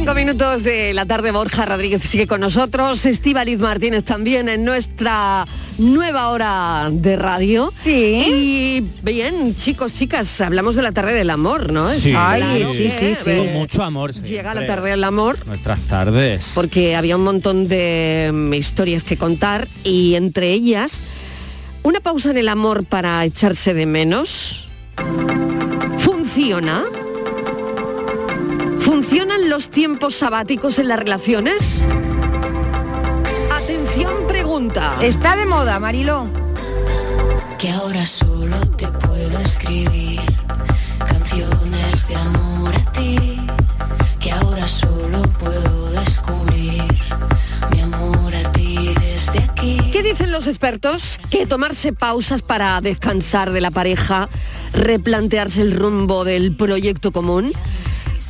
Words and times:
Cinco 0.00 0.14
minutos 0.14 0.62
de 0.62 0.94
la 0.94 1.04
tarde, 1.04 1.30
Borja 1.30 1.66
Rodríguez 1.66 2.00
sigue 2.02 2.26
con 2.26 2.40
nosotros, 2.40 3.04
Estíbaliz 3.04 3.58
Martínez 3.58 4.02
también 4.02 4.48
en 4.48 4.64
nuestra 4.64 5.44
nueva 5.76 6.30
hora 6.30 6.88
de 6.90 7.16
radio. 7.16 7.70
Sí. 7.84 8.24
Y 8.26 8.84
bien, 9.02 9.54
chicos, 9.56 9.92
chicas, 9.92 10.40
hablamos 10.40 10.74
de 10.76 10.80
la 10.82 10.92
tarde 10.92 11.12
del 11.12 11.28
amor, 11.28 11.70
¿no? 11.70 11.86
Sí, 11.88 12.14
Ay, 12.16 12.40
Claro 12.40 12.72
sí, 12.72 12.88
sí, 12.88 13.14
sí. 13.14 13.30
eh, 13.30 13.44
Con 13.44 13.52
mucho 13.52 13.82
amor. 13.82 14.14
Llega 14.14 14.54
la 14.54 14.60
siempre. 14.62 14.66
tarde 14.74 14.90
del 14.90 15.04
amor. 15.04 15.46
Nuestras 15.46 15.80
tardes. 15.80 16.52
porque 16.54 16.96
había 16.96 17.16
un 17.16 17.24
montón 17.24 17.68
de 17.68 18.30
mm, 18.32 18.54
historias 18.54 19.04
que 19.04 19.18
contar 19.18 19.68
y 19.84 20.14
entre 20.14 20.50
ellas 20.50 21.02
una 21.82 22.00
pausa 22.00 22.30
en 22.30 22.38
el 22.38 22.48
amor 22.48 22.86
para 22.86 23.22
echarse 23.26 23.74
de 23.74 23.84
menos. 23.84 24.66
¿Funciona? 25.98 26.84
¿Funcionan 28.90 29.48
los 29.48 29.70
tiempos 29.70 30.16
sabáticos 30.16 30.80
en 30.80 30.88
las 30.88 30.98
relaciones? 30.98 31.80
Atención, 33.52 34.12
pregunta. 34.26 34.96
Está 35.00 35.36
de 35.36 35.46
moda, 35.46 35.78
Marilo. 35.78 36.26
que 37.56 37.70
ahora 37.70 38.04
solo 38.04 38.58
te 38.76 38.88
puedo 38.88 39.38
escribir 39.44 40.20
canciones 41.06 42.08
de 42.08 42.16
amor 42.16 42.74
a 42.74 42.92
ti, 42.92 43.40
que 44.18 44.32
ahora 44.32 44.66
solo 44.66 45.22
puedo 45.38 45.92
descubrir 45.92 46.82
mi 47.70 47.82
amor 47.82 48.34
a 48.34 48.50
ti 48.50 48.92
desde 49.00 49.38
aquí. 49.38 49.78
¿Qué 49.92 50.02
dicen 50.02 50.32
los 50.32 50.48
expertos? 50.48 51.20
Que 51.30 51.46
tomarse 51.46 51.92
pausas 51.92 52.42
para 52.42 52.80
descansar 52.80 53.52
de 53.52 53.60
la 53.60 53.70
pareja, 53.70 54.28
replantearse 54.72 55.62
el 55.62 55.76
rumbo 55.76 56.24
del 56.24 56.56
proyecto 56.56 57.12
común, 57.12 57.52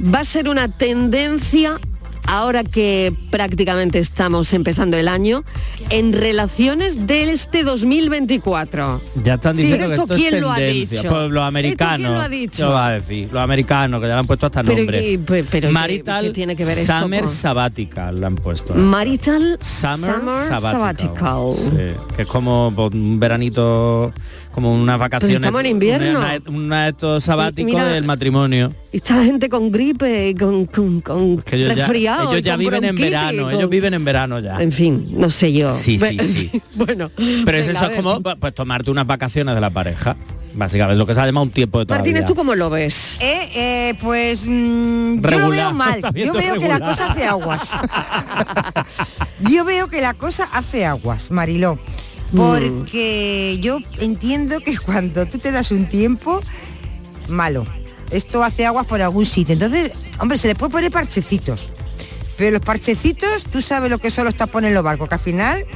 va 0.03 0.21
a 0.21 0.25
ser 0.25 0.49
una 0.49 0.69
tendencia 0.69 1.79
ahora 2.27 2.63
que 2.63 3.13
prácticamente 3.31 3.99
estamos 3.99 4.53
empezando 4.53 4.97
el 4.97 5.09
año 5.09 5.43
en 5.89 6.13
relaciones 6.13 7.07
de 7.09 7.31
este 7.33 7.65
2024. 7.65 9.01
Ya 9.25 9.35
están 9.35 9.55
Sí, 9.55 9.63
diciendo 9.63 9.87
pero 9.87 9.89
que 9.89 9.95
esto 9.95 10.15
esto 10.15 10.15
es 10.15 10.31
¿quién 10.31 10.41
lo 10.41 10.51
ha 10.53 10.59
dicho? 10.59 10.91
Pues 10.91 11.03
los 11.03 11.27
¿Esto 11.31 11.43
americanos. 11.43 11.97
quién 11.99 12.13
lo 12.15 12.21
ha 12.21 12.29
dicho? 12.29 12.67
¿qué 12.67 12.73
va 12.73 12.87
a 12.87 12.91
decir? 12.93 13.29
Los 13.33 13.43
americanos, 13.43 14.01
que 14.01 14.07
ya 14.07 14.15
le 14.15 14.21
han 14.21 14.27
puesto 14.27 14.47
hasta 14.47 14.63
Pero, 14.63 14.77
nombre. 14.77 15.11
¿y- 15.11 15.19
pe- 15.19 15.45
pero 15.45 15.71
Marital 15.73 16.25
qué 16.27 16.31
tiene 16.31 16.55
que 16.55 16.65
ver 16.65 16.79
esto 16.79 17.01
Summer 17.01 17.21
con- 17.25 17.29
Sabbatical 17.33 18.21
le 18.21 18.27
han 18.27 18.37
puesto. 18.37 18.75
Marital 18.75 19.59
Summer, 19.61 20.15
Summer 20.15 20.35
Sabbatical. 20.47 21.17
Sabbatical. 21.17 21.55
Sí, 21.57 22.15
que 22.15 22.23
es 22.23 22.29
como 22.29 22.69
un 22.69 23.19
veranito, 23.19 24.13
como 24.53 24.73
unas 24.75 24.99
vacaciones. 24.99 25.37
estamos 25.37 25.61
en 25.61 25.67
invierno. 25.67 26.19
Una, 26.21 26.39
una, 26.49 26.89
estos 26.89 27.25
sabáticos 27.25 27.73
mira, 27.73 27.85
del 27.87 28.05
matrimonio. 28.05 28.75
Y 28.93 28.97
Esta 28.99 29.23
gente 29.25 29.49
con 29.49 29.71
gripe, 29.71 30.35
con, 30.39 30.67
con, 30.67 31.01
con 31.01 31.39
Que 31.43 31.57
ellos 31.57 31.69
ya, 31.71 31.75
resfriado. 31.87 32.31
ellos 32.31 32.41
y 32.41 32.43
ya 32.43 32.53
con 32.53 32.61
viven 32.61 32.85
en 32.85 32.97
verano, 32.97 33.43
con- 33.45 33.55
ellos 33.55 33.71
viven 33.71 33.95
en 33.95 34.05
verano 34.05 34.41
ya. 34.41 34.61
En 34.61 34.73
fin, 34.73 35.07
no 35.13 35.31
sé 35.31 35.53
yo. 35.53 35.75
Sí, 35.75 35.99
sí, 35.99 36.19
sí. 36.19 36.63
bueno. 36.75 37.11
Pero 37.17 37.59
es 37.59 37.69
eso 37.69 37.87
es 37.87 37.97
como 37.97 38.21
pues, 38.21 38.55
tomarte 38.55 38.91
unas 38.91 39.07
vacaciones 39.07 39.55
de 39.55 39.61
la 39.61 39.71
pareja. 39.71 40.17
Básicamente, 40.53 40.99
lo 40.99 41.07
que 41.07 41.15
se 41.15 41.21
ha 41.21 41.27
llamado 41.27 41.45
un 41.45 41.53
tiempo 41.53 41.79
de 41.79 41.87
toda 41.87 41.99
Martínez. 42.01 42.25
¿tú 42.25 42.35
cómo 42.35 42.57
lo 42.57 42.71
ves? 42.71 43.19
Eh, 43.21 43.51
eh, 43.55 43.95
pues 44.01 44.47
mm, 44.49 45.21
yo 45.21 45.39
lo 45.39 45.49
veo 45.51 45.73
mal. 45.75 46.01
Yo 46.13 46.33
veo 46.33 46.57
que 46.57 46.67
la 46.67 46.81
cosa 46.81 47.13
hace 47.13 47.25
aguas. 47.25 47.71
yo 49.49 49.65
veo 49.65 49.89
que 49.89 50.01
la 50.01 50.15
cosa 50.15 50.49
hace 50.53 50.85
aguas, 50.85 51.31
Mariló. 51.31 51.79
Porque 52.35 53.59
yo 53.61 53.79
entiendo 53.99 54.61
que 54.61 54.77
cuando 54.87 55.27
tú 55.27 55.39
te 55.39 55.53
das 55.53 55.71
un 55.71 55.87
tiempo, 55.87 56.41
malo. 57.29 57.67
Esto 58.11 58.43
hace 58.43 58.67
aguas 58.67 58.87
por 58.87 59.01
algún 59.01 59.25
sitio. 59.25 59.53
Entonces, 59.53 59.93
hombre, 60.19 60.37
se 60.37 60.49
le 60.49 60.55
puede 60.55 60.73
poner 60.73 60.91
parchecitos. 60.91 61.73
Pero 62.37 62.53
los 62.53 62.61
parchecitos, 62.63 63.45
tú 63.45 63.61
sabes 63.61 63.91
lo 63.91 63.99
que 63.99 64.11
son 64.11 64.25
los 64.25 64.35
tapones 64.35 64.69
en 64.69 64.75
los 64.75 64.83
barcos, 64.83 65.09
que 65.09 65.15
al 65.15 65.21
final 65.21 65.67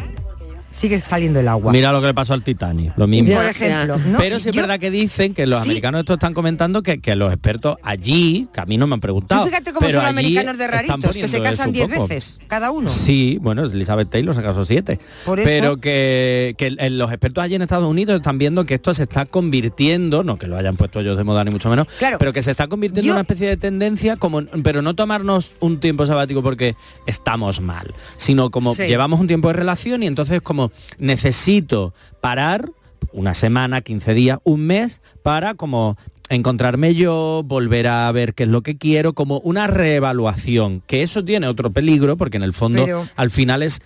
sigue 0.77 0.99
saliendo 1.01 1.41
el 1.41 1.49
agua. 1.49 1.73
Mira 1.73 1.93
lo 1.93 2.01
que 2.01 2.09
le 2.09 2.15
pasó 2.15 2.35
al 2.35 2.43
Titanic, 2.43 2.93
lo 2.97 3.07
mismo. 3.07 3.29
Ya, 3.29 3.37
por 3.37 3.47
ejemplo. 3.47 3.99
¿no? 3.99 4.19
Pero 4.19 4.41
sí 4.41 4.49
es 4.51 4.55
Yo- 4.57 4.63
verdad 4.63 4.79
que 4.81 4.91
dicen 4.91 5.33
que 5.33 5.47
los 5.47 5.63
Sí. 5.63 5.69
americanos 5.71 6.01
estos 6.01 6.15
están 6.15 6.35
comentando 6.35 6.83
que, 6.83 7.01
que 7.01 7.15
los 7.17 7.33
expertos 7.33 7.77
allí, 7.83 8.49
que 8.53 8.61
a 8.61 8.67
mí 8.67 8.77
no 8.77 8.87
me 8.87 8.95
han 8.95 9.01
preguntado. 9.01 9.43
Tú 9.45 9.49
fíjate 9.51 9.73
cómo 9.73 9.87
pero 9.87 9.93
son 9.99 10.03
los 10.03 10.11
americanos 10.11 10.59
de 10.59 10.67
raritos, 10.67 11.17
que 11.17 11.29
se 11.29 11.41
casan 11.41 11.71
eso 11.71 11.73
10 11.73 11.87
un 11.87 11.95
poco. 11.95 12.09
veces, 12.09 12.39
cada 12.49 12.71
uno. 12.71 12.91
Sí, 12.91 13.39
bueno, 13.41 13.65
Elizabeth 13.65 14.11
Taylor 14.11 14.35
se 14.35 14.43
casó 14.43 14.65
siete. 14.65 14.99
Por 15.25 15.39
eso- 15.41 15.47
Pero 15.49 15.77
que, 15.79 16.55
que 16.59 16.71
los 16.91 17.11
expertos 17.11 17.45
allí 17.45 17.55
en 17.55 17.63
Estados 17.63 17.89
Unidos 17.89 18.17
están 18.17 18.39
viendo 18.39 18.67
que 18.67 18.75
esto 18.75 18.93
se 18.95 19.05
está 19.05 19.27
convirtiendo, 19.27 20.25
no 20.25 20.37
que 20.39 20.47
lo 20.47 20.57
hayan 20.57 20.77
puesto 20.77 21.01
ellos 21.01 21.17
de 21.17 21.25
moda 21.25 21.45
ni 21.45 21.51
mucho 21.51 21.69
menos, 21.71 21.87
Claro. 21.99 22.19
pero 22.19 22.33
que 22.33 22.43
se 22.43 22.51
está 22.51 22.67
convirtiendo 22.67 23.07
Yo- 23.07 23.13
en 23.13 23.17
una 23.17 23.21
especie 23.23 23.49
de 23.49 23.57
tendencia, 23.57 24.17
como, 24.17 24.43
pero 24.63 24.83
no 24.83 24.95
tomarnos 24.95 25.55
un 25.61 25.79
tiempo 25.81 26.07
sabático 26.07 26.43
porque 26.43 26.75
estamos 27.07 27.61
mal, 27.61 27.95
sino 28.17 28.51
como 28.51 28.75
Sí. 28.75 28.83
llevamos 28.87 29.21
un 29.21 29.27
tiempo 29.29 29.49
de 29.49 29.55
relación 29.55 30.03
y 30.03 30.07
entonces 30.07 30.41
como 30.43 30.64
necesito 30.99 31.95
parar 32.21 32.71
una 33.13 33.35
semana, 33.35 33.81
15 33.81 34.15
días, 34.15 34.39
un 34.45 34.67
mes, 34.67 35.01
para 35.23 35.55
como 35.55 35.97
encontrarme 36.31 36.95
yo, 36.95 37.43
volver 37.45 37.87
a 37.87 38.11
ver 38.11 38.35
qué 38.35 38.45
es 38.45 38.49
lo 38.49 38.63
que 38.63 38.77
quiero, 38.77 39.13
como 39.13 39.39
una 39.41 39.67
reevaluación, 39.67 40.83
que 40.87 41.03
eso 41.03 41.25
tiene 41.25 41.47
otro 41.47 41.71
peligro, 41.71 42.17
porque 42.17 42.39
en 42.39 42.43
el 42.43 42.53
fondo 42.53 42.85
Pero- 42.85 43.07
al 43.15 43.31
final 43.31 43.63
es 43.63 43.81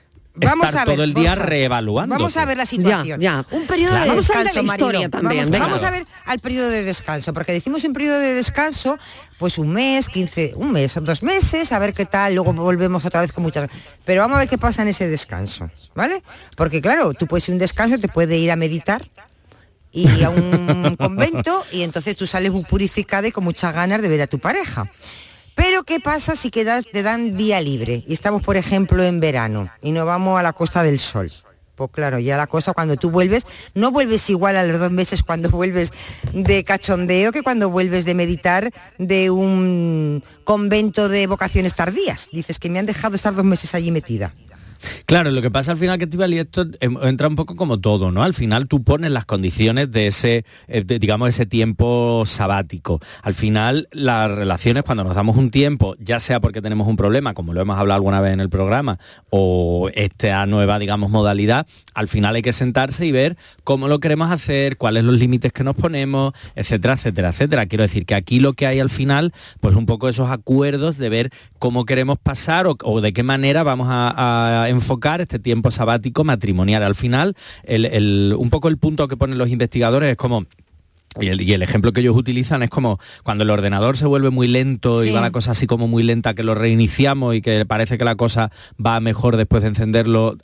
Vamos 0.47 0.69
estar 0.69 0.83
a 0.83 0.85
ver, 0.85 0.95
todo 0.97 1.05
el 1.05 1.15
día 1.15 1.35
reevaluando. 1.35 2.15
Vamos 2.15 2.37
a 2.37 2.45
ver 2.45 2.57
la 2.57 2.67
situación. 2.67 3.21
Ya, 3.21 3.45
ya. 3.51 3.57
Un 3.57 3.67
periodo 3.67 3.91
Claro. 3.91 4.05
de 4.05 4.11
Vamos 4.11 4.31
a 4.31 4.35
ver 4.35 4.45
descanso, 4.47 4.63
la 4.63 4.75
historia 4.75 5.09
también, 5.09 5.51
Vamos, 5.51 5.83
a 5.83 5.91
ver 5.91 6.07
al 6.27 6.39
periodo 6.39 6.69
de 6.71 6.85
descanso, 6.85 7.33
porque 7.33 7.53
decimos 7.53 7.85
un 7.85 7.93
periodo 7.93 8.19
de 8.19 8.35
descanso, 8.35 8.99
pues 9.39 9.59
un 9.59 9.73
mes, 9.73 10.09
15, 10.09 10.53
un 10.57 10.73
mes 10.73 10.97
o 10.97 11.01
dos 11.01 11.23
meses, 11.23 11.73
a 11.73 11.79
ver 11.79 11.93
qué 11.93 12.05
tal, 12.05 12.35
luego 12.35 12.53
volvemos 12.53 13.05
otra 13.05 13.21
vez 13.21 13.33
con 13.33 13.43
muchas... 13.45 13.69
Pero 14.05 14.23
vamos 14.23 14.37
a 14.37 14.41
ver 14.41 14.49
qué 14.49 14.59
pasa 14.59 14.83
en 14.83 14.89
ese 14.89 15.09
descanso, 15.09 15.71
¿vale? 15.95 16.23
Porque 16.57 16.81
claro, 16.81 17.15
tú 17.15 17.27
puedes 17.27 17.49
ir 17.49 17.53
a 17.53 17.55
un 17.55 17.59
descanso, 17.59 17.99
te 17.99 18.09
puede 18.09 18.37
ir 18.39 18.51
a 18.51 18.57
meditar 18.57 19.03
y 19.91 20.23
a 20.23 20.31
un 20.31 20.97
convento 21.01 21.65
y 21.73 21.83
entonces 21.83 22.17
tú 22.17 22.27
sales 22.27 22.53
muy 22.53 22.65
purificada 22.65 23.27
y 23.27 23.33
con 23.33 23.45
muchas 23.45 23.75
ganas 23.75 24.03
de 24.03 24.09
ver 24.09 24.23
a 24.23 24.27
tu 24.27 24.39
pareja. 24.39 24.91
Pero 25.59 25.83
¿qué 25.83 25.99
pasa 25.99 26.37
si 26.37 26.53
quedas, 26.53 26.85
te 26.87 27.03
dan 27.03 27.37
vía 27.37 27.61
libre 27.61 28.05
y 28.07 28.13
estamos, 28.13 28.43
por 28.45 28.57
ejemplo, 28.57 29.03
en 29.03 29.19
verano 29.19 29.69
y 29.83 29.91
nos 29.91 30.07
vamos 30.07 30.39
a 30.39 30.43
la 30.45 30.53
Costa 30.53 30.85
del 30.85 31.01
Sol? 31.01 31.33
Pues 31.75 31.91
claro, 31.91 32.21
ya 32.21 32.37
la 32.37 32.47
cosa 32.47 32.75
cuando 32.75 32.97
tú 32.97 33.11
vuelves, 33.11 33.45
no 33.75 33.91
vuelves 33.91 34.31
igual 34.31 34.57
a 34.57 34.63
los 34.63 34.79
dos 34.79 34.93
meses 34.93 35.25
cuando 35.25 35.51
vuelves 35.51 35.93
de 36.33 36.63
cachondeo 36.63 37.33
que 37.33 37.43
cuando 37.43 37.71
vuelves 37.71 38.05
de 38.05 38.15
meditar 38.15 38.71
de 38.99 39.31
un 39.33 40.23
convento 40.45 41.09
de 41.09 41.27
vocaciones 41.27 41.75
tardías. 41.75 42.29
Dices 42.31 42.61
que 42.61 42.71
me 42.71 42.79
han 42.79 42.87
dejado 42.87 43.17
estar 43.17 43.35
dos 43.35 43.45
meses 43.45 43.75
allí 43.75 43.91
metida. 43.91 44.33
Claro, 45.07 45.31
lo 45.31 45.43
que 45.43 45.51
pasa 45.51 45.73
al 45.73 45.79
final 45.79 45.99
que 45.99 46.09
y 46.29 46.39
esto 46.39 46.67
em, 46.81 46.97
entra 47.03 47.29
un 47.29 47.37
poco 47.37 47.57
como 47.57 47.79
todo, 47.81 48.11
¿no? 48.13 48.23
Al 48.23 48.35
final 48.35 48.69
tú 48.69 48.83
pones 48.83 49.11
las 49.11 49.25
condiciones 49.25 49.91
de 49.91 50.09
ese, 50.09 50.45
eh, 50.67 50.85
digamos, 50.85 51.29
ese 51.29 51.47
tiempo 51.47 52.25
sabático. 52.27 53.01
Al 53.23 53.35
final 53.35 53.89
las 53.93 54.31
relaciones 54.31 54.83
cuando 54.83 55.05
nos 55.05 55.15
damos 55.15 55.37
un 55.37 55.51
tiempo, 55.51 55.95
ya 55.99 56.21
sea 56.21 56.41
porque 56.41 56.61
tenemos 56.61 56.89
un 56.89 56.97
problema, 56.97 57.35
como 57.35 57.53
lo 57.53 57.61
hemos 57.61 57.79
hablado 57.79 57.97
alguna 57.97 58.21
vez 58.21 58.33
en 58.33 58.41
el 58.41 58.51
programa, 58.51 58.99
o 59.31 59.91
esta 59.95 60.45
nueva, 60.47 60.79
digamos, 60.79 61.11
modalidad, 61.11 61.67
al 61.95 62.09
final 62.09 62.35
hay 62.35 62.43
que 62.43 62.53
sentarse 62.53 63.07
y 63.07 63.13
ver 63.13 63.37
cómo 63.65 63.89
lo 63.89 64.01
queremos 64.01 64.31
hacer, 64.31 64.77
cuáles 64.77 65.05
los 65.05 65.19
límites 65.19 65.53
que 65.53 65.65
nos 65.65 65.77
ponemos, 65.77 66.33
etcétera, 66.55 66.95
etcétera, 66.95 67.31
etcétera. 67.31 67.67
Quiero 67.67 67.83
decir 67.83 68.07
que 68.07 68.15
aquí 68.15 68.41
lo 68.41 68.53
que 68.53 68.67
hay 68.67 68.81
al 68.81 68.91
final, 68.91 69.33
pues 69.61 69.75
un 69.77 69.87
poco 69.87 70.09
esos 70.09 70.31
acuerdos 70.31 70.99
de 70.99 71.09
ver 71.09 71.31
cómo 71.59 71.85
queremos 71.85 72.19
pasar 72.19 72.67
o, 72.67 73.01
de 73.01 73.13
qué 73.13 73.23
manera 73.23 73.63
vamos 73.63 73.89
a 73.91 74.68
enfocar 74.69 75.21
este 75.21 75.39
tiempo 75.39 75.71
sabático 75.71 76.25
matrimonial. 76.25 76.83
Al 76.83 76.95
final, 76.95 77.35
el- 77.65 77.87
el- 77.87 78.35
un 78.39 78.51
poco 78.51 78.69
el 78.69 78.79
punto 78.79 79.09
que 79.09 79.17
ponen 79.17 79.39
los 79.39 79.49
investigadores 79.51 80.11
es 80.11 80.17
como 80.17 80.45
y 81.21 81.29
el, 81.29 81.41
y 81.41 81.53
el 81.55 81.63
ejemplo 81.63 81.93
que 81.93 82.01
ellos 82.01 82.17
utilizan 82.17 82.63
es 82.63 82.71
como 82.71 83.01
cuando 83.25 83.43
el 83.43 83.51
ordenador 83.51 83.97
se 83.97 84.07
vuelve 84.07 84.31
muy 84.31 84.47
lento 84.47 85.03
y 85.05 85.11
va 85.11 85.21
la 85.21 85.31
cosa 85.33 85.51
así 85.53 85.67
como 85.67 85.89
muy 85.89 86.03
lenta, 86.03 86.35
que 86.35 86.43
lo 86.45 86.55
reiniciamos 86.55 87.35
y 87.35 87.41
que 87.41 87.65
parece 87.67 87.97
que 87.99 88.05
la 88.05 88.15
cosa 88.15 88.53
va 88.85 89.01
mejor 89.01 89.37
después 89.37 89.63
de 89.63 89.69
encenderlo. 89.71 90.37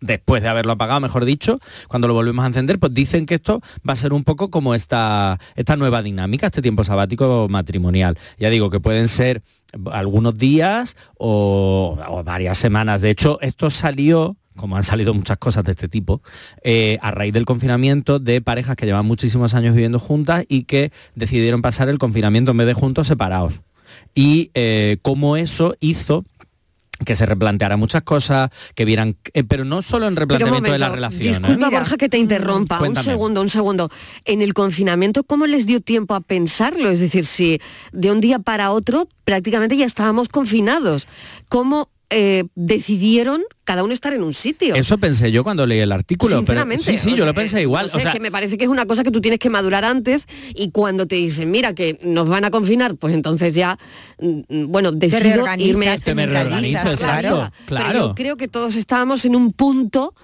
después 0.00 0.42
de 0.42 0.48
haberlo 0.48 0.72
apagado, 0.72 0.98
mejor 1.00 1.24
dicho, 1.24 1.60
cuando 1.86 2.08
lo 2.08 2.14
volvemos 2.14 2.44
a 2.44 2.48
encender, 2.48 2.80
pues 2.80 2.92
dicen 2.92 3.24
que 3.24 3.34
esto 3.36 3.60
va 3.88 3.92
a 3.92 3.96
ser 3.96 4.12
un 4.12 4.24
poco 4.24 4.50
como 4.50 4.74
esta, 4.74 5.38
esta 5.54 5.76
nueva 5.76 6.02
dinámica, 6.02 6.46
este 6.46 6.60
tiempo 6.60 6.82
sabático 6.82 7.46
matrimonial. 7.48 8.18
Ya 8.36 8.50
digo 8.50 8.68
que 8.68 8.80
pueden 8.80 9.06
ser 9.06 9.42
algunos 9.90 10.36
días 10.36 10.96
o, 11.18 11.98
varias 12.24 12.58
semanas. 12.58 13.00
De 13.00 13.10
hecho, 13.10 13.40
esto 13.40 13.70
salió 13.70 14.36
como 14.56 14.76
han 14.76 14.84
salido 14.84 15.14
muchas 15.14 15.38
cosas 15.38 15.64
de 15.64 15.70
este 15.70 15.88
tipo, 15.88 16.20
eh, 16.62 16.98
a 17.00 17.10
raíz 17.10 17.32
del 17.32 17.46
confinamiento 17.46 18.18
de 18.18 18.42
parejas 18.42 18.76
que 18.76 18.84
llevan 18.84 19.06
muchísimos 19.06 19.54
años 19.54 19.74
viviendo 19.74 19.98
juntas 19.98 20.44
y 20.46 20.64
que 20.64 20.92
decidieron 21.14 21.62
pasar 21.62 21.88
el 21.88 21.98
confinamiento 21.98 22.50
en 22.50 22.58
vez 22.58 22.66
de 22.66 22.74
juntos 22.74 23.06
separados. 23.08 23.62
Y 24.14 24.50
eh, 24.52 24.98
cómo 25.00 25.36
eso 25.36 25.74
hizo 25.80 26.24
que 27.04 27.16
se 27.16 27.26
replanteara 27.26 27.76
muchas 27.76 28.02
cosas, 28.02 28.50
que 28.74 28.84
vieran, 28.84 29.16
eh, 29.34 29.44
pero 29.44 29.64
no 29.64 29.82
solo 29.82 30.06
en 30.08 30.16
replanteamiento 30.16 30.72
de 30.72 30.78
la 30.78 30.88
relación. 30.88 31.22
¿eh? 31.22 31.28
Disculpa, 31.28 31.66
Mira, 31.66 31.70
Borja, 31.70 31.96
que 31.96 32.08
te 32.08 32.18
interrumpa. 32.18 32.80
Un 32.80 32.96
segundo, 32.96 33.40
un 33.40 33.48
segundo. 33.48 33.90
En 34.24 34.42
el 34.42 34.54
confinamiento, 34.54 35.24
¿cómo 35.24 35.46
les 35.46 35.66
dio 35.66 35.80
tiempo 35.80 36.14
a 36.14 36.20
pensarlo? 36.20 36.90
Es 36.90 37.00
decir, 37.00 37.26
si 37.26 37.60
de 37.92 38.10
un 38.10 38.20
día 38.20 38.38
para 38.38 38.72
otro 38.72 39.08
prácticamente 39.24 39.76
ya 39.76 39.86
estábamos 39.86 40.28
confinados. 40.28 41.06
¿Cómo 41.48 41.88
eh, 42.12 42.44
decidieron 42.54 43.42
cada 43.64 43.82
uno 43.82 43.94
estar 43.94 44.12
en 44.12 44.22
un 44.22 44.34
sitio? 44.34 44.74
Eso 44.74 44.98
pensé 44.98 45.32
yo 45.32 45.42
cuando 45.42 45.66
leí 45.66 45.78
el 45.80 45.92
artículo. 45.92 46.30
Pero, 46.30 46.40
Sinceramente, 46.40 46.84
sí, 46.84 46.96
sí, 46.96 47.12
o 47.14 47.16
yo 47.16 47.24
lo 47.24 47.32
sea, 47.32 47.40
pensé 47.40 47.58
eh, 47.58 47.62
igual. 47.62 47.86
no 47.86 47.90
sé, 47.92 47.96
o 47.96 48.00
sea, 48.00 48.10
es 48.10 48.14
que 48.16 48.20
me 48.20 48.30
parece 48.30 48.58
que 48.58 48.64
es 48.64 48.70
una 48.70 48.86
cosa 48.86 49.02
que 49.02 49.10
tú 49.10 49.20
tienes 49.20 49.40
que 49.40 49.50
madurar 49.50 49.84
antes 49.84 50.26
y 50.54 50.70
cuando 50.70 51.06
te 51.06 51.16
dicen, 51.16 51.50
mira, 51.50 51.74
que 51.74 51.98
nos 52.02 52.28
van 52.28 52.44
a 52.44 52.50
confinar, 52.50 52.96
pues 52.96 53.14
entonces 53.14 53.54
ya, 53.54 53.78
mm, 54.20 54.40
mm, 54.48 54.66
bueno, 54.68 54.92
decido 54.92 55.44
irme 55.58 55.88
a 55.88 55.92
te 55.92 55.96
este 55.96 56.14
me 56.14 56.26
reorganizo, 56.26 56.82
claro. 56.82 56.90
exacto, 56.90 57.52
Pero 57.66 57.80
claro. 57.80 57.98
yo 58.08 58.14
creo 58.14 58.36
que 58.36 58.48
todos 58.48 58.76
estábamos 58.76 59.24
en 59.24 59.34
un 59.34 59.52
punto, 59.52 60.14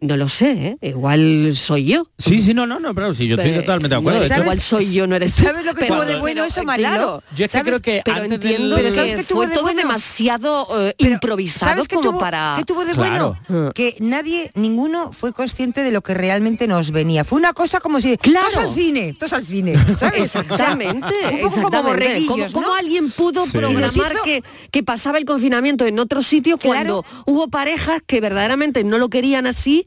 no 0.00 0.16
lo 0.16 0.28
sé, 0.28 0.50
¿eh? 0.52 0.88
igual 0.88 1.52
soy 1.54 1.84
yo. 1.86 2.06
Sí, 2.18 2.40
sí, 2.40 2.54
no, 2.54 2.66
no, 2.66 2.80
no, 2.80 2.94
pero 2.94 3.12
sí, 3.14 3.26
yo 3.26 3.36
estoy 3.36 3.50
Pero, 3.50 3.62
totalmente 3.62 3.94
de 3.94 3.98
acuerdo. 4.00 4.28
no, 4.28 4.42
igual 4.42 4.60
soy 4.60 4.92
yo, 4.92 5.06
no 5.06 5.16
eres. 5.16 5.34
¿Sabes 5.34 5.64
lo 5.64 5.74
que 5.74 5.86
tuvo 5.86 6.04
de 6.04 6.16
bueno 6.18 6.42
eso, 6.44 6.64
Marilo? 6.64 6.88
claro, 6.88 7.22
yo 7.36 7.44
es 7.44 7.52
que 7.52 7.60
creo 7.62 7.80
que 7.80 8.02
pero 8.04 8.16
antes 8.18 8.32
entiendo 8.32 8.76
del... 8.76 8.84
Pero 8.84 8.94
¿sabes 8.94 9.14
que 9.14 9.24
tuvo 9.24 9.38
fue 9.40 9.46
de 9.48 9.54
todo 9.54 9.64
bueno? 9.64 9.80
demasiado 9.82 10.66
eh, 10.88 10.94
Pero, 10.98 11.10
improvisado 11.12 11.70
¿sabes 11.72 11.88
qué 11.88 11.96
como 11.96 12.10
tuvo, 12.10 12.20
para... 12.20 12.54
qué 12.58 12.64
tuvo 12.64 12.84
de 12.84 12.94
Claro. 12.94 13.36
bueno? 13.48 13.66
Mm. 13.68 13.70
Que 13.72 13.96
nadie, 14.00 14.50
ninguno 14.54 15.12
fue 15.12 15.32
consciente 15.32 15.82
de 15.82 15.90
lo 15.90 16.02
que 16.02 16.14
realmente 16.14 16.66
nos 16.66 16.90
venía. 16.92 17.24
Fue 17.24 17.38
una 17.38 17.52
cosa 17.52 17.80
como 17.80 18.00
si, 18.00 18.16
Claro. 18.16 18.48
todos 18.52 18.64
al 18.68 18.74
cine, 18.74 19.14
todos 19.18 19.32
al 19.34 19.44
cine, 19.46 19.74
¿sabes? 19.98 20.22
Exactamente, 20.34 21.06
O 21.06 21.10
sea, 21.12 21.30
un 21.30 21.40
poco 21.40 21.50
como 21.50 21.66
exactamente. 21.68 21.82
borreguillos, 21.82 22.28
¿Cómo, 22.28 22.44
¿no? 22.46 22.52
cómo 22.68 22.74
alguien 22.74 23.10
pudo 23.10 23.44
Sí. 23.46 23.58
programar 23.58 24.12
hizo- 24.12 24.24
que, 24.24 24.42
que 24.70 24.82
pasaba 24.82 25.18
el 25.18 25.24
confinamiento 25.24 25.84
en 25.86 25.98
otro 25.98 26.22
sitio 26.22 26.58
cuando 26.58 27.04
hubo 27.26 27.48
parejas 27.48 28.00
que 28.06 28.20
verdaderamente 28.20 28.82
no 28.84 28.98
lo 28.98 29.08
querían 29.10 29.46
así 29.46 29.86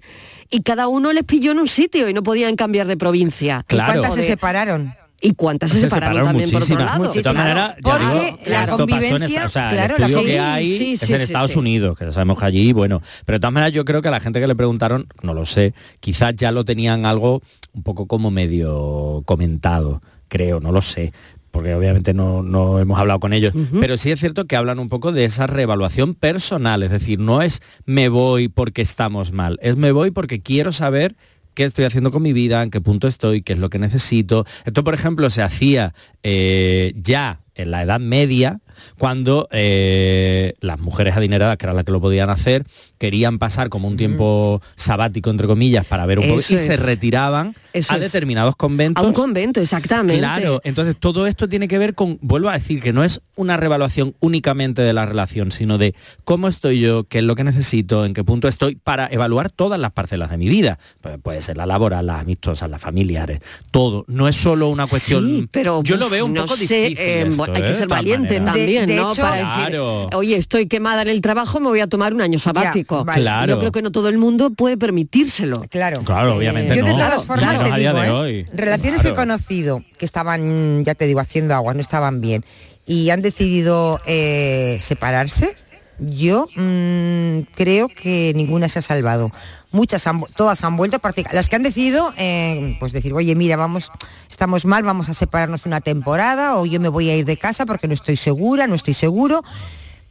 y 0.49 0.61
cada 0.61 0.87
uno 0.87 1.11
les 1.13 1.23
pilló 1.23 1.51
en 1.51 1.59
un 1.59 1.67
sitio 1.67 2.07
y 2.09 2.13
no 2.13 2.23
podían 2.23 2.55
cambiar 2.55 2.87
de 2.87 2.97
provincia? 2.97 3.61
¿Y 3.63 3.73
Claro. 3.73 3.93
cuántas 3.93 4.15
se 4.15 4.23
separaron? 4.23 4.93
¿Y 5.25 5.35
cuántas 5.35 5.71
se, 5.71 5.79
se 5.79 5.89
separaron, 5.89 6.15
separaron 6.17 6.29
también 6.31 6.51
por 6.51 6.63
otro 6.63 6.75
muchísimas. 6.75 6.99
lado? 6.99 7.13
De 7.13 7.21
todas 7.21 7.33
Claro, 7.33 7.49
maneras, 7.49 7.75
ya 7.77 7.81
porque 7.81 8.03
digo, 8.25 8.37
la 8.47 8.59
esto 8.59 8.71
pasó 8.71 8.71
en 8.73 8.77
convivencia, 8.77 9.45
o 9.45 9.49
sea, 9.49 9.69
claro, 9.71 9.95
el 9.95 10.01
la 10.01 10.21
que 10.21 10.39
hay 10.39 10.77
sí, 10.77 10.93
es 10.93 11.03
en 11.03 11.07
sí, 11.07 11.23
Estados 11.23 11.51
sí. 11.51 11.59
Unidos, 11.59 11.97
que 11.97 12.03
ya 12.05 12.11
sabemos 12.11 12.37
que 12.39 12.45
allí, 12.45 12.73
bueno, 12.73 13.01
pero 13.25 13.37
de 13.37 13.39
todas 13.39 13.53
maneras 13.53 13.71
yo 13.71 13.85
creo 13.85 14.01
que 14.01 14.09
a 14.09 14.11
la 14.11 14.19
gente 14.19 14.41
que 14.41 14.47
le 14.47 14.55
preguntaron, 14.55 15.07
no 15.21 15.33
lo 15.33 15.45
sé, 15.45 15.73
quizás 16.01 16.35
ya 16.35 16.51
lo 16.51 16.65
tenían 16.65 17.05
algo 17.05 17.41
un 17.71 17.83
poco 17.83 18.05
como 18.05 18.31
medio 18.31 19.23
comentado, 19.25 20.01
creo, 20.27 20.59
no 20.59 20.73
lo 20.73 20.81
sé 20.81 21.13
porque 21.53 21.75
obviamente 21.75 22.15
no, 22.15 22.41
no 22.41 22.79
hemos 22.79 22.97
hablado 22.97 23.19
con 23.19 23.31
ellos, 23.31 23.53
pero 23.79 23.95
sí 23.97 24.09
es 24.09 24.19
cierto 24.19 24.45
que 24.45 24.55
hablan 24.55 24.79
un 24.79 24.89
poco 24.89 25.11
de 25.11 25.23
esa 25.23 25.45
reevaluación 25.45 26.15
personal, 26.15 26.81
es 26.81 26.89
decir, 26.89 27.19
no 27.19 27.43
es 27.43 27.61
me 27.85 28.09
voy 28.09 28.47
porque 28.47 28.81
estamos 28.81 29.33
mal, 29.33 29.59
es 29.61 29.77
me 29.77 29.91
voy 29.91 30.09
porque 30.09 30.41
quiero 30.41 30.71
saber 30.71 31.15
qué 31.53 31.63
estoy 31.63 31.85
haciendo 31.85 32.09
con 32.09 32.23
mi 32.23 32.33
vida, 32.33 32.63
en 32.63 32.71
qué 32.71 32.81
punto 32.81 33.07
estoy, 33.07 33.43
qué 33.43 33.53
es 33.53 33.59
lo 33.59 33.69
que 33.69 33.77
necesito. 33.77 34.47
Esto, 34.65 34.83
por 34.83 34.95
ejemplo, 34.95 35.29
se 35.29 35.43
hacía 35.43 35.93
eh, 36.23 36.93
ya 36.95 37.41
en 37.53 37.69
la 37.69 37.83
Edad 37.83 37.99
Media, 37.99 38.59
cuando 38.97 39.47
eh, 39.51 40.53
las 40.61 40.79
mujeres 40.79 41.15
adineradas, 41.15 41.57
que 41.57 41.65
eran 41.65 41.75
las 41.75 41.85
que 41.85 41.91
lo 41.91 42.01
podían 42.01 42.29
hacer, 42.29 42.65
querían 42.97 43.39
pasar 43.39 43.69
como 43.69 43.87
un 43.87 43.97
tiempo 43.97 44.61
sabático, 44.75 45.29
entre 45.29 45.47
comillas, 45.47 45.85
para 45.85 46.05
ver 46.05 46.19
un 46.19 46.27
poco, 46.27 46.39
y 46.39 46.43
se 46.43 46.77
retiraban 46.77 47.55
Eso 47.73 47.93
a 47.93 47.97
es. 47.97 48.01
determinados 48.01 48.55
conventos. 48.55 49.03
A 49.03 49.07
un 49.07 49.13
convento, 49.13 49.59
exactamente. 49.59 50.19
Claro, 50.19 50.61
entonces 50.63 50.95
todo 50.97 51.27
esto 51.27 51.49
tiene 51.49 51.67
que 51.67 51.77
ver 51.77 51.95
con, 51.95 52.17
vuelvo 52.21 52.49
a 52.49 52.53
decir, 52.53 52.81
que 52.81 52.93
no 52.93 53.03
es 53.03 53.21
una 53.35 53.57
revaluación 53.57 54.15
únicamente 54.19 54.81
de 54.81 54.93
la 54.93 55.05
relación, 55.05 55.51
sino 55.51 55.77
de 55.77 55.95
cómo 56.23 56.47
estoy 56.47 56.79
yo, 56.79 57.03
qué 57.05 57.19
es 57.19 57.23
lo 57.23 57.35
que 57.35 57.43
necesito, 57.43 58.05
en 58.05 58.13
qué 58.13 58.23
punto 58.23 58.47
estoy, 58.47 58.75
para 58.75 59.07
evaluar 59.11 59.49
todas 59.49 59.79
las 59.79 59.91
parcelas 59.91 60.29
de 60.29 60.37
mi 60.37 60.47
vida. 60.47 60.79
Pues 61.01 61.17
puede 61.21 61.41
ser 61.41 61.57
la 61.57 61.65
laboral, 61.65 62.05
las 62.05 62.21
amistosas, 62.21 62.69
las 62.69 62.81
familiares, 62.81 63.39
todo. 63.71 64.05
No 64.07 64.27
es 64.27 64.35
solo 64.35 64.69
una 64.69 64.87
cuestión... 64.87 65.25
Sí, 65.25 65.47
pero 65.51 65.83
yo 65.83 65.97
lo 65.97 66.09
veo 66.09 66.25
un 66.25 66.33
no 66.33 66.43
poco 66.43 66.55
sé, 66.55 66.61
difícil. 66.89 66.97
eh, 66.97 67.21
esto, 67.27 67.43
hay 67.43 67.61
¿eh? 67.61 67.65
que 67.65 67.73
ser 67.73 67.87
todas 67.87 68.03
valiente 68.03 68.39
maneras. 68.39 68.55
También, 68.63 68.85
De- 68.87 68.95
¿no? 68.95 69.11
hecho- 69.13 69.21
Para 69.21 69.37
Claro. 69.37 69.99
decir, 70.05 70.15
oye, 70.17 70.37
estoy 70.37 70.67
quemada 70.67 71.01
en 71.03 71.07
el 71.09 71.21
trabajo, 71.21 71.59
me 71.59 71.67
voy 71.69 71.79
a 71.79 71.87
tomar 71.87 72.13
un 72.13 72.21
año 72.21 72.39
sabático. 72.39 73.03
vale. 73.05 73.21
Claro. 73.21 73.53
Yo 73.53 73.59
creo 73.59 73.71
que 73.71 73.81
no 73.81 73.91
todo 73.91 74.09
el 74.09 74.17
mundo 74.17 74.49
puede 74.51 74.77
permitírselo. 74.77 75.63
Claro. 75.69 76.03
Claro, 76.03 76.35
obviamente 76.35 76.73
Eh, 76.73 76.77
Yo 76.77 76.81
no. 76.83 76.87
de 76.89 76.93
todas 77.03 77.23
formas 77.25 77.57
te 77.57 77.79
digo, 77.79 77.93
de 77.93 78.07
¿eh? 78.07 78.11
hoy. 78.11 78.45
relaciones 78.53 79.01
Claro. 79.01 79.15
que 79.15 79.21
he 79.21 79.25
conocido 79.25 79.81
que 79.97 80.05
estaban, 80.05 80.83
ya 80.85 80.95
te 80.95 81.05
digo, 81.07 81.19
haciendo 81.19 81.53
agua, 81.55 81.73
no 81.73 81.81
estaban 81.81 82.21
bien 82.21 82.43
y 82.85 83.09
han 83.11 83.21
decidido 83.21 83.99
eh, 84.05 84.77
separarse, 84.81 85.55
yo 85.99 86.47
mm, 86.55 87.39
creo 87.55 87.87
que 87.87 88.33
ninguna 88.35 88.67
se 88.67 88.79
ha 88.79 88.81
salvado. 88.81 89.31
Muchas, 89.73 90.07
han, 90.07 90.21
todas 90.37 90.63
han 90.63 90.77
vuelto 90.77 90.97
a 90.97 90.99
practicar. 90.99 91.33
Las 91.33 91.49
que 91.49 91.57
han 91.57 91.63
decidido, 91.63 92.13
eh, 92.17 92.77
pues 92.79 92.93
decir, 92.93 93.11
oye, 93.11 93.35
mira, 93.35 93.57
vamos, 93.57 93.91
estamos 94.29 94.65
mal, 94.65 94.83
vamos 94.83 95.09
a 95.09 95.13
separarnos 95.13 95.65
una 95.65 95.81
temporada 95.81 96.55
o 96.57 96.65
yo 96.65 96.79
me 96.79 96.87
voy 96.89 97.09
a 97.09 97.17
ir 97.17 97.25
de 97.25 97.37
casa 97.37 97.65
porque 97.65 97.87
no 97.87 97.93
estoy 97.95 98.15
segura, 98.15 98.67
no 98.67 98.75
estoy 98.75 98.93
seguro. 98.93 99.43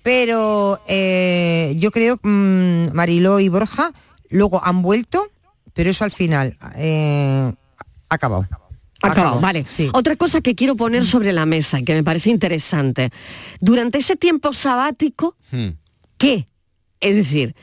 Pero 0.03 0.81
eh, 0.88 1.75
yo 1.79 1.91
creo, 1.93 2.19
mm, 2.23 2.93
Mariló 2.93 3.38
y 3.38 3.49
Borja, 3.49 3.93
luego 4.31 4.61
han 4.64 4.82
vuelto, 4.82 5.29
pero 5.75 5.91
eso 5.91 6.05
al 6.05 6.11
final 6.11 6.58
eh, 6.75 7.53
ha 8.08 8.15
acabado. 8.15 8.47
Acabado, 9.00 9.41
vale. 9.41 9.65
Sí. 9.65 9.91
Otra 9.94 10.15
cosa 10.17 10.41
que 10.41 10.55
quiero 10.55 10.76
poner 10.76 11.05
sobre 11.05 11.32
la 11.32 11.47
mesa 11.47 11.79
y 11.81 11.85
que 11.85 11.94
me 11.94 12.05
parece 12.05 12.31
interesante. 12.31 13.11
Durante 13.61 13.99
ese 13.99 14.17
tiempo 14.17 14.53
sabático, 14.53 15.37
Hmm. 15.50 15.70
¿qué? 16.19 16.47
Es 17.00 17.17
decir, 17.17 17.55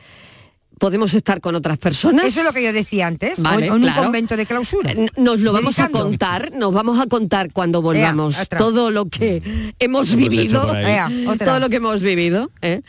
podemos 0.80 1.12
estar 1.14 1.40
con 1.42 1.54
otras 1.54 1.76
personas. 1.78 2.24
Eso 2.24 2.40
es 2.40 2.46
lo 2.46 2.52
que 2.54 2.62
yo 2.64 2.72
decía 2.72 3.06
antes, 3.06 3.40
Vale, 3.40 3.66
en- 3.66 3.72
o 3.72 3.76
en 3.76 3.82
claro. 3.82 4.00
un 4.00 4.04
convento 4.06 4.36
de 4.36 4.46
clausura. 4.46 4.92
Nos 5.16 5.38
lo 5.40 5.52
vamos 5.52 5.78
a 5.78 5.90
contar, 5.90 6.52
nos 6.56 6.72
vamos 6.72 6.98
a 6.98 7.06
contar 7.06 7.52
cuando 7.52 7.82
volvamos 7.82 8.40
otra. 8.40 8.58
todo 8.58 8.90
lo 8.90 9.04
que 9.08 9.72
hemos 9.78 10.12
Hemos 10.12 10.16
vivido. 10.16 10.74
Ea, 10.74 11.08
todo 11.38 11.60
lo 11.60 11.68
que 11.68 11.76
hemos 11.76 12.00
vivido. 12.00 12.50
¿eh? 12.62 12.80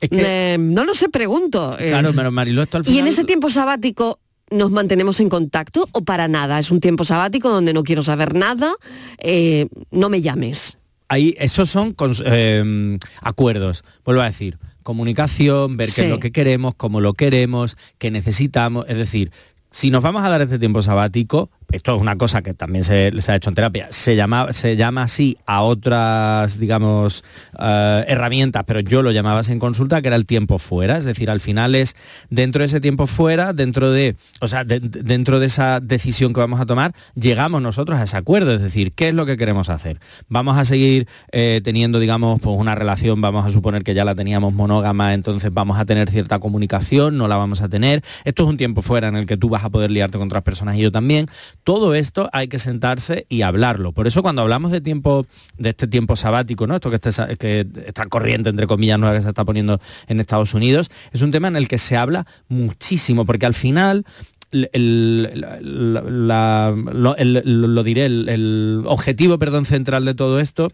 Es 0.00 0.08
que, 0.10 0.54
Eh, 0.54 0.58
no 0.58 0.84
lo 0.84 0.92
sé, 0.94 1.08
pregunto. 1.08 1.70
eh. 1.78 1.90
claro, 1.90 2.12
pero 2.14 2.32
Mariló, 2.32 2.62
esto 2.62 2.78
al 2.78 2.82
y 2.84 2.88
en 2.90 2.94
final- 2.96 3.08
ese 3.12 3.24
tiempo 3.24 3.48
sabático 3.48 4.18
nos 4.50 4.70
mantenemos 4.72 5.20
en 5.20 5.28
contacto 5.28 5.88
o 5.92 6.02
para 6.02 6.26
nada. 6.26 6.58
Es 6.58 6.72
un 6.72 6.80
tiempo 6.80 7.04
sabático 7.04 7.48
donde 7.48 7.72
no 7.72 7.84
quiero 7.84 8.02
saber 8.02 8.34
nada. 8.34 8.74
eh, 9.18 9.68
no 9.92 10.08
me 10.08 10.20
llames. 10.20 10.78
ahí 11.08 11.34
esos 11.38 11.70
son 11.70 11.94
eh, 12.24 12.98
acuerdos, 13.20 13.84
vuelvo 14.04 14.22
a 14.22 14.24
decir, 14.24 14.58
comunicación, 14.82 15.76
ver 15.76 15.88
qué 15.88 15.92
Sí. 15.92 16.00
es 16.02 16.08
lo 16.10 16.20
que 16.20 16.32
queremos, 16.32 16.74
cómo 16.76 17.00
lo 17.00 17.14
queremos, 17.14 17.76
qué 17.98 18.10
necesitamos, 18.10 18.84
es 18.88 18.96
decir, 18.96 19.30
si 19.70 19.90
nos 19.90 20.02
vamos 20.02 20.22
a 20.24 20.28
dar 20.28 20.42
este 20.42 20.58
tiempo 20.58 20.82
sabático, 20.82 21.50
esto 21.72 21.94
es 21.96 22.00
una 22.00 22.16
cosa 22.16 22.42
que 22.42 22.54
también 22.54 22.84
se, 22.84 23.12
ha 23.28 23.34
hecho 23.36 23.48
en 23.48 23.54
terapia, 23.54 23.86
se 23.90 24.14
llama, 24.16 24.52
se 24.52 24.76
llama 24.76 25.04
así 25.04 25.36
a 25.46 25.62
otras, 25.62 26.58
digamos, 26.58 27.24
eh, 27.58 28.04
herramientas, 28.08 28.64
pero 28.66 28.80
yo 28.80 29.02
lo 29.02 29.10
llamaba 29.10 29.40
así 29.40 29.52
en 29.52 29.58
consulta, 29.58 30.00
que 30.02 30.08
era 30.08 30.16
el 30.16 30.26
tiempo 30.26 30.58
fuera, 30.58 30.96
es 30.98 31.04
decir, 31.04 31.30
al 31.30 31.40
final 31.40 31.74
es 31.74 31.96
dentro 32.30 32.60
de 32.60 32.66
ese 32.66 32.80
tiempo 32.80 33.06
fuera, 33.06 33.52
dentro 33.52 33.90
de, 33.90 34.16
o 34.40 34.48
sea, 34.48 34.64
de- 34.64 34.80
de- 34.80 35.02
dentro 35.02 35.40
de 35.40 35.46
esa 35.46 35.80
decisión 35.80 36.32
que 36.32 36.40
vamos 36.40 36.60
a 36.60 36.66
tomar, 36.66 36.94
llegamos 37.14 37.62
nosotros 37.62 37.98
a 37.98 38.02
ese 38.04 38.16
acuerdo, 38.16 38.54
es 38.54 38.60
decir, 38.62 38.92
¿qué 38.92 39.08
es 39.08 39.14
lo 39.14 39.26
que 39.26 39.36
queremos 39.36 39.68
hacer? 39.68 39.98
Vamos 40.28 40.56
a 40.58 40.64
seguir 40.64 41.08
eh, 41.32 41.60
teniendo, 41.64 41.98
digamos, 41.98 42.40
pues 42.40 42.56
una 42.58 42.74
relación, 42.74 43.20
vamos 43.20 43.46
a 43.46 43.50
suponer 43.50 43.82
que 43.82 43.94
ya 43.94 44.04
la 44.04 44.14
teníamos 44.14 44.52
monógama, 44.52 45.14
entonces 45.14 45.50
vamos 45.52 45.78
a 45.78 45.84
tener 45.84 46.10
cierta 46.10 46.38
comunicación, 46.38 47.16
no 47.16 47.28
la 47.28 47.36
vamos 47.36 47.62
a 47.62 47.68
tener. 47.68 48.02
Esto 48.24 48.42
es 48.44 48.48
un 48.48 48.56
tiempo 48.56 48.82
fuera 48.82 49.08
en 49.08 49.16
el 49.16 49.26
que 49.26 49.36
tú 49.36 49.48
vas 49.48 49.64
a 49.64 49.70
poder 49.70 49.90
liarte 49.90 50.18
con 50.18 50.28
otras 50.28 50.42
personas 50.42 50.76
y 50.76 50.80
yo 50.80 50.92
también. 50.92 51.26
Todo 51.64 51.94
esto 51.94 52.28
hay 52.32 52.48
que 52.48 52.58
sentarse 52.58 53.26
y 53.28 53.42
hablarlo. 53.42 53.92
Por 53.92 54.06
eso 54.06 54.22
cuando 54.22 54.42
hablamos 54.42 54.72
de 54.72 54.80
tiempo, 54.80 55.26
de 55.58 55.70
este 55.70 55.86
tiempo 55.86 56.16
sabático, 56.16 56.66
¿no? 56.66 56.74
Esto 56.74 56.90
que, 56.90 57.66
está 57.86 58.06
corriente, 58.06 58.50
entre 58.50 58.66
comillas, 58.66 58.98
nueva 58.98 59.14
que 59.14 59.22
se 59.22 59.28
está 59.28 59.44
poniendo 59.44 59.80
en 60.08 60.20
Estados 60.20 60.54
Unidos, 60.54 60.90
es 61.12 61.22
un 61.22 61.30
tema 61.30 61.48
en 61.48 61.56
el 61.56 61.68
que 61.68 61.78
se 61.78 61.96
habla 61.96 62.26
muchísimo, 62.48 63.24
porque 63.24 63.46
al 63.46 63.54
final 63.54 64.04
el, 64.50 65.46
lo, 65.62 67.14
lo 67.16 67.82
diré, 67.82 68.06
el 68.06 68.82
objetivo 68.86 69.38
perdón, 69.38 69.64
central 69.64 70.04
de 70.04 70.14
todo 70.14 70.40
esto 70.40 70.72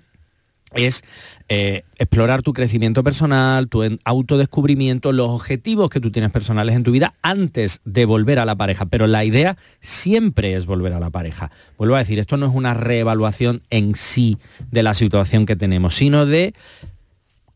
es 0.75 1.03
eh, 1.49 1.83
explorar 1.97 2.43
tu 2.43 2.53
crecimiento 2.53 3.03
personal, 3.03 3.69
tu 3.69 3.83
en- 3.83 3.99
autodescubrimiento, 4.05 5.13
los 5.13 5.29
objetivos 5.31 5.89
que 5.91 6.01
tú 6.01 6.11
tienes 6.11 6.31
personales 6.31 6.77
en 6.77 6.83
tu 6.83 6.91
vida 6.91 7.15
antes 7.23 7.81
de 7.85 8.05
volver 8.05 8.39
a 8.39 8.45
la 8.45 8.57
pareja. 8.57 8.87
Pero 8.87 9.07
la 9.07 9.25
idea 9.25 9.57
siempre 9.81 10.55
es 10.55 10.67
volver 10.67 10.93
a 10.93 11.01
la 11.01 11.11
pareja. 11.11 11.51
Vuelvo 11.79 11.95
a 11.95 12.01
decir, 12.01 12.19
esto 12.19 12.37
no 12.37 12.47
es 12.47 12.53
una 12.55 12.75
reevaluación 12.75 13.63
en 13.71 13.95
sí 13.95 14.39
de 14.71 14.83
la 14.83 14.95
situación 14.95 15.47
que 15.47 15.57
tenemos, 15.57 15.95
sino 15.95 16.27
de 16.27 16.55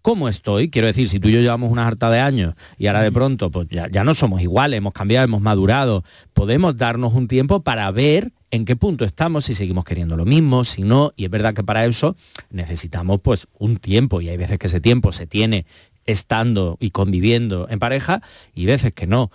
cómo 0.03 0.29
estoy. 0.29 0.69
Quiero 0.69 0.89
decir, 0.89 1.09
si 1.09 1.21
tú 1.21 1.29
y 1.29 1.33
yo 1.33 1.41
llevamos 1.41 1.71
una 1.71 1.87
harta 1.87 2.11
de 2.11 2.21
años 2.21 2.55
y 2.77 2.89
ahora 2.89 3.03
de 3.03 3.13
pronto 3.13 3.51
pues 3.51 3.69
ya, 3.71 3.89
ya 3.89 4.05
no 4.05 4.15
somos 4.15 4.43
iguales, 4.43 4.79
hemos 4.79 4.93
cambiado, 4.93 5.25
hemos 5.25 5.41
madurado, 5.41 6.05
podemos 6.35 6.77
darnos 6.77 7.15
un 7.15 7.29
tiempo 7.29 7.63
para 7.63 7.91
ver 7.91 8.33
en 8.51 8.67
qué 8.67 8.77
punto 8.77 9.07
estamos, 9.07 9.47
si 9.47 9.55
seguimos 9.55 9.85
queriendo 9.85 10.17
lo 10.17 10.27
mismo, 10.27 10.65
si 10.65 10.83
no, 10.83 11.13
y 11.17 11.25
es 11.25 11.31
verdad 11.31 11.55
que 11.55 11.65
para 11.65 11.87
eso 11.87 12.17
necesitamos 12.51 13.21
pues 13.23 13.49
un 13.59 13.79
tiempo 13.79 14.21
y 14.21 14.29
hay 14.29 14.37
veces 14.37 14.59
que 14.59 14.67
ese 14.67 14.81
tiempo 14.81 15.13
se 15.13 15.27
tiene 15.27 15.65
estando 16.05 16.77
y 16.79 16.91
conviviendo 16.91 17.67
en 17.71 17.79
pareja 17.79 18.23
y 18.55 18.67
veces 18.67 18.93
que 18.93 19.07
no. 19.07 19.31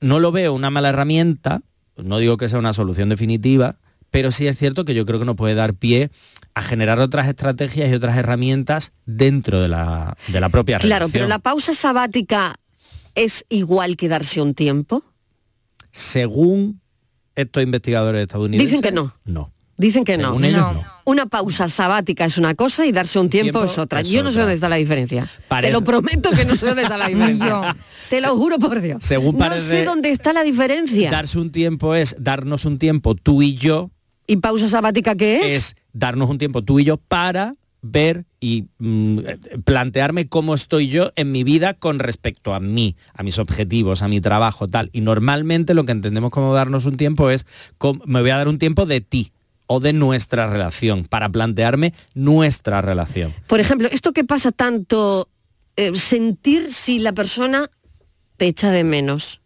No 0.00 0.18
lo 0.18 0.32
veo 0.32 0.52
una 0.52 0.70
mala 0.70 0.90
herramienta, 0.90 1.62
no 1.96 2.18
digo 2.18 2.36
que 2.36 2.48
sea 2.48 2.58
una 2.58 2.72
solución 2.72 3.08
definitiva, 3.08 3.76
pero 4.10 4.32
sí 4.32 4.46
es 4.46 4.58
cierto 4.58 4.84
que 4.84 4.94
yo 4.94 5.06
creo 5.06 5.18
que 5.18 5.24
nos 5.24 5.36
puede 5.36 5.54
dar 5.54 5.74
pie 5.74 6.10
a 6.54 6.62
generar 6.62 6.98
otras 7.00 7.28
estrategias 7.28 7.90
y 7.90 7.94
otras 7.94 8.16
herramientas 8.16 8.92
dentro 9.06 9.60
de 9.60 9.68
la, 9.68 10.16
de 10.28 10.40
la 10.40 10.48
propia 10.48 10.78
Claro, 10.78 11.06
relación. 11.06 11.12
pero 11.12 11.28
la 11.28 11.38
pausa 11.38 11.74
sabática 11.74 12.56
es 13.14 13.44
igual 13.48 13.96
que 13.96 14.08
darse 14.08 14.40
un 14.40 14.54
tiempo. 14.54 15.04
Según 15.92 16.80
estos 17.34 17.62
investigadores 17.62 18.22
estadounidenses... 18.22 18.68
Dicen 18.70 18.82
que 18.82 18.92
no. 18.92 19.14
No. 19.24 19.52
Dicen 19.76 20.04
que 20.04 20.18
no. 20.18 20.28
Según 20.28 20.44
ellos, 20.44 20.74
no. 20.74 20.84
Una 21.06 21.26
pausa 21.26 21.68
sabática 21.70 22.26
es 22.26 22.36
una 22.36 22.54
cosa 22.54 22.84
y 22.86 22.92
darse 22.92 23.18
un 23.18 23.30
tiempo, 23.30 23.60
Tiempo 23.60 23.64
es 23.64 23.78
otra. 23.78 24.00
es 24.00 24.08
Yo 24.10 24.22
no 24.22 24.30
sé 24.30 24.34
otra. 24.34 24.42
dónde 24.42 24.54
está 24.56 24.68
la 24.68 24.76
diferencia. 24.76 25.26
Te 25.60 25.72
lo 25.72 25.82
prometo 25.82 26.30
que 26.32 26.44
no 26.44 26.54
sé 26.54 26.66
dónde 26.66 26.82
está 26.82 26.98
la 26.98 27.06
diferencia. 27.08 27.76
Te 28.10 28.20
lo 28.20 28.36
juro 28.36 28.58
por 28.58 28.80
Dios. 28.82 29.02
Según 29.02 29.38
no 29.38 29.56
sé 29.56 29.84
dónde 29.84 30.10
está 30.10 30.32
la 30.34 30.42
diferencia. 30.42 31.10
Darse 31.10 31.38
un 31.38 31.50
tiempo 31.50 31.94
es 31.94 32.14
darnos 32.18 32.66
un 32.66 32.78
tiempo 32.78 33.14
tú 33.14 33.40
y 33.40 33.54
yo, 33.54 33.90
¿Y 34.30 34.36
pausa 34.36 34.68
sabática 34.68 35.16
qué 35.16 35.44
es? 35.44 35.52
es 35.52 35.76
darnos 35.92 36.30
un 36.30 36.38
tiempo 36.38 36.62
tú 36.62 36.78
y 36.78 36.84
yo 36.84 36.98
para 36.98 37.56
ver 37.82 38.26
y 38.38 38.66
mm, 38.78 39.18
plantearme 39.64 40.28
cómo 40.28 40.54
estoy 40.54 40.86
yo 40.86 41.10
en 41.16 41.32
mi 41.32 41.42
vida 41.42 41.74
con 41.74 41.98
respecto 41.98 42.54
a 42.54 42.60
mí, 42.60 42.94
a 43.12 43.24
mis 43.24 43.40
objetivos, 43.40 44.02
a 44.02 44.08
mi 44.08 44.20
trabajo, 44.20 44.68
tal. 44.68 44.88
Y 44.92 45.00
normalmente 45.00 45.74
lo 45.74 45.84
que 45.84 45.90
entendemos 45.90 46.30
como 46.30 46.54
darnos 46.54 46.84
un 46.86 46.96
tiempo 46.96 47.28
es, 47.30 47.44
me 48.04 48.20
voy 48.20 48.30
a 48.30 48.36
dar 48.36 48.46
un 48.46 48.60
tiempo 48.60 48.86
de 48.86 49.00
ti 49.00 49.32
o 49.66 49.80
de 49.80 49.92
nuestra 49.92 50.48
relación, 50.48 51.06
para 51.06 51.28
plantearme 51.28 51.92
nuestra 52.14 52.82
relación. 52.82 53.34
Por 53.48 53.58
ejemplo, 53.58 53.88
esto 53.90 54.12
que 54.12 54.22
pasa 54.22 54.52
tanto, 54.52 55.28
eh, 55.74 55.96
sentir 55.96 56.72
si 56.72 57.00
la 57.00 57.12
persona 57.14 57.68
te 58.36 58.46
echa 58.46 58.70
de 58.70 58.84
menos. 58.84 59.39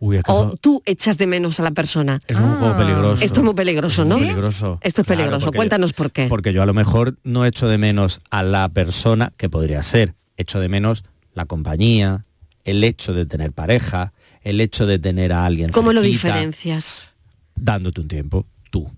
Uy, 0.00 0.16
es 0.16 0.24
que 0.24 0.32
O 0.32 0.40
eso 0.40 0.56
tú 0.60 0.82
echas 0.86 1.18
de 1.18 1.26
menos 1.26 1.60
a 1.60 1.62
la 1.62 1.70
persona. 1.72 2.20
es 2.26 2.38
un 2.40 2.56
juego 2.56 2.76
peligroso. 2.76 3.22
Esto 3.22 3.40
es 3.40 3.44
muy 3.44 3.54
peligroso, 3.54 4.04
¿no? 4.04 4.16
Es 4.16 4.22
peligroso. 4.22 4.78
Esto 4.80 5.02
es 5.02 5.06
peligroso. 5.06 5.52
Cuéntanos 5.52 5.90
yo- 5.90 5.96
por 5.96 6.10
qué. 6.10 6.26
Porque 6.26 6.52
yo 6.54 6.62
a 6.62 6.66
lo 6.66 6.72
mejor 6.74 7.18
no 7.22 7.44
echo 7.44 7.68
de 7.68 7.76
menos 7.78 8.20
a 8.30 8.42
la 8.42 8.68
persona 8.70 9.32
que 9.36 9.48
podría 9.50 9.82
ser. 9.82 10.14
Echo 10.38 10.58
de 10.58 10.68
menos 10.70 11.04
la 11.34 11.44
compañía, 11.44 12.24
el 12.64 12.82
hecho 12.82 13.12
de 13.12 13.26
tener 13.26 13.52
pareja, 13.52 14.12
el 14.42 14.60
hecho 14.62 14.86
de 14.86 14.98
tener 14.98 15.32
a 15.34 15.44
alguien. 15.44 15.70
¿Cómo 15.70 15.92
lo 15.92 16.00
diferencias? 16.00 17.10
Dándote 17.54 18.00
un 18.00 18.08
tiempo, 18.08 18.46
tú. 18.70 18.90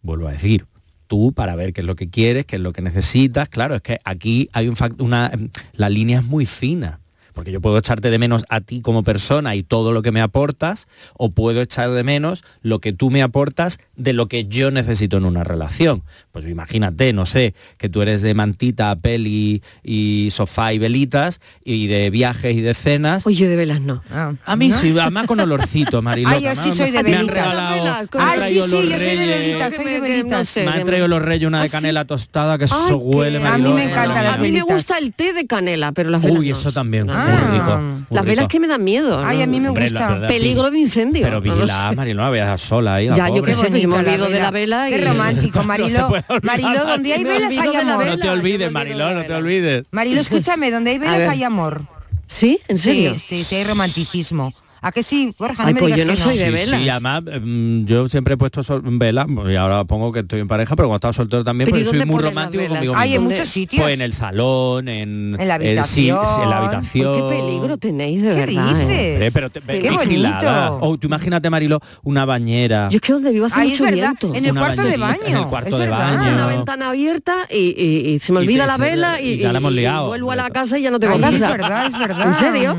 Vuelvo 0.00 0.28
a 0.28 0.32
decir, 0.32 0.64
tú 1.08 1.32
para 1.32 1.54
ver 1.56 1.74
qué 1.74 1.82
es 1.82 1.86
lo 1.86 1.94
que 1.94 2.08
quieres, 2.08 2.46
qué 2.46 2.56
es 2.56 2.62
lo 2.62 2.72
que 2.72 2.80
necesitas. 2.80 3.50
Claro, 3.50 3.74
es 3.74 3.82
que 3.82 3.98
aquí 4.04 4.48
hay 4.54 4.66
un 4.68 4.76
fact- 4.76 5.00
una 5.02 5.30
la 5.74 5.90
línea 5.90 6.20
es 6.20 6.24
muy 6.24 6.46
fina. 6.46 7.00
Porque 7.32 7.52
yo 7.52 7.60
puedo 7.60 7.78
echarte 7.78 8.10
de 8.10 8.18
menos 8.18 8.44
a 8.48 8.60
ti 8.60 8.80
como 8.82 9.02
persona 9.02 9.54
y 9.54 9.62
todo 9.62 9.92
lo 9.92 10.02
que 10.02 10.12
me 10.12 10.20
aportas, 10.20 10.86
o 11.14 11.30
puedo 11.30 11.60
echar 11.62 11.90
de 11.90 12.04
menos 12.04 12.44
lo 12.62 12.78
que 12.80 12.92
tú 12.92 13.10
me 13.10 13.22
aportas 13.22 13.78
de 13.96 14.12
lo 14.12 14.28
que 14.28 14.44
yo 14.46 14.70
necesito 14.70 15.16
en 15.16 15.24
una 15.24 15.44
relación. 15.44 16.02
Pues 16.32 16.46
imagínate, 16.46 17.12
no 17.12 17.26
sé, 17.26 17.54
que 17.78 17.88
tú 17.88 18.02
eres 18.02 18.22
de 18.22 18.34
mantita, 18.34 18.94
peli 18.96 19.62
y 19.82 20.28
sofá 20.32 20.72
y 20.72 20.78
velitas, 20.78 21.40
y 21.64 21.86
de 21.86 22.10
viajes 22.10 22.56
y 22.56 22.60
de 22.60 22.74
cenas. 22.74 23.26
Oye, 23.26 23.48
de 23.48 23.56
velas 23.56 23.80
no. 23.80 24.02
Ah, 24.10 24.32
A 24.44 24.56
mí 24.56 24.68
¿no? 24.68 24.78
sí, 24.78 24.94
además 24.98 25.26
con 25.26 25.40
olorcito, 25.40 26.02
Mariló. 26.02 26.28
Ay, 26.32 26.42
yo 26.42 26.54
sí 26.54 26.72
soy 26.72 26.90
de 26.90 27.02
Me 27.02 27.14
han 27.14 27.26
velitas. 27.26 27.34
regalado, 27.34 27.84
me 27.84 27.88
han 27.90 28.08
Ay, 28.28 28.40
sí, 28.40 28.54
sí, 28.54 28.58
los 28.58 28.70
yo 28.70 28.76
soy 28.78 28.88
de 28.88 28.98
reyes. 28.98 29.28
velitas, 29.38 29.74
soy 29.74 29.84
de 29.84 30.00
velitas. 30.00 30.56
Me 30.56 30.68
han 30.68 30.84
traído 30.84 31.08
los 31.08 31.22
reyes 31.22 31.48
una 31.48 31.60
¿Ah, 31.60 31.62
de 31.62 31.68
sí? 31.68 31.72
canela 31.72 32.04
tostada 32.04 32.58
que 32.58 32.64
eso 32.66 32.96
huele, 32.98 33.38
Mariló. 33.40 33.68
A 33.70 33.72
mí 33.72 33.76
me 33.76 33.84
encantan 33.90 34.24
las 34.24 34.38
A 34.38 34.38
mí 34.40 34.52
me 34.52 34.62
gusta 34.62 34.98
el 34.98 35.12
té 35.12 35.32
de 35.32 35.46
canela, 35.46 35.92
pero 35.92 36.10
las 36.10 36.22
velas 36.22 36.38
Uy, 36.38 36.50
eso 36.50 36.72
también, 36.72 37.08
No, 37.26 37.32
muy 37.32 37.36
Ah. 37.36 37.50
rico. 37.52 37.78
muy 37.78 38.02
Las 38.10 38.24
velas 38.24 38.48
que 38.48 38.60
me 38.60 38.66
dan 38.68 38.84
miedo. 38.84 39.22
Ay, 39.24 39.38
¿no? 39.38 39.44
a 39.44 39.46
mí 39.46 39.60
me 39.60 39.68
Hombre, 39.68 39.84
gusta. 39.88 40.26
Peligro 40.26 40.70
de 40.70 40.78
incendio. 40.78 41.22
Pero 41.22 41.36
no 41.36 41.40
vigila, 41.40 41.88
sé. 41.90 41.96
Mariló, 41.96 42.22
no 42.24 42.30
veas 42.30 42.60
sola 42.60 42.94
ahí, 42.96 43.08
la 43.08 43.16
Ya, 43.16 43.28
yo 43.28 43.36
pobre. 43.36 43.54
sé, 43.54 43.64
yo 43.64 43.70
me 43.70 43.86
bonita 43.86 44.02
la 44.02 44.10
olvido 44.12 44.28
de 44.28 44.40
la 44.40 44.50
vela 44.50 44.88
y... 44.88 44.92
Qué 44.92 45.04
romántico, 45.04 45.58
No 45.62 45.64
Marilo. 45.64 46.06
olvidar, 46.06 46.42
Marilo, 46.42 46.84
donde 46.84 47.12
hay 47.14 47.24
Me 47.24 47.30
velas 47.32 47.50
hay 47.52 47.76
amor. 47.76 48.06
No 48.06 48.18
te 48.18 48.24
me 48.24 48.30
olvides, 48.30 48.58
de 48.58 48.70
no 49.14 49.24
te 49.24 49.34
olvides. 49.34 49.84
Marilo, 49.90 50.20
escúchame, 50.20 50.70
donde 50.70 50.90
hay 50.90 50.96
A 50.96 51.00
velas 51.00 51.28
hay 51.28 51.42
amor. 51.42 51.82
¿Sí? 52.26 52.60
¿En 52.68 52.78
serio? 52.78 53.14
Sí, 53.18 53.36
sí, 53.38 53.44
sí, 53.44 53.54
hay 53.56 53.64
romanticismo. 53.64 54.52
¿A 54.84 54.90
que 54.90 55.02
sí, 55.04 55.32
Borja? 55.38 55.62
No 55.62 55.68
Ay, 55.68 55.74
me 55.74 55.80
pues 55.80 55.94
digas 55.94 55.98
yo 56.00 56.04
no 56.06 56.10
que 56.12 56.16
soy 56.16 56.36
de 56.38 56.46
Sí, 56.46 56.52
velas. 56.52 56.80
sí, 56.82 56.88
además 56.88 57.22
mm, 57.40 57.84
yo 57.84 58.08
siempre 58.08 58.34
he 58.34 58.36
puesto 58.36 58.64
sol- 58.64 58.82
velas 58.84 59.26
y 59.48 59.54
ahora 59.54 59.84
pongo 59.84 60.10
que 60.10 60.20
estoy 60.20 60.40
en 60.40 60.48
pareja, 60.48 60.74
pero 60.74 60.88
cuando 60.88 60.96
estaba 60.96 61.12
soltero 61.12 61.44
también, 61.44 61.66
Pero 61.70 61.78
¿y 61.78 61.84
porque 61.84 61.90
soy 61.90 61.98
dónde 62.00 62.12
muy 62.12 62.22
romántico 62.22 62.66
conmigo 62.66 62.94
Hay 62.96 63.14
en 63.14 63.22
muchos 63.22 63.48
sitios. 63.48 63.80
Pues 63.80 63.94
en 63.94 64.00
el 64.00 64.12
salón, 64.12 64.88
en, 64.88 65.36
En 65.38 65.46
la 65.48 65.54
eh, 65.56 65.82
sí, 65.84 66.10
habitación. 66.10 66.26
sí, 66.26 66.40
en 66.42 66.50
la 66.50 66.58
habitación. 66.58 67.14
Qué 67.30 67.36
peligro 67.36 67.78
tenéis, 67.78 68.22
de 68.22 68.28
¿Qué 68.30 68.34
verdad. 68.34 68.70
¿eh? 68.70 68.74
dices? 68.86 69.12
Hombre, 69.14 69.30
pero 69.32 69.50
te, 69.50 69.60
Qué 69.60 69.90
vigilada. 69.90 70.70
bonito. 70.70 70.86
O 70.88 70.98
tú 70.98 71.06
imagínate, 71.06 71.48
Marilo, 71.48 71.78
una 72.02 72.24
bañera. 72.24 72.88
Yo 72.90 72.96
es 72.96 73.02
que 73.02 73.12
donde 73.12 73.30
vivo 73.30 73.46
hace 73.46 73.60
Ay, 73.60 73.68
mucho 73.70 73.84
viento. 73.84 74.34
En 74.34 74.44
el 74.44 74.50
Una 74.50 74.60
cuarto 74.62 74.82
de 74.82 74.96
baño. 74.96 75.20
en 75.26 75.36
el 75.36 75.46
cuarto 75.46 75.68
es 75.68 75.74
de 75.74 75.78
verdad. 75.78 76.16
baño. 76.16 76.34
una 76.34 76.46
ventana 76.48 76.88
abierta 76.90 77.34
y, 77.48 77.56
y- 77.80 78.14
y 78.14 78.18
se 78.18 78.32
me 78.32 78.40
olvida 78.40 78.66
la 78.66 78.78
vela 78.78 79.20
y, 79.20 79.38
ya 79.38 79.52
la 79.52 79.58
hemos 79.58 79.72
liado, 79.72 80.08
vuelvo 80.08 80.32
a 80.32 80.36
la 80.36 80.50
casa 80.50 80.76
y 80.76 80.82
ya 80.82 80.90
no 80.90 80.98
tengo 80.98 81.20
casa. 81.20 81.36
es 81.36 81.40
verdad, 81.40 81.86
es 81.86 81.96
verdad. 81.98 82.26
¿En 82.26 82.34
serio? 82.34 82.76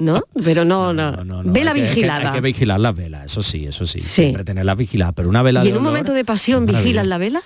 ¿No? 0.00 0.22
Pero 0.44 0.64
no, 0.66 0.92
no. 0.92 1.21
No, 1.24 1.36
no, 1.36 1.42
no, 1.44 1.52
vela 1.52 1.72
hay 1.72 1.76
que- 1.76 1.82
hay 1.82 1.88
que- 1.88 1.94
vigilada. 1.94 2.28
Hay 2.30 2.34
que, 2.34 2.40
vigilar 2.40 2.80
las 2.80 2.94
velas, 2.94 3.24
eso 3.26 3.42
sí, 3.42 3.66
eso 3.66 3.86
sí. 3.86 4.00
Sí. 4.00 4.08
Siempre 4.08 4.44
tenerlas 4.44 4.76
vigiladas, 4.76 5.14
pero 5.16 5.28
una 5.28 5.42
vela 5.42 5.60
¿Y 5.60 5.64
de 5.64 5.70
en 5.70 5.76
un 5.76 5.82
olor 5.82 5.92
momento 5.92 6.12
de 6.12 6.24
pasión 6.24 6.64
maravilla. 6.66 7.04
la 7.04 7.18
vela? 7.18 7.42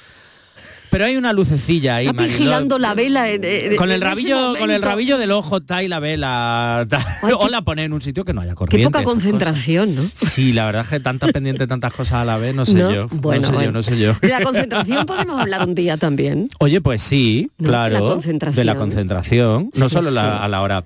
Pero 0.88 1.04
hay 1.04 1.16
una 1.16 1.32
lucecilla 1.32 1.96
ahí, 1.96 2.06
Mariló. 2.12 2.38
vigilando 2.38 2.78
la 2.78 2.94
vela. 2.94 3.28
en- 3.28 3.42
en- 3.44 3.76
con 3.76 3.90
el 3.90 4.00
rabillo 4.00 4.54
con 4.56 4.70
el 4.70 4.80
rabillo 4.80 5.18
del 5.18 5.32
ojo 5.32 5.56
está 5.56 5.78
ahí 5.78 5.88
la 5.88 5.98
vela 5.98 6.86
ta- 6.88 7.18
Ay, 7.22 7.32
o 7.36 7.40
qué- 7.44 7.50
la 7.50 7.62
pone 7.62 7.82
en 7.84 7.92
un 7.92 8.00
sitio 8.00 8.24
que 8.24 8.32
no 8.32 8.40
haya 8.40 8.52
Qué 8.52 8.56
corriente 8.56 8.86
poca 8.86 9.00
estas 9.00 9.12
concentración, 9.12 9.94
¿no? 9.96 10.02
cosas. 10.02 10.32
sí 10.32 10.52
la 10.52 10.64
verdad 10.64 10.82
es 10.82 10.88
que 10.88 11.00
tantas 11.00 11.32
pendientes 11.32 11.66
tantas 11.66 11.92
cosas 11.92 12.18
a 12.18 12.24
la 12.24 12.38
vez 12.38 12.54
no 12.54 12.64
sé 12.64 12.74
¿No? 12.74 12.94
yo 12.94 13.08
Bueno, 13.10 13.40
no 13.42 13.46
sé 13.48 13.52
bueno. 13.52 13.64
yo 13.66 13.72
no 13.72 13.82
sé 13.82 13.98
yo 13.98 14.14
De 14.22 14.28
la 14.28 14.40
concentración 14.42 15.06
podemos 15.06 15.40
hablar 15.40 15.66
un 15.66 15.74
día 15.74 15.96
también. 15.96 16.48
oye 16.60 16.80
pues 16.80 17.02
sí 17.02 17.50
No, 17.58 17.66
de 17.66 17.72
la 17.72 17.88
claro 17.88 18.08
concentración. 18.08 18.56
de 18.56 18.64
la 18.64 18.74
concentración 18.76 19.70
no 19.74 19.88
Sí, 19.88 19.92
solo 19.92 20.08
sí. 20.10 20.14
la- 20.14 20.44
a 20.44 20.48
la 20.48 20.62
hora 20.62 20.84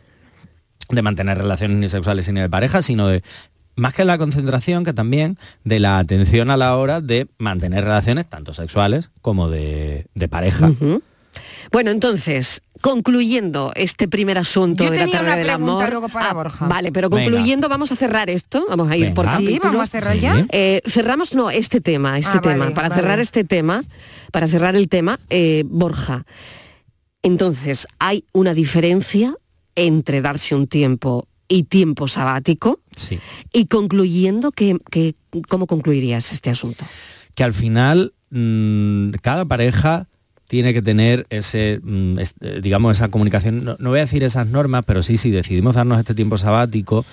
de 0.91 1.03
mantener 1.03 1.39
relaciones 1.39 1.77
ni 1.79 1.89
sexuales 1.89 2.29
ni 2.33 2.41
de 2.41 2.49
pareja 2.51 2.83
sino 2.83 3.09
de 3.09 3.23
más 3.77 3.95
que 3.95 4.05
la 4.05 4.19
concentración, 4.19 4.85
que 4.85 4.93
también 4.93 5.39
de 5.65 5.79
la 5.81 5.99
atención 5.99 6.51
a 6.51 6.57
la 6.57 6.77
hora 6.77 7.01
de 7.01 7.29
mantener 7.39 7.85
relaciones 7.85 8.29
tanto 8.29 8.53
sexuales 8.53 9.11
como 9.23 9.49
de, 9.49 10.07
de 10.15 10.29
pareja. 10.29 10.71
Bueno, 11.73 11.91
entonces, 11.93 12.61
concluyendo 12.81 13.73
este 13.77 14.09
primer 14.09 14.37
asunto 14.37 14.85
Yo 14.85 14.91
de 14.91 15.07
la 15.07 15.21
una 15.23 15.37
del 15.37 15.49
amor. 15.51 15.89
luego 15.89 16.09
para 16.09 16.33
Borja. 16.35 16.67
Vale, 16.67 16.91
pero 16.93 17.09
Venga. 17.09 17.23
concluyendo, 17.31 17.69
vamos 17.69 17.93
a 17.93 17.97
cerrar 17.97 18.29
esto. 18.29 18.67
Vamos 18.69 18.91
a 18.91 18.97
ir 18.97 19.15
por 19.15 19.25
Venga. 19.27 19.39
Sí, 19.39 19.45
capítulos. 19.45 19.73
vamos 19.73 19.89
a 19.89 19.91
cerrar 19.91 20.15
Sí. 20.17 20.21
ya. 20.21 20.47
Eh, 20.51 20.83
cerramos, 20.87 21.35
no, 21.35 21.51
este 21.51 21.81
tema, 21.81 22.19
este 22.19 22.39
Ah, 22.39 22.41
tema. 22.41 22.57
vale, 22.65 22.75
para 22.75 22.89
vale. 22.89 23.01
cerrar 23.01 23.19
este 23.21 23.45
tema, 23.45 23.85
para 24.33 24.49
cerrar 24.49 24.75
el 24.77 24.89
tema, 24.89 25.21
eh, 25.31 25.63
Borja. 25.67 26.27
Entonces, 27.23 27.87
¿hay 27.99 28.25
una 28.33 28.53
diferencia 28.53 29.35
entre 29.87 30.21
darse 30.23 30.55
un 30.55 30.67
tiempo 30.67 31.27
y 31.49 31.65
tiempo 31.65 32.07
sabático? 32.09 32.81
Sí. 32.95 33.19
Y 33.53 33.67
concluyendo, 33.67 34.53
que, 34.53 34.79
que- 34.91 35.15
¿cómo 35.49 35.67
concluirías 35.67 36.33
este 36.33 36.51
asunto? 36.51 36.85
que 37.35 37.45
al 37.45 37.55
final 37.55 38.13
mm, 38.31 39.11
cada 39.23 39.45
pareja 39.45 40.07
tiene 40.49 40.75
que 40.75 40.83
tener 40.83 41.27
ese, 41.31 41.81
mm, 41.83 42.19
es- 42.19 42.35
eh, 42.41 42.61
digamos, 42.63 42.97
esa 42.97 43.09
comunicación, 43.09 43.65
no, 43.65 43.77
no 43.79 43.91
voy 43.91 43.99
a 43.99 44.03
decir 44.03 44.23
esas 44.25 44.47
normas, 44.49 44.85
pero 44.85 45.03
sí, 45.03 45.17
si 45.17 45.31
decidimos 45.31 45.77
darnos 45.77 45.99
este 46.01 46.15
tiempo 46.15 46.37
sabático, 46.39 47.05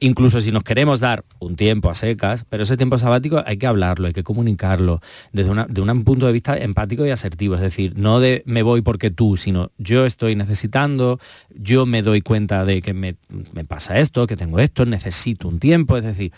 incluso 0.00 0.40
si 0.40 0.52
nos 0.52 0.62
queremos 0.62 1.00
dar 1.00 1.24
un 1.38 1.56
tiempo 1.56 1.90
a 1.90 1.94
secas, 1.94 2.44
pero 2.48 2.62
ese 2.62 2.76
tiempo 2.76 2.98
sabático 2.98 3.42
hay 3.44 3.56
que 3.56 3.66
hablarlo, 3.66 4.06
hay 4.06 4.12
que 4.12 4.22
comunicarlo 4.22 5.00
desde 5.32 5.52
de 5.68 5.80
un 5.80 6.04
punto 6.04 6.26
de 6.26 6.32
vista 6.32 6.56
empático 6.56 7.06
y 7.06 7.10
asertivo, 7.10 7.54
es 7.54 7.60
decir, 7.60 7.94
no 7.96 8.20
de 8.20 8.42
me 8.46 8.62
voy 8.62 8.82
porque 8.82 9.10
tú, 9.10 9.36
sino 9.36 9.70
yo 9.78 10.06
estoy 10.06 10.36
necesitando, 10.36 11.18
yo 11.54 11.86
me 11.86 12.02
doy 12.02 12.20
cuenta 12.20 12.64
de 12.64 12.82
que 12.82 12.94
me, 12.94 13.16
me 13.52 13.64
pasa 13.64 13.98
esto, 13.98 14.26
que 14.26 14.36
tengo 14.36 14.58
esto, 14.58 14.86
necesito 14.86 15.48
un 15.48 15.58
tiempo, 15.58 15.96
es 15.96 16.04
decir, 16.04 16.32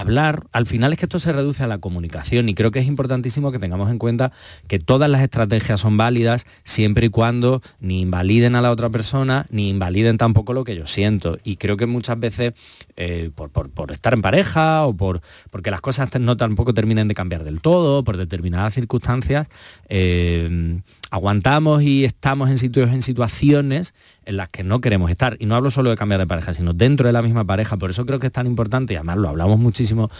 hablar, 0.00 0.46
al 0.52 0.66
final 0.66 0.92
es 0.92 0.98
que 0.98 1.04
esto 1.06 1.18
se 1.18 1.32
reduce 1.32 1.62
a 1.62 1.66
la 1.66 1.78
comunicación 1.78 2.48
y 2.48 2.54
creo 2.54 2.70
que 2.70 2.78
es 2.78 2.86
importantísimo 2.86 3.52
que 3.52 3.58
tengamos 3.58 3.90
en 3.90 3.98
cuenta 3.98 4.32
que 4.66 4.78
todas 4.78 5.08
las 5.10 5.22
estrategias 5.22 5.80
son 5.80 5.96
válidas 5.96 6.46
siempre 6.64 7.06
y 7.06 7.08
cuando 7.10 7.62
ni 7.80 8.00
invaliden 8.00 8.56
a 8.56 8.60
la 8.60 8.70
otra 8.70 8.90
persona, 8.90 9.46
ni 9.50 9.68
invaliden 9.68 10.18
tampoco 10.18 10.52
lo 10.52 10.64
que 10.64 10.76
yo 10.76 10.86
siento. 10.86 11.38
Y 11.44 11.56
creo 11.56 11.76
que 11.76 11.86
muchas 11.86 12.18
veces, 12.18 12.54
eh, 12.96 13.30
por, 13.34 13.92
estar 13.92 14.14
en 14.14 14.22
pareja 14.22 14.86
o 14.86 14.96
por, 14.96 15.20
porque 15.50 15.70
las 15.70 15.80
cosas 15.80 16.08
no 16.20 16.36
tampoco 16.36 16.74
terminen 16.74 17.08
de 17.08 17.14
cambiar 17.14 17.44
del 17.44 17.60
todo, 17.60 18.04
por 18.04 18.16
determinadas 18.16 18.74
circunstancias, 18.74 19.48
eh, 19.88 20.80
aguantamos 21.10 21.82
y 21.82 22.04
estamos 22.04 22.50
en 22.50 23.02
situaciones 23.02 23.94
en 24.24 24.36
las 24.36 24.48
que 24.48 24.62
no 24.62 24.80
queremos 24.80 25.10
estar. 25.10 25.36
Y 25.40 25.46
no 25.46 25.56
hablo 25.56 25.70
solo 25.70 25.90
de 25.90 25.96
cambiar 25.96 26.20
de 26.20 26.26
pareja, 26.26 26.54
sino 26.54 26.72
dentro 26.72 27.06
de 27.06 27.12
la 27.12 27.22
misma 27.22 27.44
pareja. 27.44 27.76
Por 27.76 27.90
eso 27.90 28.06
creo 28.06 28.18
que 28.18 28.28
es 28.28 28.32
tan 28.32 28.46
importante, 28.46 28.94
y 28.94 28.96
además 28.96 29.18
lo 29.18 29.28
hablamos 29.28 29.58
muchísimo 29.58 30.10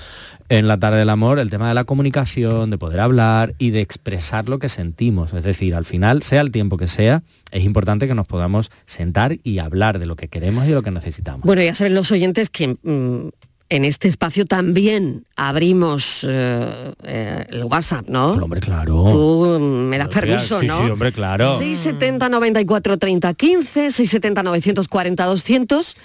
en 0.49 0.67
la 0.67 0.79
tarde 0.79 0.99
del 0.99 1.11
amor, 1.11 1.39
el 1.39 1.49
tema 1.49 1.69
de 1.69 1.75
la 1.75 1.85
comunicación, 1.85 2.71
de 2.71 2.79
poder 2.79 3.01
hablar 3.01 3.55
y 3.59 3.71
de 3.71 3.81
expresar 3.81 4.49
lo 4.49 4.59
que 4.59 4.69
sentimos. 4.69 5.33
Es 5.33 5.45
decir, 5.45 5.75
al 5.75 5.85
final, 5.85 6.23
sea 6.23 6.41
el 6.41 6.51
tiempo 6.51 6.77
que 6.77 6.89
sea, 6.89 7.23
es 7.53 7.65
importante 7.65 8.09
que 8.09 8.15
nos 8.15 8.27
podamos 8.27 8.71
sentar 8.87 9.37
y 9.43 9.59
hablar 9.59 9.99
de 9.99 10.07
lo 10.07 10.17
que 10.17 10.29
queremos 10.29 10.65
y 10.65 10.69
de 10.69 10.75
lo 10.75 10.83
que 10.83 10.91
necesitamos. 10.91 11.43
Bueno, 11.43 11.63
ya 11.63 11.75
saben 11.75 11.95
los 11.95 12.11
oyentes 12.11 12.51
que 12.51 12.77
mm, 12.83 13.29
en 13.71 13.85
este 13.85 14.09
espacio 14.09 14.45
también 14.47 15.25
abrimos 15.37 16.27
eh, 16.29 16.93
eh, 17.05 17.47
el 17.51 17.65
WhatsApp, 17.65 18.09
¿no? 18.09 18.33
hombre, 18.33 18.61
claro. 18.61 19.05
Tú 19.11 19.59
me 19.61 19.97
das 19.97 20.09
permiso, 20.09 20.61
¿no? 20.61 20.77
Sí, 20.77 20.91
hombre, 20.91 21.13
claro. 21.13 21.57
670 21.57 22.29
94 22.29 22.99
30 22.99 23.35
15, 23.35 23.93
670 23.93 24.43
940 24.43 25.25
200. 25.25 25.97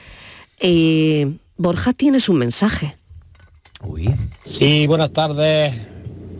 y 0.61 1.39
Borja 1.57 1.93
tienes 1.93 2.29
un 2.29 2.37
mensaje. 2.37 2.97
Uy. 3.81 4.13
Sí, 4.45 4.85
buenas 4.87 5.11
tardes. 5.11 5.73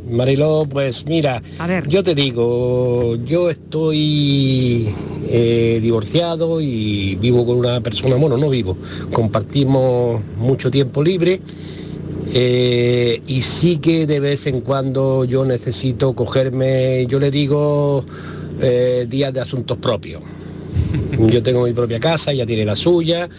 Mariló, 0.08 0.68
pues 0.70 1.06
mira, 1.06 1.42
yo 1.88 2.04
te 2.04 2.14
digo, 2.14 3.16
yo 3.26 3.50
estoy 3.50 4.94
eh, 5.38 5.80
divorciado 5.82 6.62
y 6.62 7.16
vivo 7.16 7.46
con 7.46 7.58
una 7.58 7.82
persona, 7.82 8.16
bueno, 8.16 8.38
no 8.38 8.50
vivo, 8.50 8.78
compartimos 9.12 10.22
mucho 10.38 10.72
tiempo 10.72 11.04
libre 11.04 11.42
eh, 12.34 13.22
y 13.28 13.42
sí 13.42 13.78
que 13.78 14.06
de 14.08 14.20
vez 14.20 14.48
en 14.48 14.62
cuando 14.62 15.26
yo 15.26 15.46
necesito 15.46 16.14
cogerme, 16.14 17.06
yo 17.08 17.20
le 17.20 17.32
digo, 17.32 18.04
eh, 18.62 19.06
días 19.10 19.34
de 19.34 19.42
asuntos 19.42 19.78
propios. 19.78 20.22
Yo 21.32 21.42
tengo 21.42 21.64
mi 21.64 21.72
propia 21.72 22.00
casa, 22.00 22.32
ella 22.32 22.46
tiene 22.46 22.66
la 22.66 22.76
suya, 22.76 23.30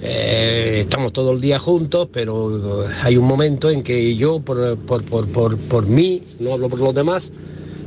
eh, 0.00 0.78
estamos 0.80 1.12
todo 1.12 1.32
el 1.32 1.40
día 1.40 1.58
juntos, 1.58 2.08
pero 2.10 2.86
hay 3.02 3.16
un 3.18 3.26
momento 3.26 3.68
en 3.68 3.82
que 3.82 4.16
yo, 4.16 4.40
por, 4.40 4.78
por, 4.78 5.86
mí, 5.86 6.22
no 6.40 6.54
hablo 6.54 6.68
por 6.70 6.80
los 6.80 6.94
demás, 6.94 7.32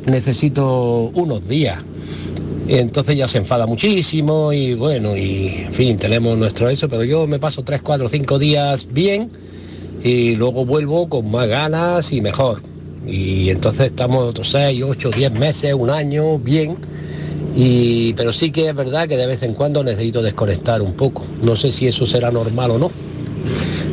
necesito 0.05 1.11
unos 1.15 1.47
días. 1.47 1.79
Entonces 2.77 3.17
ya 3.17 3.27
se 3.27 3.39
enfada 3.39 3.65
muchísimo 3.65 4.53
y 4.53 4.73
bueno, 4.73 5.15
y 5.17 5.63
en 5.65 5.73
fin, 5.73 5.97
tenemos 5.97 6.37
nuestro 6.37 6.69
eso, 6.69 6.87
pero 6.87 7.03
yo 7.03 7.27
me 7.27 7.39
paso 7.39 7.63
tres, 7.63 7.81
cuatro, 7.81 8.07
cinco 8.07 8.37
días 8.37 8.87
bien 8.91 9.31
y 10.03 10.35
luego 10.35 10.65
vuelvo 10.65 11.09
con 11.09 11.31
más 11.31 11.47
ganas 11.47 12.11
y 12.11 12.21
mejor. 12.21 12.61
Y 13.07 13.49
entonces 13.49 13.87
estamos 13.87 14.23
otros 14.23 14.51
seis, 14.51 14.83
ocho, 14.83 15.09
diez 15.09 15.31
meses, 15.31 15.73
un 15.73 15.89
año 15.89 16.37
bien 16.37 16.77
y, 17.55 18.13
pero 18.13 18.31
sí 18.31 18.51
que 18.51 18.69
es 18.69 18.75
verdad 18.75 19.07
que 19.07 19.17
de 19.17 19.27
vez 19.27 19.43
en 19.43 19.53
cuando 19.53 19.83
necesito 19.83 20.21
desconectar 20.21 20.81
un 20.81 20.93
poco. 20.93 21.23
No 21.43 21.55
sé 21.55 21.71
si 21.71 21.87
eso 21.87 22.05
será 22.05 22.31
normal 22.31 22.71
o 22.71 22.79
no. 22.79 22.91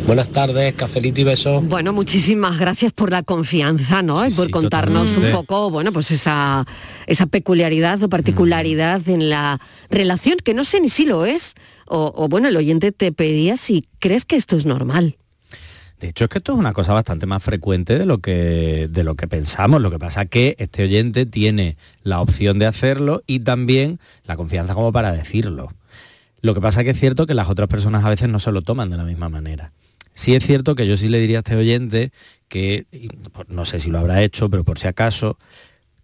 Buenas 0.07 0.29
tardes, 0.29 0.73
cafelito 0.75 1.21
y 1.21 1.25
besos. 1.25 1.67
Bueno, 1.67 1.93
muchísimas 1.93 2.61
gracias 2.61 2.93
por 2.93 3.11
la 3.11 3.25
confianza, 3.25 4.03
¿no? 4.03 4.25
y 4.25 4.31
por 4.31 4.51
contarnos 4.51 5.17
un 5.17 5.33
poco, 5.33 5.69
bueno, 5.69 5.91
pues 5.91 6.13
esa, 6.13 6.65
esa 7.09 7.27
peculiaridad 7.27 8.01
o 8.05 8.09
particularidad 8.09 9.01
mm. 9.05 9.11
en 9.11 9.31
la 9.31 9.61
relación, 9.91 10.37
que 10.45 10.55
no 10.55 10.63
sé 10.63 10.81
ni 10.81 10.91
si 10.91 11.07
lo 11.07 11.27
es, 11.27 11.55
o, 11.87 12.13
o 12.15 12.29
bueno, 12.29 12.47
el 12.47 12.57
oyente 12.57 12.93
te 12.93 13.11
pedía 13.11 13.57
si 13.57 13.89
crees 13.99 14.25
que 14.25 14.37
esto 14.37 14.57
es 14.57 14.65
normal. 14.65 15.17
De 15.99 16.09
hecho, 16.09 16.25
es 16.25 16.31
que 16.31 16.39
esto 16.39 16.53
es 16.53 16.59
una 16.59 16.73
cosa 16.73 16.93
bastante 16.93 17.27
más 17.27 17.43
frecuente 17.43 17.99
de 17.99 18.07
lo 18.07 18.19
que, 18.19 18.87
de 18.89 19.03
lo 19.03 19.17
que 19.17 19.27
pensamos. 19.27 19.81
Lo 19.81 19.91
que 19.91 19.99
pasa 19.99 20.23
es 20.23 20.31
que 20.31 20.55
este 20.59 20.85
oyente 20.85 21.27
tiene 21.27 21.79
la 22.03 22.21
opción 22.21 22.61
de 22.61 22.67
hacerlo 22.67 23.23
y 23.27 23.41
también 23.41 23.99
la 24.25 24.37
confianza 24.37 24.75
como 24.75 24.93
para 24.93 25.11
decirlo. 25.11 25.73
Lo 26.43 26.55
que 26.55 26.61
pasa 26.61 26.81
es 26.81 26.85
que 26.85 26.91
es 26.91 27.01
cierto 27.01 27.27
que 27.27 27.35
las 27.35 27.49
otras 27.49 27.69
personas 27.69 28.05
a 28.05 28.11
veces 28.11 28.29
no 28.29 28.39
se 28.39 28.53
lo 28.53 28.63
toman 28.63 28.91
de 28.91 28.99
la 28.99 29.05
misma 29.05 29.29
manera. 29.29 29.73
Sí 30.17 30.35
es 30.35 30.45
cierto 30.45 30.75
que 30.75 30.87
yo 30.87 30.97
sí 30.97 31.09
le 31.09 31.21
diría 31.21 31.39
a 31.39 31.41
este 31.41 31.57
oyente 31.57 32.11
que, 32.49 32.87
no 33.49 33.67
sé 33.67 33.79
si 33.79 33.91
lo 33.91 33.99
habrá 33.99 34.23
hecho, 34.23 34.49
pero 34.49 34.65
por 34.65 34.79
si 34.79 34.89
acaso, 34.89 35.37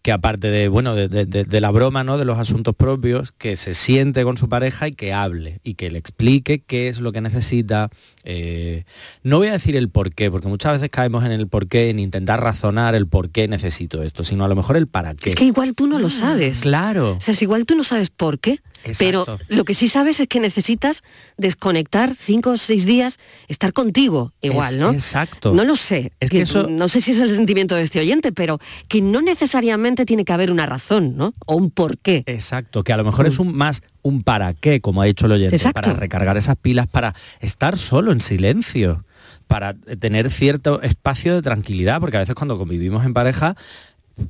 que 0.03 0.13
aparte 0.13 0.49
de, 0.49 0.69
bueno, 0.69 0.95
de, 0.95 1.61
la 1.61 1.71
broma, 1.71 2.05
¿no? 2.05 2.19
De 2.19 2.27
los 2.27 2.37
asuntos 2.37 2.77
propios, 2.77 3.33
que 3.33 3.57
se 3.57 3.73
siente 3.73 4.23
con 4.23 4.37
su 4.37 4.51
pareja 4.51 4.87
y 4.87 4.93
que 4.93 5.15
hable 5.15 5.61
y 5.65 5.75
que 5.75 5.91
le 5.91 5.99
explique 5.99 6.61
qué 6.61 6.89
es 6.89 7.01
lo 7.01 7.11
que 7.13 7.23
necesita. 7.23 7.89
Eh, 8.25 8.85
no 9.23 9.39
voy 9.39 9.47
a 9.47 9.53
decir 9.53 9.77
el 9.77 9.89
por 9.89 10.13
qué, 10.13 10.31
porque 10.31 10.49
muchas 10.49 10.75
veces 10.75 10.91
caemos 10.91 11.25
en 11.25 11.33
el 11.33 11.49
por 11.49 11.69
qué, 11.69 11.89
en 11.89 11.99
intentar 11.99 12.43
razonar 12.43 12.95
el 12.95 13.07
por 13.07 13.31
qué 13.31 13.49
necesito 13.49 14.03
esto, 14.03 14.25
sino 14.25 14.45
a 14.45 14.49
lo 14.49 14.57
mejor 14.57 14.77
el 14.77 14.89
para 14.89 15.15
qué. 15.15 15.31
Es 15.31 15.37
que 15.37 15.45
igual 15.45 15.75
tú 15.75 15.87
no 15.87 15.99
lo 15.99 16.11
sabes. 16.11 16.61
Claro. 16.61 17.13
O 17.13 17.21
sea, 17.23 17.35
si 17.35 17.47
igual 17.47 17.65
tú 17.65 17.77
no 17.77 17.85
sabes 17.85 18.11
por 18.11 18.41
qué. 18.41 18.61
Pero 18.99 19.27
lo 19.49 19.65
que 19.65 19.75
sí 19.75 19.89
sabes 19.89 20.21
es 20.21 20.29
que 20.29 20.41
necesitas 20.41 21.03
desconectar 21.37 22.15
cinco 22.17 22.51
o 22.51 22.57
seis 22.57 22.85
días, 22.85 23.19
estar 23.49 23.73
contigo 23.73 24.33
igual, 24.41 24.79
¿no? 24.79 24.93
Exacto. 24.93 25.53
No 25.53 25.65
lo 25.65 25.77
sé. 25.77 26.13
Es 26.21 26.31
que 26.31 26.43
eso... 26.43 26.69
No 26.69 26.89
sé 26.89 27.01
si 27.01 27.13
es 27.13 27.21
el 27.21 27.35
sentimiento 27.35 27.75
de 27.75 27.83
este 27.83 28.01
oyente, 28.01 28.33
pero 28.33 28.59
que 28.89 29.03
no 29.03 29.21
necesariamente 29.21 30.05
tiene 30.05 30.25
que 30.25 30.33
haber 30.33 30.51
una 30.51 30.67
razón, 30.67 31.17
¿no? 31.17 31.35
O 31.47 31.57
un 31.57 31.71
por 31.71 31.99
qué. 31.99 32.25
Exacto, 32.27 32.83
que 32.83 32.93
a 32.93 32.97
lo 32.97 33.05
mejor 33.05 33.27
es 33.27 33.39
mm. 33.39 33.43
un 33.43 33.55
más 33.55 33.83
un 34.03 34.23
para 34.23 34.55
qué, 34.55 34.81
como 34.81 35.03
ha 35.03 35.05
dicho 35.05 35.27
el 35.27 35.33
oyente, 35.33 35.59
para 35.73 35.93
recargar 35.93 36.37
esas 36.37 36.57
pilas, 36.57 36.89
para 36.89 37.15
estar 37.41 37.79
solo 37.79 38.13
en 38.13 38.21
silencio 38.21 39.05
para 39.47 39.75
tener 39.75 40.31
cierto 40.31 40.81
espacio 40.81 41.35
de 41.35 41.43
tranquilidad, 41.43 42.01
porque 42.01 42.17
a 42.17 42.21
veces 42.21 42.35
cuando 42.35 42.57
convivimos 42.57 43.05
en 43.05 43.13
pareja 43.13 43.55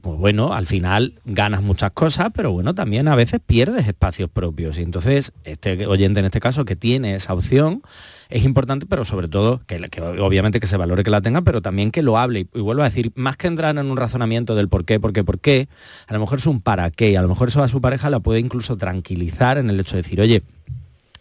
pues 0.00 0.18
bueno, 0.18 0.52
al 0.52 0.66
final 0.66 1.14
ganas 1.24 1.62
muchas 1.62 1.92
cosas, 1.92 2.30
pero 2.34 2.52
bueno, 2.52 2.74
también 2.74 3.08
a 3.08 3.14
veces 3.14 3.40
pierdes 3.44 3.86
espacios 3.86 4.30
propios. 4.30 4.78
Y 4.78 4.82
entonces, 4.82 5.32
este 5.44 5.86
oyente 5.86 6.20
en 6.20 6.26
este 6.26 6.40
caso 6.40 6.64
que 6.64 6.76
tiene 6.76 7.14
esa 7.14 7.34
opción, 7.34 7.82
es 8.28 8.44
importante, 8.44 8.86
pero 8.86 9.04
sobre 9.04 9.28
todo, 9.28 9.60
que, 9.66 9.78
obviamente 10.20 10.58
que 10.58 10.66
se 10.66 10.76
valore 10.76 11.04
que 11.04 11.10
la 11.10 11.20
tenga, 11.20 11.42
pero 11.42 11.60
también 11.60 11.90
que 11.90 12.02
lo 12.02 12.18
hable. 12.18 12.46
Y, 12.54 12.60
vuelvo 12.60 12.82
a 12.82 12.86
decir, 12.86 13.12
más 13.14 13.36
que 13.36 13.46
entrar 13.46 13.76
en 13.76 13.90
un 13.90 13.96
razonamiento 13.96 14.54
del 14.54 14.68
por 14.68 14.84
qué, 14.84 14.98
por 14.98 15.12
qué, 15.12 15.24
por 15.24 15.38
qué, 15.38 15.68
a 16.06 16.14
lo 16.14 16.20
mejor 16.20 16.38
es 16.38 16.46
un 16.46 16.60
para 16.60 16.90
qué, 16.90 17.16
a 17.18 17.22
lo 17.22 17.28
mejor 17.28 17.48
eso 17.48 17.62
a 17.62 17.68
su 17.68 17.80
pareja 17.80 18.10
la 18.10 18.20
puede 18.20 18.40
incluso 18.40 18.76
tranquilizar 18.76 19.58
en 19.58 19.70
el 19.70 19.78
hecho 19.78 19.96
de 19.96 20.02
decir, 20.02 20.20
oye, 20.20 20.42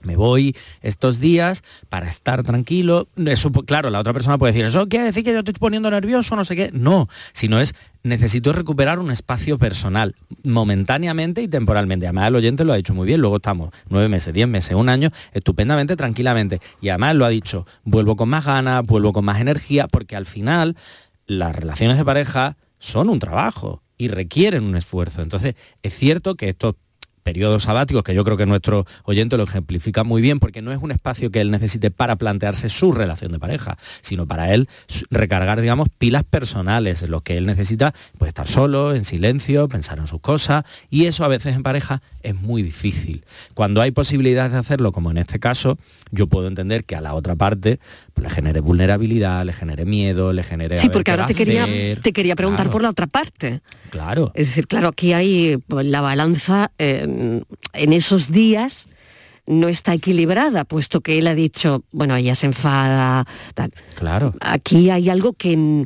me 0.03 0.15
voy 0.15 0.55
estos 0.81 1.19
días 1.19 1.63
para 1.89 2.07
estar 2.07 2.43
tranquilo. 2.43 3.07
Eso, 3.25 3.51
claro, 3.51 3.89
la 3.89 3.99
otra 3.99 4.13
persona 4.13 4.37
puede 4.37 4.53
decir, 4.53 4.65
¿eso 4.65 4.87
quiere 4.87 5.05
decir 5.05 5.23
que 5.23 5.33
yo 5.33 5.39
estoy 5.39 5.53
poniendo 5.53 5.89
nervioso? 5.89 6.35
No 6.35 6.45
sé 6.45 6.55
qué. 6.55 6.71
No, 6.73 7.07
sino 7.33 7.59
es, 7.59 7.75
necesito 8.03 8.53
recuperar 8.53 8.99
un 8.99 9.11
espacio 9.11 9.57
personal, 9.57 10.15
momentáneamente 10.43 11.41
y 11.41 11.47
temporalmente. 11.47 12.05
Además, 12.05 12.27
el 12.27 12.35
oyente 12.35 12.65
lo 12.65 12.73
ha 12.73 12.77
dicho 12.77 12.93
muy 12.93 13.05
bien. 13.05 13.21
Luego 13.21 13.37
estamos 13.37 13.71
nueve 13.89 14.09
meses, 14.09 14.33
diez 14.33 14.47
meses, 14.47 14.75
un 14.75 14.89
año, 14.89 15.09
estupendamente, 15.33 15.95
tranquilamente. 15.95 16.59
Y 16.81 16.89
además 16.89 17.15
lo 17.15 17.25
ha 17.25 17.29
dicho, 17.29 17.65
vuelvo 17.83 18.15
con 18.15 18.29
más 18.29 18.45
ganas, 18.45 18.85
vuelvo 18.85 19.13
con 19.13 19.25
más 19.25 19.39
energía, 19.39 19.87
porque 19.87 20.15
al 20.15 20.25
final 20.25 20.75
las 21.27 21.55
relaciones 21.55 21.97
de 21.97 22.05
pareja 22.05 22.57
son 22.79 23.09
un 23.09 23.19
trabajo 23.19 23.83
y 23.97 24.07
requieren 24.07 24.63
un 24.63 24.75
esfuerzo. 24.75 25.21
Entonces, 25.21 25.55
es 25.83 25.93
cierto 25.95 26.35
que 26.35 26.49
estos 26.49 26.75
periodos 27.21 27.63
sabáticos, 27.63 28.03
que 28.03 28.13
yo 28.13 28.23
creo 28.23 28.37
que 28.37 28.45
nuestro 28.45 28.85
oyente 29.03 29.37
lo 29.37 29.43
ejemplifica 29.43 30.03
muy 30.03 30.21
bien, 30.21 30.39
porque 30.39 30.61
no 30.61 30.71
es 30.71 30.79
un 30.81 30.91
espacio 30.91 31.31
que 31.31 31.41
él 31.41 31.51
necesite 31.51 31.91
para 31.91 32.15
plantearse 32.15 32.69
su 32.69 32.91
relación 32.91 33.31
de 33.31 33.39
pareja, 33.39 33.77
sino 34.01 34.25
para 34.25 34.53
él 34.53 34.67
recargar, 35.09 35.61
digamos, 35.61 35.89
pilas 35.89 36.23
personales, 36.23 37.03
en 37.03 37.11
los 37.11 37.21
que 37.21 37.37
él 37.37 37.45
necesita 37.45 37.93
pues, 38.17 38.29
estar 38.29 38.47
solo, 38.47 38.93
en 38.95 39.05
silencio, 39.05 39.67
pensar 39.67 39.99
en 39.99 40.07
sus 40.07 40.21
cosas, 40.21 40.63
y 40.89 41.05
eso 41.05 41.23
a 41.23 41.27
veces 41.27 41.55
en 41.55 41.63
pareja 41.63 42.01
es 42.23 42.35
muy 42.35 42.63
difícil. 42.63 43.23
Cuando 43.53 43.81
hay 43.81 43.91
posibilidades 43.91 44.51
de 44.51 44.57
hacerlo, 44.57 44.91
como 44.91 45.11
en 45.11 45.17
este 45.17 45.39
caso, 45.39 45.77
yo 46.11 46.27
puedo 46.27 46.47
entender 46.47 46.83
que 46.83 46.95
a 46.95 47.01
la 47.01 47.13
otra 47.13 47.35
parte 47.35 47.79
pues, 48.13 48.27
le 48.27 48.29
genere 48.29 48.59
vulnerabilidad, 48.59 49.45
le 49.45 49.53
genere 49.53 49.85
miedo, 49.85 50.33
le 50.33 50.43
genere... 50.43 50.77
Sí, 50.77 50.89
porque 50.89 51.11
ahora 51.11 51.27
te 51.27 51.35
quería, 51.35 51.65
te 52.01 52.13
quería 52.13 52.35
preguntar 52.35 52.69
por 52.69 52.81
la 52.81 52.89
otra 52.89 53.07
parte. 53.07 53.61
Claro. 53.89 54.31
Es 54.35 54.47
decir, 54.47 54.67
claro, 54.67 54.89
aquí 54.89 55.13
hay 55.13 55.57
pues, 55.67 55.85
la 55.85 56.01
balanza... 56.01 56.71
Eh, 56.77 57.07
en 57.73 57.93
esos 57.93 58.31
días 58.31 58.87
no 59.47 59.67
está 59.67 59.93
equilibrada, 59.93 60.63
puesto 60.65 61.01
que 61.01 61.17
él 61.17 61.27
ha 61.27 61.35
dicho, 61.35 61.83
bueno, 61.91 62.15
ella 62.15 62.35
se 62.35 62.45
enfada, 62.45 63.25
tal. 63.53 63.73
Claro. 63.95 64.33
Aquí 64.39 64.89
hay 64.89 65.09
algo 65.09 65.33
que 65.33 65.85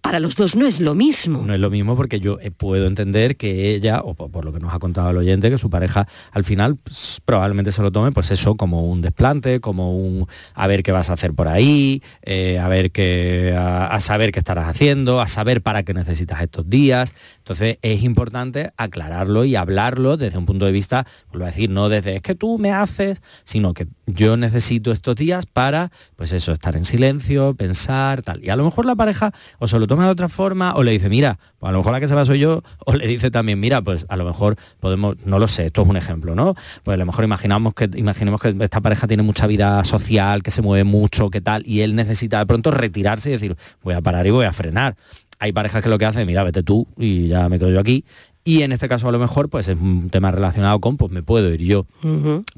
para 0.00 0.20
los 0.20 0.36
dos 0.36 0.56
no 0.56 0.66
es 0.66 0.80
lo 0.80 0.94
mismo. 0.94 1.42
No 1.44 1.54
es 1.54 1.60
lo 1.60 1.70
mismo 1.70 1.96
porque 1.96 2.20
yo 2.20 2.38
eh, 2.40 2.50
puedo 2.50 2.86
entender 2.86 3.36
que 3.36 3.74
ella, 3.74 4.00
o 4.04 4.14
por, 4.14 4.44
lo 4.44 4.52
que 4.52 4.60
nos 4.60 4.72
ha 4.72 4.78
contado 4.78 5.10
el 5.10 5.16
oyente, 5.16 5.50
que 5.50 5.58
su 5.58 5.70
pareja 5.70 6.06
al 6.32 6.44
final 6.44 6.76
pues, 6.76 7.20
probablemente 7.24 7.72
se 7.72 7.82
lo 7.82 7.90
tome, 7.90 8.12
pues 8.12 8.30
eso, 8.30 8.56
como 8.56 8.84
un 8.90 9.00
desplante, 9.00 9.60
como 9.60 9.96
un 9.96 10.26
a 10.54 10.66
ver 10.66 10.82
qué 10.82 10.92
vas 10.92 11.10
a 11.10 11.14
hacer 11.14 11.34
por 11.34 11.48
ahí, 11.48 12.02
eh, 12.22 12.58
a 12.58 12.68
ver 12.68 12.90
qué, 12.90 13.54
a, 13.58 13.98
saber 14.00 14.32
qué 14.32 14.38
estarás 14.38 14.68
haciendo, 14.68 15.20
a 15.20 15.26
saber 15.26 15.62
para 15.62 15.82
qué 15.82 15.94
necesitas 15.94 16.40
estos 16.42 16.68
días. 16.68 17.14
Entonces 17.38 17.78
es 17.82 18.02
importante 18.02 18.72
aclararlo 18.76 19.44
y 19.44 19.56
hablarlo 19.56 20.16
desde 20.16 20.38
un 20.38 20.46
punto 20.46 20.66
de 20.66 20.72
vista, 20.72 21.06
vuelvo 21.30 21.46
a 21.46 21.50
decir, 21.50 21.70
no 21.70 21.88
desde 21.88 22.16
es 22.16 22.22
que 22.22 22.34
tú 22.34 22.58
me 22.58 22.72
haces, 22.72 23.22
sino 23.44 23.74
que 23.74 23.86
yo 24.08 24.36
necesito 24.38 24.90
estos 24.90 25.16
días 25.16 25.44
para, 25.44 25.92
pues 26.16 26.32
eso, 26.32 26.52
estar 26.52 26.76
en 26.76 26.84
silencio, 26.86 27.54
pensar, 27.54 28.22
tal. 28.22 28.42
Y 28.42 28.48
a 28.48 28.56
lo 28.56 28.64
mejor 28.64 28.86
la 28.86 28.96
pareja 28.96 29.32
o 29.58 29.68
se 29.68 29.78
lo 29.78 29.86
toma 29.86 30.06
de 30.06 30.10
otra 30.10 30.28
forma 30.28 30.74
o 30.74 30.82
le 30.82 30.92
dice, 30.92 31.10
mira, 31.10 31.38
pues 31.58 31.68
a 31.68 31.72
lo 31.72 31.78
mejor 31.78 31.92
la 31.92 32.00
que 32.00 32.08
se 32.08 32.14
va 32.14 32.24
soy 32.24 32.38
yo, 32.38 32.62
o 32.86 32.94
le 32.94 33.06
dice 33.06 33.30
también, 33.30 33.60
mira, 33.60 33.82
pues 33.82 34.06
a 34.08 34.16
lo 34.16 34.24
mejor 34.24 34.56
podemos, 34.80 35.16
no 35.24 35.38
lo 35.38 35.46
sé, 35.46 35.66
esto 35.66 35.82
es 35.82 35.88
un 35.88 35.96
ejemplo, 35.96 36.34
¿no? 36.34 36.54
Pues 36.84 36.94
a 36.94 36.98
lo 36.98 37.04
mejor 37.04 37.24
imaginamos 37.24 37.74
que, 37.74 37.90
imaginemos 37.94 38.40
que 38.40 38.56
esta 38.58 38.80
pareja 38.80 39.06
tiene 39.06 39.22
mucha 39.22 39.46
vida 39.46 39.84
social, 39.84 40.42
que 40.42 40.50
se 40.50 40.62
mueve 40.62 40.84
mucho, 40.84 41.28
que 41.30 41.40
tal, 41.40 41.62
y 41.66 41.82
él 41.82 41.94
necesita 41.94 42.38
de 42.38 42.46
pronto 42.46 42.70
retirarse 42.70 43.28
y 43.28 43.32
decir, 43.32 43.56
voy 43.82 43.94
a 43.94 44.00
parar 44.00 44.26
y 44.26 44.30
voy 44.30 44.46
a 44.46 44.52
frenar. 44.52 44.96
Hay 45.40 45.52
parejas 45.52 45.84
que 45.84 45.88
lo 45.88 45.98
que 45.98 46.06
hacen, 46.06 46.26
mira, 46.26 46.42
vete 46.42 46.64
tú 46.64 46.88
y 46.96 47.28
ya 47.28 47.48
me 47.48 47.58
quedo 47.58 47.70
yo 47.70 47.78
aquí. 47.78 48.04
Y 48.48 48.62
en 48.62 48.72
este 48.72 48.88
caso 48.88 49.06
a 49.06 49.12
lo 49.12 49.18
mejor 49.18 49.50
pues 49.50 49.68
es 49.68 49.76
un 49.78 50.08
tema 50.08 50.30
relacionado 50.30 50.80
con 50.80 50.96
pues 50.96 51.12
me 51.12 51.22
puedo 51.22 51.52
ir 51.52 51.60
yo. 51.60 51.84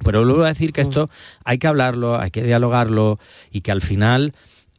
Pero 0.04 0.24
luego 0.24 0.44
a 0.44 0.46
decir 0.46 0.72
que 0.72 0.82
esto 0.82 1.10
hay 1.44 1.58
que 1.58 1.66
hablarlo, 1.66 2.16
hay 2.16 2.30
que 2.30 2.44
dialogarlo 2.44 3.18
y 3.50 3.62
que 3.62 3.72
al 3.72 3.80
final 3.80 4.32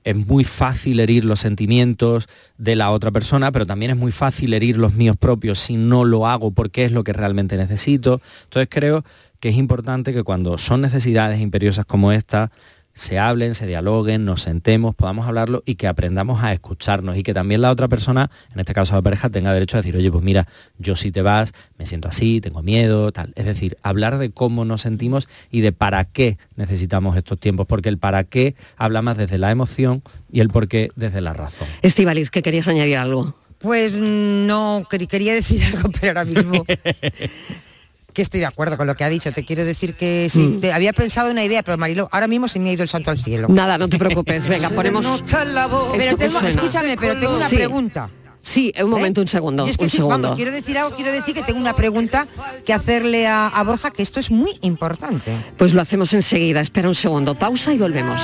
es 0.06 0.16
muy 0.16 0.46
fácil 0.46 1.02
herir 1.02 1.26
los 1.26 1.42
sentimientos 1.42 2.30
de 2.58 2.78
la 2.78 2.92
otra 2.92 3.12
persona, 3.12 3.52
pero 3.52 3.66
también 3.66 3.92
es 3.92 3.98
muy 3.98 4.14
fácil 4.14 4.54
herir 4.54 4.78
los 4.78 4.94
míos 4.94 5.18
propios 5.20 5.60
si 5.60 5.76
no 5.76 6.06
lo 6.06 6.28
hago 6.28 6.52
porque 6.52 6.86
es 6.86 6.94
lo 6.94 7.04
que 7.04 7.12
realmente 7.12 7.58
necesito. 7.58 8.22
Entonces 8.46 8.70
creo 8.72 9.04
que 9.42 9.50
es 9.50 9.58
importante 9.58 10.14
que 10.14 10.24
cuando 10.24 10.58
son 10.58 10.80
necesidades 10.80 11.42
imperiosas 11.42 11.84
como 11.84 12.14
esta, 12.14 12.52
se 12.94 13.20
hablen, 13.20 13.56
se 13.56 13.68
dialoguen, 13.68 14.26
nos 14.26 14.42
sentemos, 14.42 14.96
podamos 14.96 15.28
hablarlo 15.28 15.64
y 15.66 15.76
que 15.76 15.88
aprendamos 15.88 16.44
a 16.44 16.54
escucharnos 16.54 17.18
y 17.18 17.24
que 17.24 17.34
también 17.34 17.62
la 17.62 17.72
otra 17.72 17.88
persona, 17.88 18.30
en 18.54 18.60
este 18.60 18.74
caso 18.74 18.96
la 18.96 19.02
pareja, 19.02 19.30
tenga 19.30 19.54
derecho 19.54 19.78
a 19.78 19.82
decir, 19.82 19.96
oye, 19.96 20.12
pues 20.12 20.24
mira, 20.24 20.48
yo 20.78 20.96
si 20.96 21.12
te 21.12 21.22
vas, 21.22 21.54
me 21.78 21.86
siento 21.86 22.08
así, 22.08 22.42
tengo 22.42 22.62
miedo, 22.64 23.12
tal. 23.12 23.34
Es 23.36 23.46
decir, 23.46 23.78
hablar 23.82 24.18
de 24.18 24.32
cómo 24.32 24.66
nos 24.66 24.82
sentimos 24.82 25.30
y 25.52 25.62
de 25.62 25.72
para 25.72 26.06
qué 26.06 26.38
necesitamos 26.56 27.16
estos 27.18 27.40
tiempos, 27.40 27.68
porque 27.68 27.90
el 27.90 27.98
para 27.98 28.24
qué 28.24 28.56
habla 28.76 29.02
más 29.02 29.18
desde 29.18 29.38
la 29.38 29.52
emoción 29.52 30.04
y 30.32 30.42
el 30.42 30.50
por 30.50 30.68
qué 30.68 30.90
desde 30.96 31.22
la 31.22 31.34
razón. 31.34 31.68
Estivaliz, 31.82 32.30
que 32.30 32.42
querías 32.42 32.68
añadir 32.68 32.98
algo. 32.98 33.36
Pues 33.60 33.96
no, 33.96 34.84
quería 34.90 35.34
decir 35.34 35.64
algo, 35.64 35.92
pero 35.92 36.20
ahora 36.20 36.26
mismo 36.26 36.66
que 38.14 38.22
estoy 38.22 38.40
de 38.40 38.46
acuerdo 38.46 38.78
con 38.78 38.88
lo 38.88 38.96
que 38.96 39.04
ha 39.04 39.10
dicho. 39.10 39.32
Te 39.32 39.46
quiero 39.46 39.66
decir 39.66 39.96
que 39.96 40.30
sí, 40.32 40.40
mm. 40.40 40.62
te 40.62 40.74
había 40.74 40.94
pensado 40.94 41.32
una 41.32 41.44
idea, 41.44 41.64
pero 41.64 41.78
Marilo, 41.78 42.10
ahora 42.12 42.28
mismo 42.28 42.48
se 42.48 42.60
me 42.60 42.70
ha 42.70 42.74
ido 42.74 42.84
el 42.84 42.90
santo 42.90 43.12
al 43.12 43.20
cielo. 43.20 43.48
Nada, 43.50 43.78
no 43.78 43.88
te 43.88 43.98
preocupes. 43.98 44.48
Venga, 44.48 44.70
ponemos. 44.76 45.24
Pero 45.28 46.18
tengo, 46.18 46.40
escúchame, 46.40 46.96
pero 46.98 47.20
tengo 47.20 47.36
una 47.36 47.50
pregunta. 47.50 48.10
Sí, 48.44 48.74
un 48.82 48.90
momento, 48.90 49.22
¿Eh? 49.22 49.24
un 49.24 49.28
segundo. 49.28 49.66
un 49.66 49.90
segundo. 49.90 50.36
quiero 50.36 50.52
decir 50.52 50.78
algo, 50.78 50.96
quiero 50.96 51.12
decir 51.12 51.36
que 51.36 51.44
tengo 51.44 51.60
una 51.60 51.76
pregunta 51.76 52.28
que 52.66 52.74
hacerle 52.74 53.28
a, 53.28 53.48
a, 53.48 53.64
Borja, 53.64 53.92
que 53.92 54.02
esto 54.02 54.20
es 54.20 54.32
muy 54.32 54.58
importante. 54.62 55.36
Pues 55.58 55.74
lo 55.74 55.82
hacemos 55.82 56.14
enseguida. 56.14 56.62
Espera 56.62 56.90
un 56.90 56.96
segundo, 56.96 57.36
pausa 57.36 57.72
y 57.74 57.78
volvemos. 57.78 58.22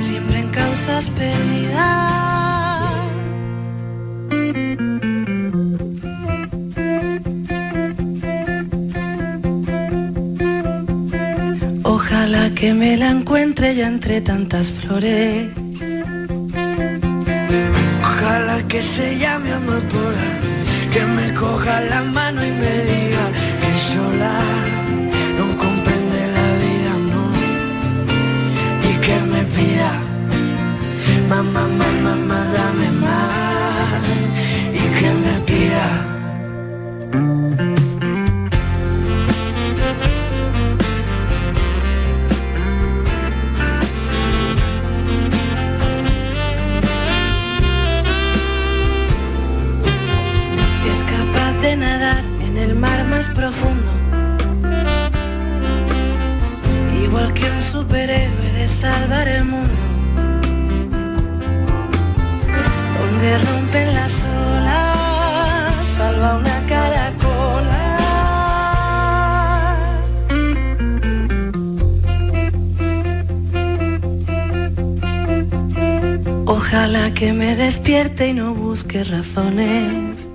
Siempre 0.00 0.38
en 0.38 0.48
causas 0.48 1.10
perdidas. 1.10 2.21
Ojalá 12.32 12.54
que 12.54 12.72
me 12.72 12.96
la 12.96 13.10
encuentre 13.10 13.74
ya 13.74 13.88
entre 13.88 14.22
tantas 14.22 14.72
flores. 14.72 15.50
Ojalá 18.00 18.56
que 18.68 18.80
se 18.80 19.18
llame 19.18 19.52
amapola, 19.52 20.28
que 20.94 21.02
me 21.16 21.34
coja 21.34 21.82
la 21.82 22.00
mano 22.04 22.42
y 22.42 22.50
me 22.52 22.74
diga 22.90 23.24
que 23.60 23.72
sola 23.92 24.34
no 25.36 25.44
comprende 25.58 26.20
la 26.36 26.48
vida, 26.64 26.92
no. 27.12 27.24
Y 28.88 28.92
que 29.04 29.16
me 29.32 29.42
pida, 29.54 29.92
mamá, 31.28 31.68
mamá, 31.68 31.90
mamá, 32.16 32.40
dame 32.54 33.01
profundo. 53.34 53.90
Igual 57.04 57.32
que 57.32 57.44
un 57.50 57.60
superhéroe 57.60 58.52
de 58.52 58.68
salvar 58.68 59.28
el 59.28 59.44
mundo. 59.44 59.82
Donde 62.98 63.38
rompen 63.38 63.94
las 63.94 64.24
olas, 64.24 65.86
salva 65.86 66.36
una 66.36 66.66
caracola. 66.66 67.80
Ojalá 76.46 77.12
que 77.14 77.32
me 77.32 77.56
despierte 77.56 78.28
y 78.28 78.32
no 78.32 78.54
busque 78.54 79.04
razones 79.04 80.28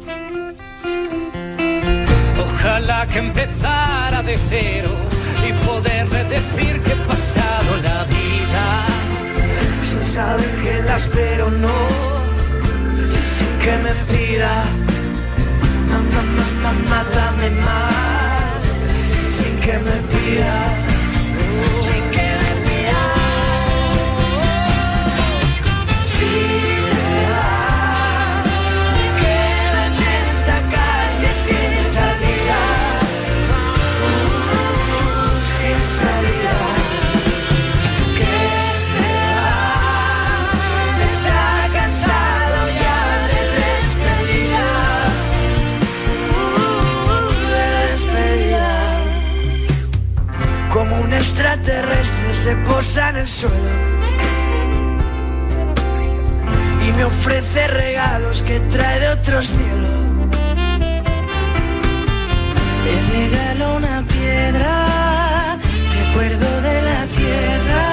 Ojalá 2.39 3.07
que 3.07 3.19
empezara 3.19 4.21
de 4.23 4.37
cero 4.49 4.89
y 5.47 5.53
poderle 5.65 6.23
decir 6.25 6.81
que 6.81 6.91
he 6.91 7.01
pasado 7.07 7.77
la 7.83 8.03
vida. 8.05 8.65
Sin 9.81 10.03
saber 10.03 10.49
que 10.63 10.83
la 10.83 10.95
espero, 10.95 11.49
no, 11.49 11.87
sin 13.33 13.53
que 13.63 13.73
me 13.85 13.93
pida, 14.11 14.53
mamá, 15.89 16.21
mamá, 16.37 16.71
mamá, 16.71 17.05
dame 17.15 17.49
más, 17.61 18.61
sin 19.35 19.55
que 19.59 19.73
me 19.79 19.97
pida. 20.11 20.86
Se 52.47 52.55
posa 52.55 53.09
en 53.09 53.17
el 53.17 53.27
suelo 53.27 53.71
y 56.81 56.91
me 56.95 57.03
ofrece 57.03 57.67
regalos 57.67 58.41
que 58.41 58.61
trae 58.71 59.01
de 59.01 59.09
otros 59.09 59.47
cielos. 59.47 59.97
Le 62.85 62.95
regalo 63.17 63.75
una 63.75 64.01
piedra, 64.13 65.57
recuerdo 65.99 66.61
de 66.61 66.81
la 66.89 67.01
tierra. 67.17 67.83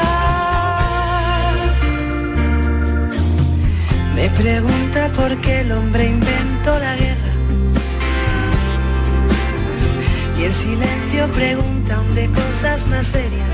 Me 4.15 4.31
pregunta 4.31 5.09
por 5.17 5.37
qué 5.39 5.63
el 5.63 5.73
hombre 5.73 6.07
inventó 6.07 6.79
la 6.79 6.95
guerra. 6.95 7.33
Y 10.39 10.45
en 10.45 10.55
silencio 10.55 11.27
pregunta 11.33 12.01
de 12.15 12.31
cosas 12.31 12.87
más 12.87 13.07
serias 13.07 13.54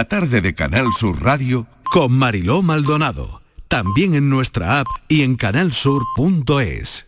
La 0.00 0.08
tarde 0.08 0.40
de 0.40 0.54
Canal 0.54 0.86
Sur 0.98 1.22
Radio 1.22 1.66
con 1.92 2.12
Mariló 2.12 2.62
Maldonado. 2.62 3.42
También 3.68 4.14
en 4.14 4.30
nuestra 4.30 4.80
app 4.80 4.86
y 5.08 5.20
en 5.20 5.36
canalsur.es. 5.36 7.06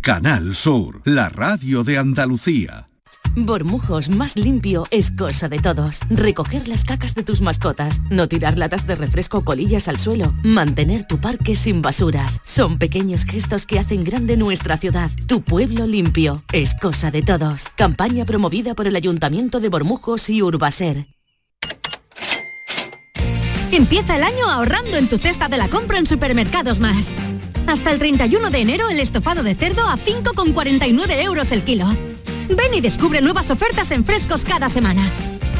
Canal 0.00 0.54
Sur, 0.54 1.02
la 1.04 1.28
radio 1.28 1.84
de 1.84 1.98
Andalucía. 1.98 2.88
Bormujos 3.36 4.08
más 4.08 4.36
limpio 4.36 4.86
es 4.90 5.10
cosa 5.10 5.50
de 5.50 5.58
todos. 5.58 6.00
Recoger 6.08 6.68
las 6.68 6.84
cacas 6.86 7.14
de 7.14 7.22
tus 7.22 7.42
mascotas, 7.42 8.00
no 8.08 8.28
tirar 8.28 8.56
latas 8.56 8.86
de 8.86 8.94
refresco 8.94 9.36
o 9.38 9.44
colillas 9.44 9.88
al 9.88 9.98
suelo, 9.98 10.32
mantener 10.42 11.06
tu 11.06 11.20
parque 11.20 11.54
sin 11.54 11.82
basuras. 11.82 12.40
Son 12.44 12.78
pequeños 12.78 13.26
gestos 13.26 13.66
que 13.66 13.78
hacen 13.78 14.04
grande 14.04 14.38
nuestra 14.38 14.78
ciudad. 14.78 15.10
Tu 15.26 15.42
pueblo 15.42 15.86
limpio 15.86 16.42
es 16.50 16.74
cosa 16.74 17.10
de 17.10 17.20
todos. 17.20 17.68
Campaña 17.76 18.24
promovida 18.24 18.74
por 18.74 18.86
el 18.86 18.96
Ayuntamiento 18.96 19.60
de 19.60 19.68
Bormujos 19.68 20.30
y 20.30 20.40
Urbaser. 20.40 21.11
Empieza 23.72 24.16
el 24.16 24.22
año 24.22 24.50
ahorrando 24.50 24.98
en 24.98 25.08
tu 25.08 25.16
cesta 25.16 25.48
de 25.48 25.56
la 25.56 25.66
compra 25.66 25.96
en 25.96 26.04
Supermercados 26.04 26.78
Más. 26.78 27.14
Hasta 27.66 27.90
el 27.90 27.98
31 27.98 28.50
de 28.50 28.58
enero 28.58 28.90
el 28.90 29.00
estofado 29.00 29.42
de 29.42 29.54
cerdo 29.54 29.88
a 29.88 29.96
5,49 29.96 31.22
euros 31.22 31.52
el 31.52 31.62
kilo. 31.62 31.86
Ven 32.48 32.74
y 32.74 32.82
descubre 32.82 33.22
nuevas 33.22 33.50
ofertas 33.50 33.90
en 33.90 34.04
frescos 34.04 34.44
cada 34.44 34.68
semana. 34.68 35.08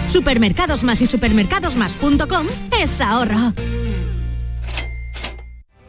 Supermercados 0.09 0.85
Más 0.85 1.01
y 1.01 1.07
supermercadosmás.com 1.07 2.49
es 2.83 3.01
ahorro. 3.01 3.55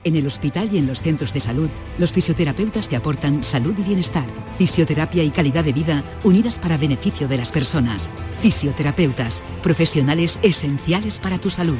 En 0.05 0.15
el 0.15 0.25
hospital 0.25 0.69
y 0.71 0.77
en 0.77 0.87
los 0.87 1.01
centros 1.01 1.33
de 1.33 1.41
salud, 1.41 1.69
los 1.97 2.13
fisioterapeutas 2.13 2.87
te 2.87 2.95
aportan 2.95 3.43
salud 3.43 3.75
y 3.77 3.83
bienestar, 3.83 4.25
fisioterapia 4.57 5.23
y 5.23 5.29
calidad 5.29 5.65
de 5.65 5.73
vida 5.73 6.03
unidas 6.23 6.57
para 6.57 6.77
beneficio 6.77 7.27
de 7.27 7.37
las 7.37 7.51
personas. 7.51 8.09
Fisioterapeutas, 8.41 9.43
profesionales 9.61 10.39
esenciales 10.41 11.19
para 11.19 11.37
tu 11.37 11.49
salud. 11.49 11.79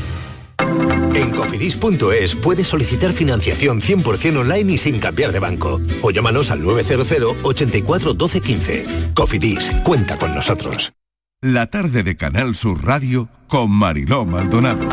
En 1.13 1.31
cofidis.es 1.31 2.35
puedes 2.35 2.67
solicitar 2.67 3.13
financiación 3.13 3.81
100% 3.81 4.37
online 4.37 4.73
y 4.73 4.77
sin 4.77 4.99
cambiar 4.99 5.31
de 5.31 5.39
banco. 5.39 5.81
O 6.01 6.11
llámanos 6.11 6.51
al 6.51 6.63
900 6.63 7.35
84 7.43 8.13
12 8.13 8.41
15. 8.41 8.85
Cofidis, 9.13 9.71
cuenta 9.83 10.17
con 10.17 10.33
nosotros. 10.33 10.93
La 11.41 11.67
tarde 11.67 12.03
de 12.03 12.15
Canal 12.15 12.53
Sur 12.53 12.85
Radio 12.85 13.27
con 13.47 13.71
Mariló 13.71 14.25
Maldonado. 14.25 14.87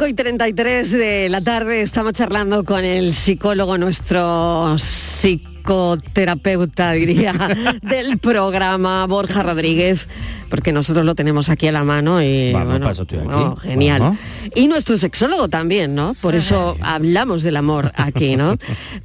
5 0.00 0.08
y 0.08 0.14
33 0.14 0.92
de 0.92 1.28
la 1.28 1.42
tarde 1.42 1.82
estamos 1.82 2.14
charlando 2.14 2.64
con 2.64 2.86
el 2.86 3.14
psicólogo, 3.14 3.76
nuestro 3.76 4.78
psicoterapeuta, 4.78 6.92
diría, 6.92 7.34
del 7.82 8.18
programa, 8.18 9.06
Borja 9.06 9.42
Rodríguez, 9.42 10.08
porque 10.48 10.72
nosotros 10.72 11.04
lo 11.04 11.14
tenemos 11.14 11.50
aquí 11.50 11.66
a 11.66 11.72
la 11.72 11.84
mano 11.84 12.22
y 12.22 12.50
Vamos, 12.54 12.78
bueno, 12.78 12.88
aquí. 12.88 13.16
oh, 13.30 13.56
genial. 13.56 14.18
Y 14.54 14.68
nuestro 14.68 14.96
sexólogo 14.96 15.48
también, 15.48 15.94
¿no? 15.94 16.14
Por 16.22 16.34
eso 16.34 16.78
hablamos 16.80 17.42
del 17.42 17.58
amor 17.58 17.92
aquí, 17.94 18.36
¿no? 18.36 18.56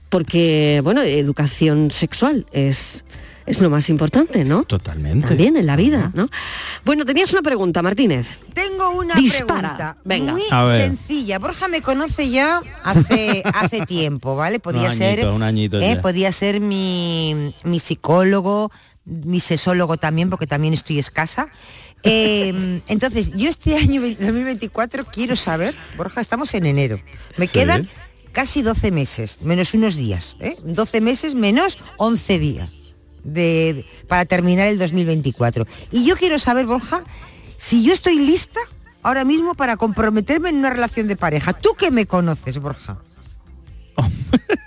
Porque, 0.08 0.80
bueno, 0.82 1.02
educación 1.02 1.92
sexual 1.92 2.46
es... 2.54 3.04
Es 3.46 3.60
lo 3.62 3.70
más 3.70 3.90
importante, 3.90 4.44
¿no? 4.44 4.64
Totalmente. 4.64 5.28
También 5.28 5.56
en 5.56 5.68
la 5.68 5.76
vida, 5.76 6.12
¿no? 6.16 6.30
Bueno, 6.84 7.06
tenías 7.06 7.32
una 7.32 7.44
pregunta, 7.44 7.84
Martínez. 7.84 8.40
Tengo 8.54 8.90
una 8.90 9.14
Dispara. 9.16 9.46
pregunta 9.76 9.98
Venga. 10.04 10.32
muy 10.32 10.42
sencilla. 10.78 11.38
Borja 11.38 11.68
me 11.68 11.82
conoce 11.82 12.30
ya 12.30 12.62
hace 12.84 13.44
hace 13.54 13.82
tiempo, 13.86 14.36
¿vale? 14.36 14.60
Podía 14.60 14.90
Un 14.90 14.96
ser, 14.96 15.20
añito, 15.20 15.36
un 15.36 15.44
añito 15.44 15.80
eh, 15.80 15.94
ya. 15.96 16.02
podía 16.02 16.32
ser 16.32 16.60
mi, 16.60 17.54
mi 17.64 17.80
psicólogo, 17.80 18.72
mi 19.06 19.40
sesólogo 19.40 19.98
también, 19.98 20.30
porque 20.32 20.48
también 20.48 20.74
estoy 20.74 21.00
escasa. 21.00 21.48
Eh, 22.08 22.82
entonces, 22.88 23.32
yo 23.32 23.50
este 23.50 23.76
año 23.76 24.00
2024 24.00 25.06
quiero 25.06 25.36
saber, 25.36 25.76
Borja, 25.98 26.22
estamos 26.22 26.54
en 26.54 26.68
enero. 26.68 27.00
Me 27.36 27.48
Sí. 27.48 27.54
quedan 27.54 27.90
casi 28.32 28.62
12 28.62 28.92
meses, 28.92 29.42
menos 29.42 29.74
unos 29.74 29.96
días. 29.96 30.38
¿eh? 30.40 30.56
12 30.64 31.02
meses 31.02 31.34
menos 31.34 31.80
11 31.98 32.38
días 32.38 32.70
de, 33.26 33.86
para 34.08 34.26
terminar 34.26 34.68
el 34.68 34.80
2024. 34.80 35.68
Y 35.92 36.06
yo 36.06 36.16
quiero 36.16 36.40
saber, 36.40 36.66
Borja, 36.66 37.04
si 37.58 37.84
yo 37.84 37.92
estoy 37.92 38.20
lista 38.20 38.60
ahora 39.06 39.24
mismo 39.24 39.54
para 39.54 39.78
comprometerme 39.78 40.50
en 40.50 40.56
una 40.58 40.72
relación 40.72 41.08
de 41.08 41.16
pareja. 41.16 41.54
¿Tú 41.54 41.70
que 41.78 41.92
me 41.92 42.08
conoces, 42.08 42.58
Borja? 42.58 42.98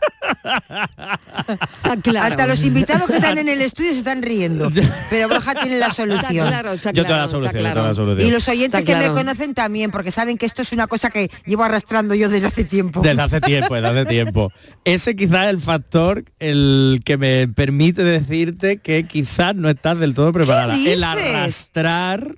claro. 2.02 2.26
Hasta 2.26 2.46
los 2.46 2.64
invitados 2.64 3.06
que 3.06 3.16
están 3.16 3.38
en 3.38 3.48
el 3.48 3.60
estudio 3.60 3.92
se 3.92 3.98
están 3.98 4.22
riendo. 4.22 4.70
Pero 5.10 5.28
Borja 5.28 5.54
tiene 5.54 5.78
la 5.78 5.90
solución. 5.90 6.48
claro, 6.48 6.72
está 6.72 6.92
Yo 6.92 7.04
doy 7.04 7.12
la 7.12 7.28
solución, 7.28 7.62
la. 7.62 8.24
Y 8.24 8.30
los 8.30 8.48
oyentes 8.48 8.84
que 8.84 8.96
me 8.96 9.08
conocen 9.08 9.54
también, 9.54 9.90
porque 9.90 10.10
saben 10.10 10.38
que 10.38 10.46
esto 10.46 10.62
es 10.62 10.72
una 10.72 10.86
cosa 10.86 11.10
que 11.10 11.30
llevo 11.46 11.64
arrastrando 11.64 12.14
yo 12.14 12.28
desde 12.28 12.46
hace 12.46 12.64
tiempo. 12.64 13.00
Desde 13.00 13.22
hace 13.22 13.40
tiempo, 13.40 13.74
desde 13.74 13.88
hace 13.88 14.04
tiempo. 14.06 14.52
Ese 14.84 15.16
quizás 15.16 15.44
es 15.44 15.50
el 15.50 15.60
factor 15.60 16.24
el 16.38 17.02
que 17.04 17.16
me 17.16 17.48
permite 17.48 18.04
decirte 18.04 18.78
que 18.78 19.06
quizás 19.06 19.54
no 19.54 19.68
estás 19.68 19.98
del 19.98 20.14
todo 20.14 20.32
preparada. 20.32 20.74
¿Qué 20.74 20.94
El 20.94 21.04
arrastrar 21.04 22.36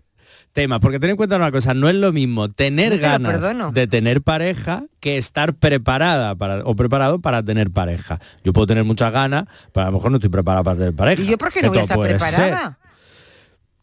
temas. 0.53 0.81
Porque 0.81 0.99
ten 0.99 1.11
en 1.11 1.17
cuenta 1.17 1.37
una 1.37 1.51
cosa, 1.51 1.75
no 1.75 1.89
es 1.89 1.95
lo 1.95 2.13
mismo 2.13 2.51
tener 2.51 2.93
No 2.93 2.97
te 2.97 3.03
lo 3.03 3.41
ganas 3.41 3.75
de 3.75 3.87
tener 3.87 4.23
pareja 4.23 4.85
que 5.01 5.17
estar 5.17 5.55
preparada 5.55 6.35
para, 6.35 6.61
o 6.65 6.75
preparado 6.77 7.21
para 7.21 7.43
tener 7.43 7.71
pareja. 7.71 8.21
Yo 8.45 8.53
puedo 8.53 8.67
tener 8.67 8.85
muchas 8.85 9.13
ganas, 9.13 9.45
pero 9.73 9.87
a 9.87 9.91
lo 9.91 9.97
mejor 9.97 10.11
no 10.11 10.17
estoy 10.19 10.31
preparada 10.31 10.63
para 10.65 10.79
tener 10.79 10.95
pareja. 10.95 11.23
¿Y 11.23 11.27
yo 11.27 11.39
por 11.39 11.53
qué 11.53 11.63
no 11.63 11.69
voy 11.69 11.79
a 11.79 11.83
estar 11.83 11.99
ser. 11.99 12.19
preparada? 12.19 12.79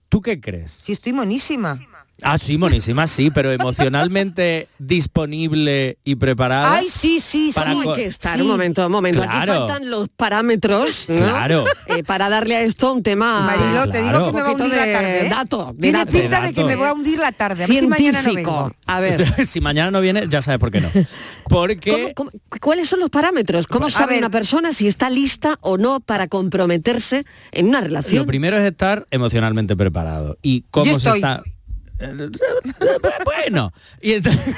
¿Tú 0.09 0.21
qué 0.21 0.39
crees? 0.39 0.71
Si 0.71 0.91
estoy 0.91 1.13
monísima. 1.13 1.79
Ah, 2.23 2.37
sí, 2.39 2.57
monísima, 2.57 3.05
sí, 3.07 3.29
pero 3.29 3.51
emocionalmente 3.51 4.67
disponible 4.79 5.97
y 6.03 6.15
preparada. 6.15 6.75
Ay, 6.77 6.87
sí, 6.89 7.19
sí, 7.19 7.51
para 7.53 7.71
sí. 7.73 7.81
Hay 7.87 7.95
que 7.95 8.05
estar, 8.05 8.35
Sí. 8.35 8.41
un 8.41 8.47
momento, 8.47 8.85
un 8.85 8.91
momento. 8.91 9.21
Claro. 9.21 9.53
Aquí 9.53 9.61
faltan 9.61 9.89
los 9.89 10.09
parámetros, 10.09 11.05
¿no? 11.09 11.17
Claro. 11.17 11.65
Eh, 11.87 12.03
para 12.03 12.29
darle 12.29 12.55
a 12.55 12.61
esto 12.61 12.93
un 12.93 13.03
tema... 13.03 13.41
Marilo, 13.41 13.89
te 13.89 14.01
digo 14.01 14.25
que 14.27 14.33
me 14.33 14.41
va 14.41 14.49
a 14.49 14.51
hundir 14.53 14.73
la 14.75 14.85
de 14.85 14.93
tarde. 14.93 15.25
¿eh? 15.25 15.29
Dato, 15.29 15.71
de 15.75 15.81
Tiene 15.81 15.97
dato. 15.99 16.11
pinta 16.11 16.41
de 16.41 16.53
que 16.53 16.63
me 16.63 16.75
voy 16.75 16.87
a 16.87 16.93
hundir 16.93 17.19
la 17.19 17.31
tarde. 17.31 17.63
A 17.63 17.67
ver 17.67 17.79
si 17.81 17.87
mañana 17.87 18.21
no 18.21 18.33
vengo. 18.33 18.71
A 18.85 18.99
ver. 18.99 19.45
si 19.47 19.61
mañana 19.61 19.91
no 19.91 20.01
viene, 20.01 20.25
ya 20.29 20.41
sabes 20.41 20.59
por 20.59 20.71
qué 20.71 20.81
no. 20.81 20.89
Porque 21.49 22.13
¿Cómo- 22.15 22.29
cómo- 22.29 22.59
cuáles 22.61 22.89
son 22.89 22.99
los 22.99 23.09
parámetros? 23.09 23.67
¿Cómo 23.67 23.89
sabe 23.89 24.13
ver. 24.13 24.19
una 24.19 24.29
persona 24.29 24.73
si 24.73 24.87
está 24.87 25.09
lista 25.09 25.57
o 25.61 25.77
no 25.77 25.99
para 25.99 26.27
comprometerse 26.27 27.25
en 27.51 27.67
una 27.67 27.81
relación? 27.81 28.21
lo 28.23 28.25
primero 28.25 28.57
es 28.57 28.65
estar 28.65 29.05
emocionalmente 29.11 29.75
preparado. 29.75 30.37
¿Y 30.41 30.63
cómo 30.71 30.85
Yo 30.85 30.93
se 30.93 30.97
estoy. 31.09 31.17
está? 31.19 31.43
bueno, 33.25 33.73
y, 34.01 34.13
entonces- 34.13 34.55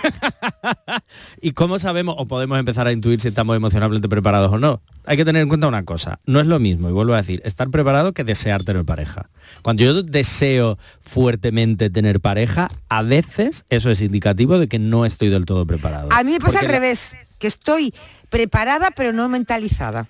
¿y 1.42 1.52
cómo 1.52 1.80
sabemos 1.80 2.16
o 2.18 2.28
podemos 2.28 2.60
empezar 2.60 2.88
a 2.88 2.92
intuir 2.92 3.22
si 3.22 3.30
estamos 3.30 3.56
emocionalmente 3.56 4.10
preparados 4.10 4.52
o 4.52 4.58
no? 4.58 4.82
Hay 5.06 5.18
que 5.18 5.26
tener 5.26 5.42
en 5.42 5.48
cuenta 5.48 5.68
una 5.68 5.84
cosa, 5.86 6.20
no 6.26 6.40
es 6.40 6.46
lo 6.46 6.60
mismo, 6.60 6.90
y 6.90 6.92
vuelvo 6.92 7.14
a 7.14 7.18
decir, 7.18 7.42
estar 7.46 7.70
preparado 7.70 8.14
que 8.14 8.24
desear 8.24 8.64
tener 8.64 8.86
pareja. 8.86 9.30
Cuando 9.62 9.84
yo 9.84 10.04
deseo 10.04 10.78
fuertemente 11.02 11.90
tener 11.90 12.20
pareja, 12.20 12.70
a 12.90 13.02
veces 13.04 13.66
eso 13.70 13.90
es 13.90 14.02
indicativo 14.02 14.60
de 14.60 14.68
que 14.68 14.80
no 14.80 15.06
estoy 15.06 15.30
del 15.30 15.46
todo 15.46 15.66
preparado. 15.66 16.10
A 16.12 16.24
mí 16.24 16.32
me 16.32 16.40
pasa 16.40 16.60
Porque 16.60 16.66
al 16.66 16.72
revés, 16.72 17.16
que 17.40 17.48
estoy 17.48 17.94
preparada 18.30 18.90
pero 18.96 19.14
no 19.14 19.30
mentalizada. 19.30 20.08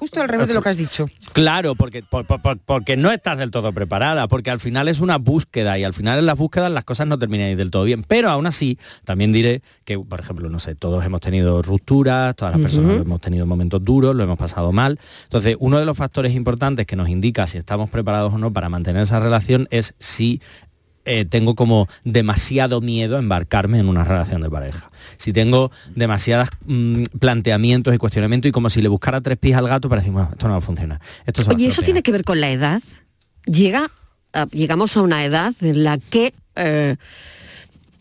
Justo 0.00 0.20
al 0.22 0.28
revés 0.30 0.48
de 0.48 0.54
lo 0.54 0.62
que 0.62 0.70
has 0.70 0.76
dicho. 0.78 1.06
Claro, 1.34 1.74
porque, 1.74 2.02
por- 2.02 2.24
por- 2.24 2.40
por- 2.40 2.58
porque 2.58 2.96
no 2.96 3.12
estás 3.12 3.36
del 3.36 3.50
todo 3.50 3.70
preparada, 3.74 4.26
porque 4.28 4.50
al 4.50 4.58
final 4.58 4.88
es 4.88 5.00
una 5.00 5.18
búsqueda 5.18 5.78
y 5.78 5.84
al 5.84 5.92
final 5.92 6.18
en 6.18 6.24
las 6.24 6.38
búsquedas 6.38 6.72
las 6.72 6.84
cosas 6.84 7.06
no 7.06 7.18
terminan 7.18 7.54
del 7.56 7.70
todo 7.70 7.84
bien. 7.84 8.02
Pero 8.08 8.30
aún 8.30 8.46
así, 8.46 8.78
también 9.04 9.30
diré 9.30 9.62
que, 9.84 9.98
por 9.98 10.18
ejemplo, 10.18 10.48
no 10.48 10.58
sé, 10.58 10.74
todos 10.74 11.04
hemos 11.04 11.20
tenido 11.20 11.60
rupturas, 11.60 12.34
todas 12.34 12.54
las 12.54 12.62
personas 12.62 12.96
hemos 12.96 13.20
tenido 13.20 13.44
momentos 13.44 13.84
duros, 13.84 14.16
lo 14.16 14.22
hemos 14.24 14.38
pasado 14.38 14.72
mal. 14.72 14.98
Entonces, 15.24 15.56
uno 15.60 15.78
de 15.78 15.84
los 15.84 15.98
factores 15.98 16.34
importantes 16.34 16.86
que 16.86 16.96
nos 16.96 17.10
indica 17.10 17.46
si 17.46 17.58
estamos 17.58 17.90
preparados 17.90 18.32
o 18.32 18.38
no 18.38 18.50
para 18.52 18.70
mantener 18.70 19.02
esa 19.02 19.20
relación 19.20 19.68
es 19.70 19.94
si 19.98 20.40
eh, 21.04 21.24
tengo 21.24 21.54
como 21.54 21.88
demasiado 22.04 22.80
miedo 22.80 23.16
a 23.16 23.18
embarcarme 23.20 23.78
en 23.78 23.88
una 23.88 24.04
relación 24.04 24.42
de 24.42 24.50
pareja. 24.50 24.90
Si 25.16 25.32
tengo 25.32 25.70
demasiados 25.94 26.48
planteamientos 27.18 27.94
y 27.94 27.98
cuestionamientos 27.98 28.48
y 28.48 28.52
como 28.52 28.70
si 28.70 28.82
le 28.82 28.88
buscara 28.88 29.20
tres 29.20 29.38
pies 29.38 29.56
al 29.56 29.66
gato 29.68 29.88
para 29.88 30.00
decir, 30.00 30.12
bueno, 30.12 30.28
esto 30.32 30.46
no 30.46 30.52
va 30.54 30.58
a 30.58 30.62
funcionar. 30.62 31.00
Esto 31.26 31.42
Oye, 31.42 31.48
¿eso 31.66 31.68
estropear". 31.68 31.84
tiene 31.84 32.02
que 32.02 32.12
ver 32.12 32.24
con 32.24 32.40
la 32.40 32.50
edad? 32.50 32.82
Llega, 33.46 33.90
a- 34.32 34.46
llegamos 34.48 34.96
a 34.96 35.02
una 35.02 35.24
edad 35.24 35.54
en 35.60 35.84
la 35.84 35.98
que, 35.98 36.34
eh, 36.56 36.96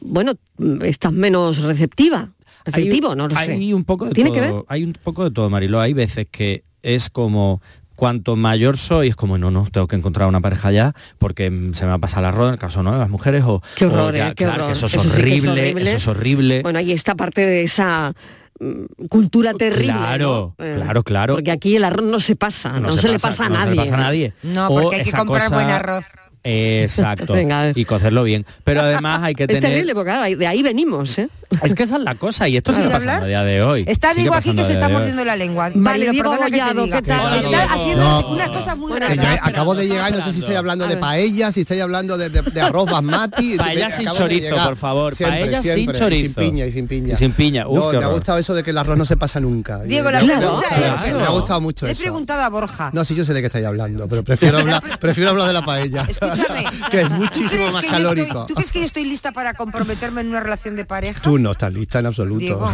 bueno, 0.02 0.34
mm, 0.58 0.84
estás 0.84 1.12
menos 1.12 1.60
receptiva. 1.62 2.30
Receptivo, 2.66 3.16
no 3.16 3.28
lo 3.28 3.36
sé. 3.36 3.54
hay 3.54 3.74
un 3.74 3.84
poco 3.84 4.06
de 4.06 4.12
¿Tiene 4.14 4.30
todo, 4.30 4.36
que 4.40 4.42
ver? 4.52 4.64
Hay 4.68 4.84
un 4.84 4.94
poco 4.94 5.24
de 5.24 5.32
todo, 5.32 5.50
Marilo. 5.50 5.80
Hay 5.80 5.94
veces 5.94 6.28
que 6.30 6.64
es 6.84 7.10
como 7.10 7.62
cuanto 8.00 8.36
mayor 8.36 8.78
soy, 8.78 9.10
es 9.10 9.16
como, 9.16 9.38
no, 9.38 9.52
no, 9.52 9.68
tengo 9.72 9.88
que 9.88 9.96
encontrar 9.96 10.28
una 10.28 10.42
pareja 10.42 10.72
ya 10.72 10.94
porque 11.18 11.46
se 11.74 11.84
me 11.84 11.90
va 11.90 11.96
a 11.96 12.00
pasar 12.00 12.24
la 12.24 12.32
roda, 12.32 12.48
en 12.50 12.54
el 12.54 12.60
caso 12.60 12.82
no 12.82 12.94
de 12.94 13.00
las 13.00 13.10
mujeres, 13.10 13.44
o, 13.46 13.62
Qué 13.76 13.86
o 13.86 13.92
horror, 13.92 14.16
ya, 14.16 14.30
eh, 14.30 14.34
qué 14.36 14.46
claro, 14.46 14.64
horror. 14.64 14.68
que 14.68 14.74
eso 14.74 14.86
es 14.88 14.94
Eso 14.96 15.02
sí 15.04 15.08
que 15.10 15.12
es 15.12 15.18
horrible, 15.46 15.62
horrible. 15.62 15.84
eso 15.90 15.96
es 15.98 16.08
horrible. 16.08 16.62
Bueno, 16.64 16.80
ahí 16.80 16.92
está 16.94 17.16
parte 17.16 17.46
de 17.46 17.64
esa 17.64 18.14
mm, 18.60 19.06
cultura 19.10 19.54
terrible. 19.54 19.94
Claro, 19.94 20.56
¿no? 20.58 20.66
Eh, 20.66 20.76
claro, 20.78 21.04
claro. 21.04 21.34
Porque 21.36 21.52
aquí 21.52 21.76
el 21.76 21.84
arroz 21.84 22.06
no 22.06 22.20
se 22.20 22.36
pasa, 22.36 22.80
no, 22.80 22.92
se, 22.92 23.10
le 23.10 23.20
pasa 23.20 23.46
a 23.46 23.50
no 23.50 23.56
nadie. 23.56 23.72
le 23.72 23.76
pasa 23.76 23.94
a 23.96 23.98
nadie. 23.98 24.34
No, 24.44 24.68
O 24.70 24.82
porque 24.82 24.96
hay 24.98 25.04
que 25.04 25.12
comprar 25.12 25.44
cosa- 25.44 25.56
buen 25.56 25.70
arroz. 25.70 26.06
Exacto. 26.44 27.34
Venga, 27.34 27.72
y 27.76 27.86
cocerlo 27.86 28.24
bien. 28.24 28.46
Pero 28.64 28.82
además 28.82 29.22
hay 29.24 29.36
que 29.36 29.44
Es 29.50 29.50
tener... 29.50 29.64
terrible, 29.64 29.94
porque 29.94 30.12
claro, 30.12 30.36
de 30.38 30.48
ahí 30.48 30.64
venimos, 30.64 31.18
¿eh? 31.20 31.30
Es 31.64 31.74
que 31.74 31.82
esa 31.82 31.96
es 31.98 32.04
la 32.04 32.14
cosa 32.14 32.48
y 32.48 32.58
esto 32.58 32.72
¿Puedo 32.72 32.84
sigue 32.84 32.94
hablar? 32.94 33.08
pasando 33.08 33.26
a 33.26 33.28
día 33.28 33.44
de 33.44 33.64
hoy. 33.64 33.84
Está 33.88 34.14
Diego 34.14 34.36
aquí 34.36 34.54
que 34.54 34.64
se 34.64 34.74
está 34.74 34.88
mordiendo 34.88 35.26
la 35.26 35.36
lengua. 35.36 35.72
Vale, 35.74 36.12
Diego 36.12 36.38
que 36.38 36.52
diga. 36.52 36.68
¿qué 36.74 37.02
tal? 37.02 37.34
Está 37.38 37.50
Diego? 37.50 37.64
haciendo 37.74 38.04
No. 38.04 38.30
unas 38.30 38.50
cosas 38.52 38.78
muy 38.78 38.92
raras. 38.94 39.18
yo 39.18 39.24
acabo 39.42 39.74
de 39.74 39.88
llegar, 39.88 40.12
no 40.12 40.22
sé 40.22 40.32
si 40.32 40.40
estoy 40.42 40.54
hablando 40.56 40.88
de 40.88 40.98
paella, 40.98 41.52
si 41.52 41.62
estoy 41.62 41.80
hablando 41.80 42.20
de, 42.20 42.30
de- 42.30 42.44
de 42.44 42.62
arroz 42.62 42.86
basmati. 42.90 43.58
Paella 43.58 43.90
sin 43.90 44.08
chorizo, 44.12 44.56
por 44.64 44.78
favor, 44.78 45.16
Siempre, 45.16 45.40
paella 45.42 45.64
sin 45.64 45.74
siempre, 45.74 45.98
y 45.98 46.00
chorizo. 46.00 46.24
sin 46.26 46.34
piña, 46.36 46.66
y 46.68 46.72
sin 46.72 46.88
piña. 46.88 47.14
Y 47.14 47.18
sin 47.18 47.32
piña, 47.34 47.68
uf, 47.68 47.94
no, 47.94 48.00
me 48.00 48.06
ha 48.06 48.10
gustado 48.10 48.38
eso 48.38 48.54
de 48.54 48.64
que 48.64 48.70
el 48.70 48.78
arroz 48.78 48.98
no 48.98 49.06
se 49.06 49.18
pasa 49.18 49.40
nunca. 49.40 49.82
Diego, 49.82 50.06
Me- 50.06 50.12
la 50.12 50.20
pregunta 50.38 50.68
es- 51.08 51.14
Me 51.16 51.24
ha 51.24 51.30
gustado 51.30 51.62
mucho 51.62 51.88
he 51.88 51.96
preguntado 51.96 52.44
a 52.44 52.50
Borja. 52.50 52.92
No, 52.94 53.04
sí, 53.04 53.16
yo 53.16 53.26
sé 53.26 53.34
de 53.34 53.42
qué 53.42 53.48
estáis 53.48 53.66
hablando, 53.66 54.08
pero 54.08 54.24
prefiero 54.24 54.58
hablar, 54.60 54.84
prefiero 55.00 55.32
hablar 55.32 55.48
de 55.48 55.54
la 55.54 55.64
paella. 55.66 56.08
Escúchame. 56.34 56.66
que 56.92 57.02
es 57.02 57.08
¿Tú 57.08 57.14
muchísimo 57.14 57.64
más 57.72 57.74
que 57.74 57.74
yo 57.74 57.80
estoy- 57.80 57.90
calórico. 57.90 58.46
¿Tú 58.48 58.54
crees 58.56 58.72
que 58.72 58.80
yo 58.80 58.86
estoy 58.86 59.06
lista 59.06 59.32
para 59.32 59.54
comprometerme 59.54 60.22
en 60.22 60.30
una 60.30 60.40
relación 60.40 60.76
de 60.76 60.86
pareja? 60.86 61.22
Tú 61.22 61.38
no 61.40 61.52
estás 61.52 61.74
lista 61.74 62.00
en 62.00 62.06
absoluto. 62.08 62.40
Diego. 62.40 62.72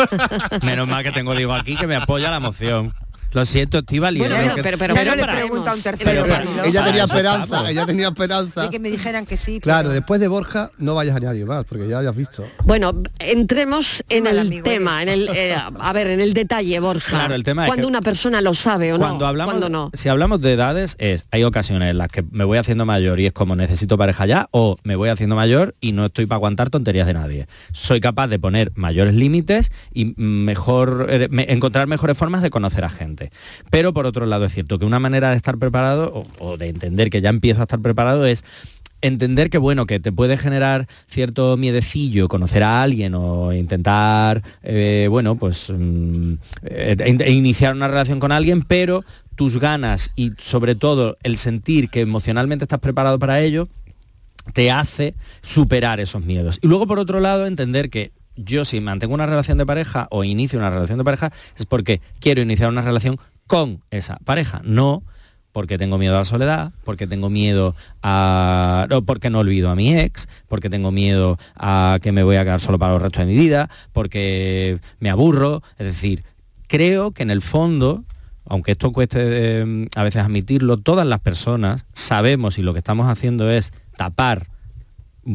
Menos 0.62 0.88
mal 0.88 1.02
que 1.02 1.12
tengo 1.12 1.34
Diego 1.34 1.54
aquí 1.54 1.76
que 1.76 1.86
me 1.86 1.96
apoya 1.96 2.30
la 2.30 2.40
moción. 2.40 2.92
Lo 3.32 3.44
siento, 3.46 3.78
Estivali. 3.78 4.18
Bueno, 4.18 4.54
que- 4.54 4.62
pero- 4.62 4.78
pero- 4.78 4.94
Ya 4.94 5.04
no 5.04 5.14
le 5.14 5.24
pregunto 5.24 5.70
a 5.70 5.74
un 5.74 5.82
tercero, 5.82 6.24
pero- 6.26 6.64
ella 6.64 6.84
tenía 6.84 7.04
esperanza, 7.04 7.70
ella 7.70 7.86
tenía 7.86 8.08
esperanza. 8.08 8.62
De 8.62 8.70
que 8.70 8.78
me 8.78 8.90
dijeran 8.90 9.24
que 9.26 9.36
sí. 9.36 9.60
Claro, 9.60 9.90
después 9.90 10.20
de 10.20 10.28
Borja 10.28 10.70
no 10.78 10.94
vayas 10.94 11.16
a 11.16 11.20
nadie 11.20 11.44
más, 11.44 11.64
porque 11.64 11.88
ya 11.88 11.98
hayas 11.98 12.16
visto. 12.16 12.46
Bueno, 12.64 12.92
entremos 13.18 14.02
en 14.08 14.24
mal 14.24 14.38
el 14.38 14.62
tema, 14.62 15.02
en 15.02 15.08
el, 15.08 15.28
eh, 15.28 15.54
a 15.54 15.92
ver, 15.92 16.08
en 16.08 16.20
el 16.20 16.34
detalle, 16.34 16.78
Borja. 16.80 17.08
Claro, 17.18 17.34
el 17.34 17.44
tema 17.44 17.64
es 17.64 17.68
Cuando 17.68 17.82
que- 17.86 17.88
una 17.88 18.00
persona 18.00 18.40
lo 18.40 18.54
sabe 18.54 18.92
o 18.92 18.98
no. 18.98 19.04
cuando 19.06 19.26
hablamos 19.26 19.54
cuando 19.54 19.68
no. 19.68 19.90
si 19.94 20.08
hablamos 20.08 20.40
de 20.40 20.52
edades 20.52 20.96
es 20.98 21.26
hay 21.30 21.44
ocasiones 21.44 21.90
en 21.90 21.98
las 21.98 22.08
que 22.08 22.22
me 22.30 22.44
voy 22.44 22.58
haciendo 22.58 22.84
mayor 22.86 23.20
y 23.20 23.26
es 23.26 23.32
como 23.32 23.54
necesito 23.56 23.96
pareja 23.98 24.26
ya 24.26 24.48
o 24.50 24.76
me 24.82 24.96
voy 24.96 25.08
haciendo 25.08 25.36
mayor 25.36 25.74
y 25.80 25.92
no 25.92 26.06
estoy 26.06 26.26
para 26.26 26.36
aguantar 26.36 26.70
tonterías 26.70 27.06
de 27.06 27.14
nadie 27.14 27.46
soy 27.72 28.00
capaz 28.00 28.28
de 28.28 28.38
poner 28.38 28.72
mayores 28.74 29.14
límites 29.14 29.70
y 29.92 30.14
mejor 30.16 31.06
eh, 31.10 31.28
me- 31.30 31.46
encontrar 31.52 31.86
mejores 31.86 32.16
formas 32.16 32.42
de 32.42 32.50
conocer 32.50 32.84
a 32.84 32.88
gente 32.90 33.19
pero 33.70 33.92
por 33.92 34.06
otro 34.06 34.24
lado 34.26 34.44
es 34.46 34.52
cierto 34.54 34.78
que 34.78 34.84
una 34.84 34.98
manera 35.00 35.30
de 35.30 35.36
estar 35.36 35.58
preparado 35.58 36.24
o, 36.38 36.56
de 36.56 36.68
entender 36.68 37.10
que 37.10 37.20
ya 37.20 37.28
empiezo 37.28 37.60
a 37.60 37.64
estar 37.64 37.80
preparado 37.80 38.24
es 38.26 38.44
entender 39.02 39.48
que 39.48 39.58
bueno 39.58 39.86
que 39.86 39.98
te 40.00 40.12
puede 40.12 40.36
generar 40.36 40.86
cierto 41.08 41.56
miedecillo 41.56 42.28
conocer 42.28 42.62
a 42.62 42.82
alguien 42.82 43.14
o 43.14 43.52
intentar 43.52 44.42
eh, 44.62 45.06
bueno 45.10 45.36
pues 45.36 45.68
mm, 45.70 46.34
eh, 46.64 46.96
in- 47.06 47.22
iniciar 47.36 47.74
una 47.74 47.88
relación 47.88 48.20
con 48.20 48.30
alguien 48.32 48.62
pero 48.62 49.04
tus 49.36 49.58
ganas 49.58 50.10
y 50.16 50.32
sobre 50.38 50.74
todo 50.74 51.16
el 51.22 51.38
sentir 51.38 51.88
que 51.88 52.00
emocionalmente 52.02 52.64
estás 52.64 52.80
preparado 52.80 53.18
para 53.18 53.40
ello 53.40 53.68
te 54.52 54.70
hace 54.70 55.14
superar 55.42 56.00
esos 56.00 56.24
miedos. 56.24 56.58
Y 56.62 56.66
luego 56.66 56.86
por 56.86 56.98
otro 56.98 57.20
lado 57.20 57.46
entender 57.46 57.88
que 57.88 58.10
yo 58.44 58.64
si 58.64 58.80
mantengo 58.80 59.14
una 59.14 59.26
relación 59.26 59.58
de 59.58 59.66
pareja 59.66 60.08
o 60.10 60.24
inicio 60.24 60.58
una 60.58 60.70
relación 60.70 60.98
de 60.98 61.04
pareja 61.04 61.32
es 61.56 61.66
porque 61.66 62.00
quiero 62.20 62.42
iniciar 62.42 62.68
una 62.68 62.82
relación 62.82 63.18
con 63.46 63.82
esa 63.90 64.16
pareja 64.24 64.60
no 64.64 65.02
porque 65.52 65.78
tengo 65.78 65.98
miedo 65.98 66.14
a 66.14 66.20
la 66.20 66.24
soledad, 66.24 66.72
porque 66.84 67.06
tengo 67.06 67.28
miedo 67.28 67.74
a... 68.02 68.86
no, 68.88 69.02
porque 69.02 69.30
no 69.30 69.40
olvido 69.40 69.70
a 69.70 69.74
mi 69.74 69.98
ex, 69.98 70.28
porque 70.48 70.70
tengo 70.70 70.92
miedo 70.92 71.38
a 71.56 71.98
que 72.02 72.12
me 72.12 72.22
voy 72.22 72.36
a 72.36 72.44
quedar 72.44 72.60
solo 72.60 72.78
para 72.78 72.94
el 72.94 73.00
resto 73.00 73.20
de 73.20 73.26
mi 73.26 73.34
vida, 73.34 73.68
porque 73.92 74.78
me 75.00 75.10
aburro. 75.10 75.62
Es 75.78 75.86
decir, 75.86 76.24
creo 76.68 77.10
que 77.10 77.22
en 77.22 77.30
el 77.30 77.42
fondo, 77.42 78.04
aunque 78.46 78.72
esto 78.72 78.92
cueste 78.92 79.18
eh, 79.22 79.88
a 79.96 80.02
veces 80.04 80.22
admitirlo, 80.22 80.76
todas 80.76 81.06
las 81.06 81.20
personas 81.20 81.84
sabemos 81.92 82.58
y 82.58 82.62
lo 82.62 82.72
que 82.72 82.78
estamos 82.78 83.08
haciendo 83.08 83.50
es 83.50 83.72
tapar 83.96 84.46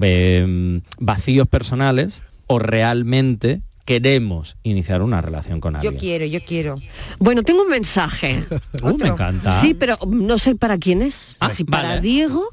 eh, 0.01 0.81
vacíos 0.99 1.47
personales 1.47 2.23
o 2.47 2.59
realmente 2.59 3.61
queremos 3.85 4.57
iniciar 4.63 5.01
una 5.01 5.21
relación 5.21 5.61
con 5.61 5.73
Yo 5.73 5.77
alguien. 5.77 5.97
quiero, 5.97 6.25
yo 6.25 6.39
quiero. 6.45 6.75
Bueno, 7.19 7.43
tengo 7.43 7.63
un 7.63 7.69
mensaje. 7.69 8.45
Uh, 8.81 8.97
me 8.97 9.07
encanta. 9.07 9.51
Sí, 9.51 9.73
pero 9.73 9.97
no 10.07 10.37
sé 10.37 10.55
para 10.55 10.77
quién 10.77 11.01
es. 11.01 11.37
Ah, 11.39 11.49
si 11.49 11.63
para 11.63 11.89
vale. 11.89 12.01
Diego, 12.01 12.49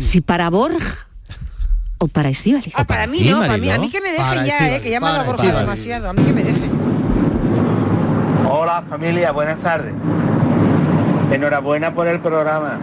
si 0.00 0.20
para 0.20 0.48
Borja 0.50 1.06
o 1.98 2.08
para 2.08 2.28
Estivali. 2.28 2.72
Ah, 2.74 2.84
para 2.84 3.06
mí 3.06 3.18
ti, 3.18 3.30
no, 3.30 3.40
para 3.40 3.56
mí, 3.56 3.70
a 3.70 3.78
mí 3.78 3.90
que 3.90 4.00
me 4.00 4.08
dejen 4.10 4.24
Para 4.24 4.44
ya, 4.44 4.76
eh, 4.76 4.80
que 4.80 4.90
ya 4.90 5.00
me 5.00 5.06
ha 5.06 5.22
Borja 5.22 5.60
demasiado, 5.60 6.08
a 6.10 6.12
mí 6.12 6.22
que 6.22 6.32
me 6.32 6.42
dejen. 6.44 6.70
Hola 8.48 8.82
familia, 8.88 9.32
buenas 9.32 9.58
tardes. 9.58 9.92
Enhorabuena 11.30 11.94
por 11.94 12.06
el 12.06 12.20
programa. 12.20 12.78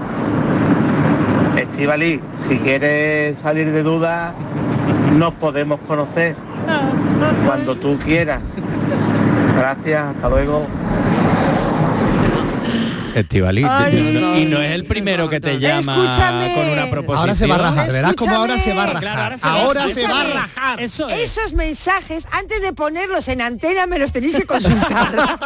Estivali, 1.57 2.19
si 2.47 2.57
quieres 2.57 3.37
salir 3.39 3.71
de 3.71 3.83
duda, 3.83 4.33
nos 5.15 5.33
podemos 5.35 5.79
conocer 5.87 6.35
cuando 7.45 7.75
tú 7.75 7.97
quieras. 7.99 8.41
Gracias, 9.55 10.03
hasta 10.15 10.29
luego. 10.29 10.65
Estivali, 13.15 13.63
Ay. 13.69 14.17
no- 14.19 14.37
y 14.39 14.45
no 14.45 14.57
es 14.59 14.71
el 14.71 14.85
primero 14.85 15.29
que 15.29 15.39
te 15.39 15.59
llama 15.59 15.93
Escúchame. 15.93 16.51
con 16.55 16.67
una 16.67 16.85
proposición. 16.89 17.17
Ahora 17.19 17.35
se 17.35 17.45
va 17.45 17.55
a 17.55 17.57
rajar, 17.59 17.91
verás 17.91 18.13
cómo 18.15 18.35
ahora 18.35 18.57
se 18.57 18.73
va 18.75 18.83
a 18.83 18.87
rajar. 18.87 19.01
Claro, 19.03 19.35
ahora 19.43 19.87
se 19.87 19.93
se 19.93 20.07
va 20.07 20.21
a 20.21 20.23
rajar. 20.23 20.35
rajar. 20.55 20.81
Eso 20.81 21.07
es. 21.09 21.19
Esos 21.37 21.53
mensajes, 21.53 22.25
antes 22.31 22.63
de 22.63 22.73
ponerlos 22.73 23.27
en 23.27 23.41
antena, 23.41 23.85
me 23.85 23.99
los 23.99 24.11
tenéis 24.11 24.35
que 24.35 24.45
consultar. 24.45 25.11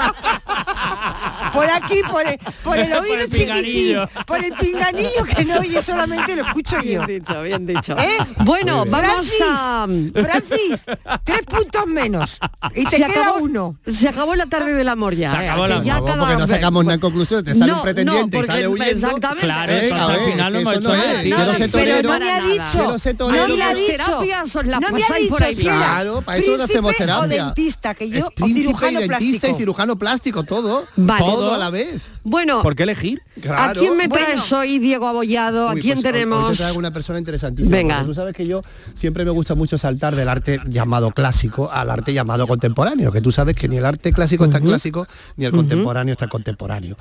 por 1.58 1.70
aquí, 1.70 2.01
por 2.10 2.26
el, 2.28 2.39
por 2.64 2.78
el 2.78 2.93
oído 3.01 3.16
el 3.24 3.30
chiquitín, 3.30 3.97
por 4.26 4.43
el 4.43 4.53
pinganillo 4.53 5.24
que 5.36 5.45
no 5.45 5.60
oye 5.60 5.82
solamente 5.82 6.36
lo 6.36 6.43
escucho 6.45 6.78
yo. 6.82 7.05
Bien 7.05 7.24
dicho, 7.24 7.41
bien 7.41 7.66
dicho. 7.68 7.97
¿Eh? 7.97 8.18
Bueno, 8.45 8.86
vamos 8.88 9.28
Francis, 9.28 9.41
a... 9.41 9.88
Francis, 10.14 10.86
tres 11.24 11.41
puntos 11.47 11.88
menos. 11.88 12.39
Y 12.76 12.84
te 12.86 12.89
Se 12.91 12.97
queda 12.97 13.08
acabó- 13.08 13.39
uno. 13.41 13.76
Se 13.91 14.08
acabó 14.10 14.36
la 14.36 14.45
tarde 14.45 14.74
del 14.74 14.89
amor 14.89 15.16
ya. 15.16 15.30
Se 15.30 15.36
eh, 15.36 15.49
acabó 15.49 15.68
la 15.68 15.84
ya 15.84 15.99
porque 15.99 16.36
no 16.38 16.47
sacamos 16.47 16.84
nada 16.84 16.95
en 16.95 16.99
conclusión, 17.01 17.43
te 17.43 17.53
sale 17.53 17.74
un 17.74 17.82
pretendiente 17.82 18.38
y 18.38 18.39
porque- 18.39 18.47
sale 18.51 18.68
huyendo. 18.68 19.08
Exactamente. 19.08 19.41
Claro, 19.45 19.72
entonces 19.74 20.18
al 20.20 20.32
final 20.32 20.53
no 20.53 20.58
que 20.58 20.62
hemos 20.62 20.76
hecho 20.76 20.89
no. 20.89 20.95
Yo 21.24 21.38
no 21.38 21.53
Pero 21.72 22.01
no 22.03 22.18
me 22.20 22.32
ha 22.32 22.41
yo 22.41 22.47
dicho, 22.47 22.78
no 22.78 22.88
no 22.88 22.93
me 22.93 24.34
ha 24.34 24.43
dicho, 24.43 24.64
no 24.64 24.80
me 24.80 25.03
ha 25.03 25.08
por 25.30 25.39
dicho 25.39 25.45
si 25.58 25.64
Claro, 25.64 26.22
para 26.22 26.38
eso 26.38 26.58
no 26.58 26.64
hacemos 26.64 26.95
terapia. 26.95 27.45
dentista, 27.45 27.93
que 27.95 28.10
yo, 28.10 28.30
cirujano 28.36 28.99
y 28.99 29.08
dentista 29.08 29.08
plástico. 29.08 29.47
y 29.47 29.55
cirujano 29.55 29.97
plástico, 29.97 30.43
todo. 30.43 30.86
Vale. 30.95 31.20
Todo 31.26 31.47
a 31.54 31.58
la 31.58 31.70
vez. 31.70 32.10
Bueno, 32.24 32.62
¿Por 32.62 32.76
qué 32.76 32.84
elegir? 32.84 33.22
¿a 33.56 33.74
quién 33.74 33.95
me 33.98 34.08
Bueno. 34.08 34.26
traes 34.26 34.52
hoy, 34.54 34.80
Diego 34.80 35.08
Abollado? 35.08 35.70
¿A 35.70 35.74
Uy, 35.74 35.82
quién 35.82 35.95
pues 35.95 36.06
hoy- 36.06 36.08
Hoy 36.10 36.14
tenemos? 36.14 36.52
te 36.52 36.58
traigo 36.58 36.80
una 36.80 36.91
persona 36.91 37.20
interesantísima. 37.20 37.76
Venga. 37.76 37.95
porque 37.98 38.08
Tú 38.08 38.14
sabes 38.14 38.34
que 38.36 38.48
yo 38.48 38.62
siempre 38.93 39.24
me 39.26 39.32
gusta 39.32 39.56
mucho 39.56 39.78
saltar 39.78 40.16
del 40.16 40.30
arte 40.30 40.60
llamado 40.68 41.12
clásico 41.12 41.72
al 41.72 41.89
arte 41.89 42.14
llamado 42.14 42.48
contemporáneo, 42.48 43.12
que 43.12 43.22
tú 43.22 43.32
sabes 43.32 43.56
que 43.56 43.68
ni 43.68 43.78
el 43.78 43.86
arte 43.86 44.12
clásico 44.14 44.45
es 44.45 44.52
tan 44.52 44.64
clásico 44.64 45.06
ni 45.36 45.45
el 45.45 45.52
contemporáneo 45.52 46.14
es 46.14 46.18
tan 46.18 46.30
contemporáneo. 46.30 46.98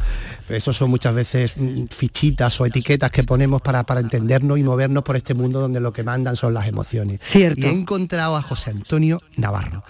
Eso 0.49 0.73
son 0.73 0.91
muchas 0.91 1.15
veces 1.15 1.53
mm, 1.57 1.85
fichitas 1.91 2.61
o 2.61 2.67
etiquetas 2.67 3.11
que 3.11 3.25
ponemos 3.25 3.63
para, 3.63 3.85
para 3.85 4.01
entendernos 4.01 4.59
y 4.59 4.63
movernos 4.63 5.03
por 5.03 5.17
este 5.17 5.35
mundo 5.35 5.61
donde 5.61 5.81
lo 5.81 5.93
que 5.93 6.03
mandan 6.03 6.37
son 6.37 6.55
las 6.55 6.67
emociones. 6.69 7.21
Cierto. 7.23 7.61
Y 7.61 7.65
he 7.65 7.71
encontrado 7.71 8.37
a 8.37 8.43
José 8.43 8.71
Antonio 8.71 9.21
Navarro. 9.37 9.83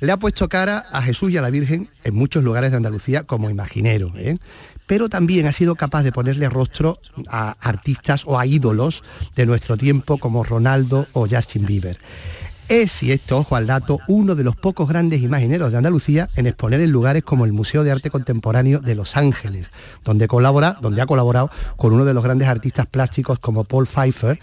Le 0.00 0.12
ha 0.12 0.16
puesto 0.16 0.48
cara 0.48 0.86
a 0.90 1.02
Jesús 1.02 1.30
y 1.30 1.36
a 1.36 1.42
la 1.42 1.50
Virgen 1.50 1.90
en 2.04 2.14
muchos 2.14 2.42
lugares 2.42 2.70
de 2.70 2.78
Andalucía 2.78 3.24
como 3.24 3.50
imaginero, 3.50 4.12
¿eh? 4.16 4.38
pero 4.86 5.10
también 5.10 5.46
ha 5.46 5.52
sido 5.52 5.76
capaz 5.76 6.02
de 6.02 6.10
ponerle 6.10 6.48
rostro 6.48 6.98
a 7.28 7.50
artistas 7.60 8.24
o 8.26 8.38
a 8.38 8.46
ídolos 8.46 9.04
de 9.36 9.44
nuestro 9.44 9.76
tiempo 9.76 10.16
como 10.18 10.42
Ronaldo 10.42 11.06
o 11.12 11.26
Justin 11.28 11.66
Bieber. 11.66 11.98
Es, 12.70 13.02
y 13.02 13.12
esto, 13.12 13.38
ojo 13.38 13.56
al 13.56 13.66
dato, 13.66 13.98
uno 14.08 14.34
de 14.36 14.44
los 14.44 14.56
pocos 14.56 14.88
grandes 14.88 15.22
imagineros 15.22 15.70
de 15.72 15.76
Andalucía 15.76 16.28
en 16.36 16.46
exponer 16.46 16.80
en 16.80 16.92
lugares 16.92 17.24
como 17.24 17.44
el 17.44 17.52
Museo 17.52 17.84
de 17.84 17.90
Arte 17.90 18.10
Contemporáneo 18.10 18.78
de 18.78 18.94
Los 18.94 19.16
Ángeles, 19.16 19.70
donde, 20.04 20.28
colabora, 20.28 20.78
donde 20.80 21.02
ha 21.02 21.06
colaborado 21.06 21.50
con 21.76 21.92
uno 21.92 22.04
de 22.04 22.14
los 22.14 22.24
grandes 22.24 22.48
artistas 22.48 22.86
plásticos 22.86 23.38
como 23.38 23.64
Paul 23.64 23.86
Pfeiffer, 23.86 24.38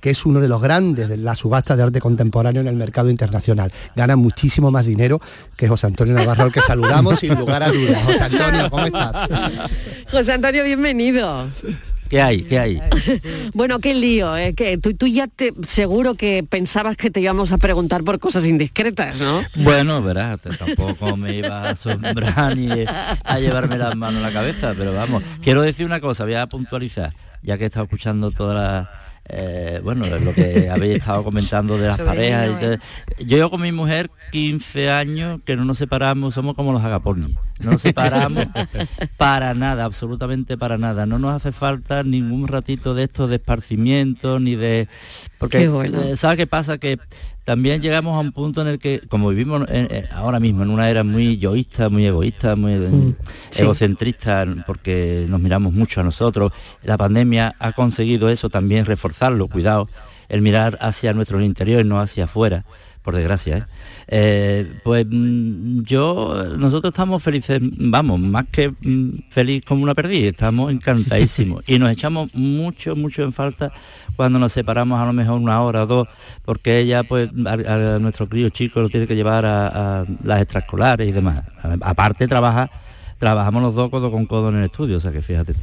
que 0.00 0.10
es 0.10 0.24
uno 0.26 0.40
de 0.40 0.48
los 0.48 0.60
grandes 0.60 1.08
de 1.08 1.16
la 1.16 1.34
subasta 1.34 1.76
de 1.76 1.82
arte 1.82 2.00
contemporáneo 2.00 2.60
en 2.62 2.68
el 2.68 2.76
mercado 2.76 3.10
internacional. 3.10 3.72
Gana 3.94 4.16
muchísimo 4.16 4.70
más 4.70 4.86
dinero 4.86 5.20
que 5.56 5.68
José 5.68 5.86
Antonio 5.86 6.14
Navarro, 6.14 6.44
al 6.44 6.52
que 6.52 6.60
saludamos 6.60 7.20
sin 7.20 7.34
lugar 7.38 7.62
a 7.62 7.70
dudas. 7.70 8.02
José 8.02 8.24
Antonio, 8.24 8.70
¿cómo 8.70 8.86
estás? 8.86 9.28
José 10.10 10.32
Antonio, 10.32 10.64
bienvenido. 10.64 11.48
¿Qué 12.10 12.20
hay? 12.20 12.42
¿Qué 12.42 12.58
hay? 12.58 12.80
Bueno, 13.54 13.78
qué 13.78 13.94
lío, 13.94 14.36
¿eh? 14.36 14.52
que 14.54 14.78
tú, 14.78 14.94
tú 14.94 15.06
ya 15.06 15.28
te 15.28 15.54
seguro 15.64 16.14
que 16.14 16.42
pensabas 16.42 16.96
que 16.96 17.08
te 17.08 17.20
íbamos 17.20 17.52
a 17.52 17.58
preguntar 17.58 18.02
por 18.02 18.18
cosas 18.18 18.46
indiscretas, 18.46 19.20
¿no? 19.20 19.42
Bueno, 19.54 20.02
verás, 20.02 20.40
tampoco 20.58 21.16
me 21.16 21.36
iba 21.36 21.68
a 21.68 21.70
asombrar 21.70 22.56
ni 22.56 22.68
a 22.68 23.38
llevarme 23.38 23.78
las 23.78 23.94
manos 23.94 24.24
a 24.24 24.26
la 24.26 24.32
cabeza, 24.32 24.74
pero 24.76 24.92
vamos, 24.92 25.22
quiero 25.40 25.62
decir 25.62 25.86
una 25.86 26.00
cosa, 26.00 26.24
voy 26.24 26.34
a 26.34 26.48
puntualizar, 26.48 27.14
ya 27.44 27.56
que 27.56 27.64
he 27.64 27.66
estado 27.66 27.84
escuchando 27.84 28.32
toda 28.32 28.54
la... 28.54 28.99
eh, 29.32 29.80
bueno, 29.82 30.04
lo 30.06 30.34
que 30.34 30.68
habéis 30.72 30.98
estado 30.98 31.22
comentando 31.24 31.78
de 31.78 31.88
las 31.88 31.96
Sobre 31.98 32.10
parejas. 32.10 32.46
Nino, 32.48 32.58
todo. 32.58 32.76
Yo 33.18 33.36
llevo 33.36 33.50
con 33.50 33.60
mi 33.60 33.72
mujer 33.72 34.10
15 34.32 34.90
años 34.90 35.40
que 35.44 35.56
no 35.56 35.64
nos 35.64 35.78
separamos, 35.78 36.34
somos 36.34 36.54
como 36.54 36.72
los 36.72 36.82
agapornis. 36.82 37.36
No 37.60 37.72
nos 37.72 37.82
separamos 37.82 38.46
para 39.16 39.54
nada, 39.54 39.84
absolutamente 39.84 40.56
para 40.56 40.78
nada. 40.78 41.06
No 41.06 41.18
nos 41.18 41.34
hace 41.34 41.52
falta 41.52 42.02
ningún 42.02 42.48
ratito 42.48 42.94
de 42.94 43.04
esto 43.04 43.28
de 43.28 43.36
esparcimiento, 43.36 44.40
ni 44.40 44.56
de... 44.56 44.88
Porque, 45.38 45.58
Qué 45.58 45.68
bueno. 45.68 46.02
eh, 46.02 46.16
¿sabes 46.16 46.36
qué 46.36 46.46
pasa? 46.46 46.78
Que 46.78 46.98
también 47.50 47.82
llegamos 47.82 48.16
a 48.16 48.20
un 48.20 48.30
punto 48.30 48.62
en 48.62 48.68
el 48.68 48.78
que, 48.78 49.00
como 49.08 49.30
vivimos 49.30 49.68
en- 49.68 49.88
eh, 49.90 50.08
ahora 50.14 50.38
mismo 50.38 50.62
en 50.62 50.70
una 50.70 50.88
era 50.88 51.02
muy 51.02 51.36
yoísta, 51.36 51.88
muy 51.88 52.06
egoísta, 52.06 52.54
muy 52.54 52.74
eh, 52.74 53.14
sí. 53.50 53.62
egocentrista, 53.62 54.46
porque 54.68 55.26
nos 55.28 55.40
miramos 55.40 55.72
mucho 55.72 56.00
a 56.00 56.04
nosotros, 56.04 56.52
la 56.84 56.96
pandemia 56.96 57.56
ha 57.58 57.72
conseguido 57.72 58.28
eso 58.28 58.50
también, 58.50 58.86
reforzarlo, 58.86 59.48
cuidado, 59.48 59.88
el 60.28 60.42
mirar 60.42 60.78
hacia 60.80 61.12
nuestro 61.12 61.40
interior 61.40 61.80
y 61.84 61.88
no 61.88 61.98
hacia 62.00 62.26
afuera, 62.26 62.64
por 63.02 63.16
desgracia. 63.16 63.56
¿eh? 63.56 63.64
Eh, 64.12 64.66
pues 64.82 65.06
mm, 65.08 65.82
yo, 65.82 66.34
nosotros 66.58 66.92
estamos 66.92 67.22
felices, 67.22 67.60
vamos, 67.62 68.18
más 68.18 68.46
que 68.50 68.70
mm, 68.70 69.30
feliz 69.30 69.64
como 69.64 69.84
una 69.84 69.94
perdiz, 69.94 70.24
estamos 70.24 70.72
encantadísimos 70.72 71.62
y 71.68 71.78
nos 71.78 71.92
echamos 71.92 72.34
mucho, 72.34 72.96
mucho 72.96 73.22
en 73.22 73.32
falta 73.32 73.72
cuando 74.16 74.40
nos 74.40 74.52
separamos 74.52 74.98
a 74.98 75.06
lo 75.06 75.12
mejor 75.12 75.38
una 75.38 75.62
hora 75.62 75.84
o 75.84 75.86
dos, 75.86 76.08
porque 76.44 76.80
ella, 76.80 77.04
pues, 77.04 77.30
a, 77.46 77.52
a 77.94 77.98
nuestro 78.00 78.28
crío 78.28 78.48
chico 78.48 78.80
lo 78.80 78.88
tiene 78.88 79.06
que 79.06 79.14
llevar 79.14 79.44
a, 79.46 80.00
a 80.00 80.06
las 80.24 80.42
extraescolares 80.42 81.08
y 81.08 81.12
demás. 81.12 81.44
Aparte 81.80 82.26
trabaja, 82.26 82.68
trabajamos 83.16 83.62
los 83.62 83.76
dos 83.76 83.90
codo 83.90 84.10
con 84.10 84.26
codo 84.26 84.48
en 84.48 84.56
el 84.56 84.64
estudio, 84.64 84.96
o 84.96 85.00
sea 85.00 85.12
que 85.12 85.22
fíjate. 85.22 85.54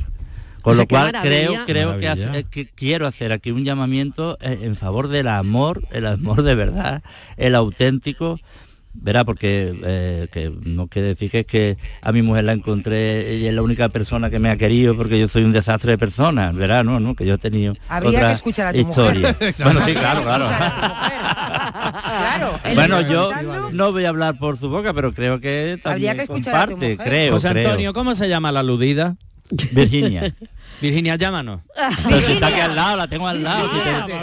Tú. 0.72 0.72
Con 0.72 0.72
O 0.72 0.76
sea, 0.76 0.84
lo 0.84 0.88
cual 0.88 1.22
creo, 1.22 1.54
creo 1.66 1.98
que, 1.98 2.08
hace- 2.08 2.44
que 2.50 2.66
quiero 2.68 3.08
hacer 3.08 3.32
aquí 3.32 3.52
un 3.52 3.64
llamamiento 3.64 4.38
eh, 4.42 4.60
en 4.64 4.76
favor 4.76 5.08
del 5.08 5.28
amor, 5.28 5.88
el 5.92 6.06
amor 6.08 6.44
de 6.44 6.56
verdad, 6.56 7.02
el 7.38 7.56
auténtico, 7.56 8.40
verá, 9.00 9.24
porque 9.26 9.80
eh, 9.84 10.28
que 10.32 10.52
no 10.64 10.88
quiere 10.88 11.10
decir 11.10 11.30
que 11.30 11.42
es 11.42 11.46
que 11.46 11.78
a 12.02 12.12
mi 12.12 12.24
mujer 12.24 12.46
la 12.46 12.54
encontré, 12.54 13.36
ella 13.36 13.50
es 13.50 13.54
la 13.56 13.62
única 13.62 13.90
persona 13.90 14.32
que 14.32 14.40
me 14.40 14.50
ha 14.50 14.58
querido 14.58 14.98
porque 14.98 15.20
yo 15.20 15.28
soy 15.28 15.44
un 15.44 15.52
desastre 15.52 15.92
de 15.92 15.98
persona, 16.00 16.52
verá, 16.52 16.84
no, 16.84 17.00
no, 17.00 17.14
que 17.16 17.24
yo 17.26 17.36
he 17.36 17.38
tenido 17.38 17.74
Habría 17.90 18.10
otra 18.20 18.28
que 18.30 18.34
escuchar 18.34 18.68
a 18.68 18.74
tu 18.74 18.80
historia. 18.80 19.34
mujer. 19.40 19.56
Bueno, 19.64 19.82
sí, 19.82 19.92
Habría 19.96 20.00
claro, 20.02 20.20
que 20.20 20.26
claro. 20.26 20.46
a. 20.50 22.02
Claro, 22.02 22.60
Bueno, 22.76 23.02
yo 23.02 23.26
contando- 23.26 23.70
no 23.72 23.92
voy 23.92 24.06
a 24.06 24.10
hablar 24.10 24.38
por 24.38 24.58
su 24.58 24.70
boca, 24.70 24.94
pero 24.94 25.14
creo 25.14 25.40
que 25.40 25.80
Habría 25.84 26.14
también 26.14 26.16
que 26.18 26.22
escuchar 26.24 26.56
a 26.56 26.66
tu 26.66 26.72
comparte, 26.72 26.92
mujer. 26.96 27.08
creo, 27.08 27.34
José 27.34 27.50
creo. 27.52 27.68
Antonio, 27.70 27.94
¿cómo 27.94 28.16
se 28.16 28.28
llama 28.30 28.52
la 28.52 28.62
aludida? 28.62 29.16
Virginia. 29.52 30.34
Virginia, 30.82 31.16
llámanos. 31.16 31.62
Pero 32.08 32.20
si 32.22 32.34
está 32.34 32.48
aquí 32.48 32.60
al 32.60 32.76
lado, 32.76 32.98
la 32.98 33.08
tengo 33.08 33.28
al 33.28 33.42
lado. 33.44 33.68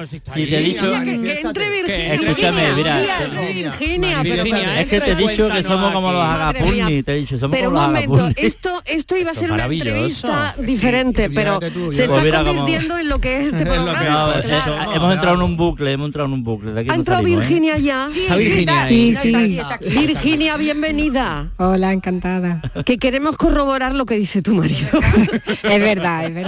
Si 0.09 0.20
te, 0.20 0.32
si 0.34 0.46
te 0.46 0.59
he 0.59 0.61
dicho... 0.62 0.92
Que, 0.92 1.22
que 1.22 1.40
entre 1.40 1.70
Virginia. 1.70 2.14
Escúchame, 2.14 2.72
mira, 2.76 2.98
Virginia, 2.98 4.20
pero- 4.22 4.42
Virginia, 4.44 4.80
Es 4.80 4.88
que 4.88 5.00
te 5.00 5.11
he 5.12 5.14
dicho 5.16 5.48
que 5.50 5.62
somos 5.64 5.90
como 5.92 6.12
los 6.12 6.22
agapurni, 6.22 7.02
te 7.02 7.12
he 7.12 7.16
dicho, 7.16 7.38
somos 7.38 7.57
Pero 7.57 7.70
un 7.70 7.74
como 7.76 7.86
los 7.86 7.94
momento, 8.07 8.14
agapurni. 8.24 8.46
esto, 8.46 8.82
esto 8.86 9.16
iba 9.16 9.30
a 9.32 9.34
ser 9.34 9.50
una 9.52 9.64
entrevista 9.66 10.55
diferente, 10.59 11.30
pero 11.30 11.59
se 11.92 12.05
está 12.05 12.44
convirtiendo 12.44 12.98
en 12.98 13.09
lo 13.09 13.18
que 13.20 13.38
es 13.40 13.52
este 13.52 13.66
programa. 13.66 14.02
No, 14.05 14.34
eso, 14.38 14.76
hemos 14.94 15.12
entrado 15.14 15.36
en 15.36 15.42
un 15.42 15.57
bucle, 15.57 15.92
hemos 15.92 16.07
entrado 16.07 16.26
en 16.28 16.34
un 16.34 16.44
bucle. 16.44 16.70
¿Ha 16.88 16.94
entrado 16.94 17.22
¿eh? 17.22 17.24
Virginia 17.36 17.76
ya? 17.78 18.09
Sí, 18.12 18.26
sí. 19.22 19.61
Virginia, 19.80 20.57
bienvenida. 20.57 21.48
Hola, 21.57 21.92
encantada. 21.92 22.61
Que 22.84 22.98
queremos 22.98 23.36
corroborar 23.36 23.94
lo 23.94 24.07
que 24.07 24.14
dice 24.16 24.40
tu 24.42 24.55
marido. 24.55 24.88
Es 25.62 25.80
verdad, 25.80 26.24
es 26.26 26.34
verdad. 26.34 26.43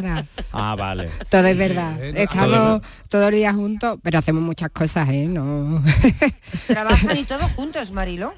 Ah, 0.53 0.74
vale. 0.76 1.11
Todo 1.30 1.47
es 1.47 1.57
verdad. 1.57 2.03
Estamos 2.03 2.82
todo 3.09 3.28
el 3.28 3.34
día 3.34 3.53
juntos, 3.53 3.99
pero 4.03 4.18
hacemos 4.18 4.42
muchas 4.42 4.70
cosas, 4.70 5.09
¿eh? 5.11 5.26
No. 5.26 5.82
Trabajan 6.66 7.16
y 7.16 7.24
todos 7.24 7.51
juntos, 7.53 7.92
Marilo. 7.92 8.34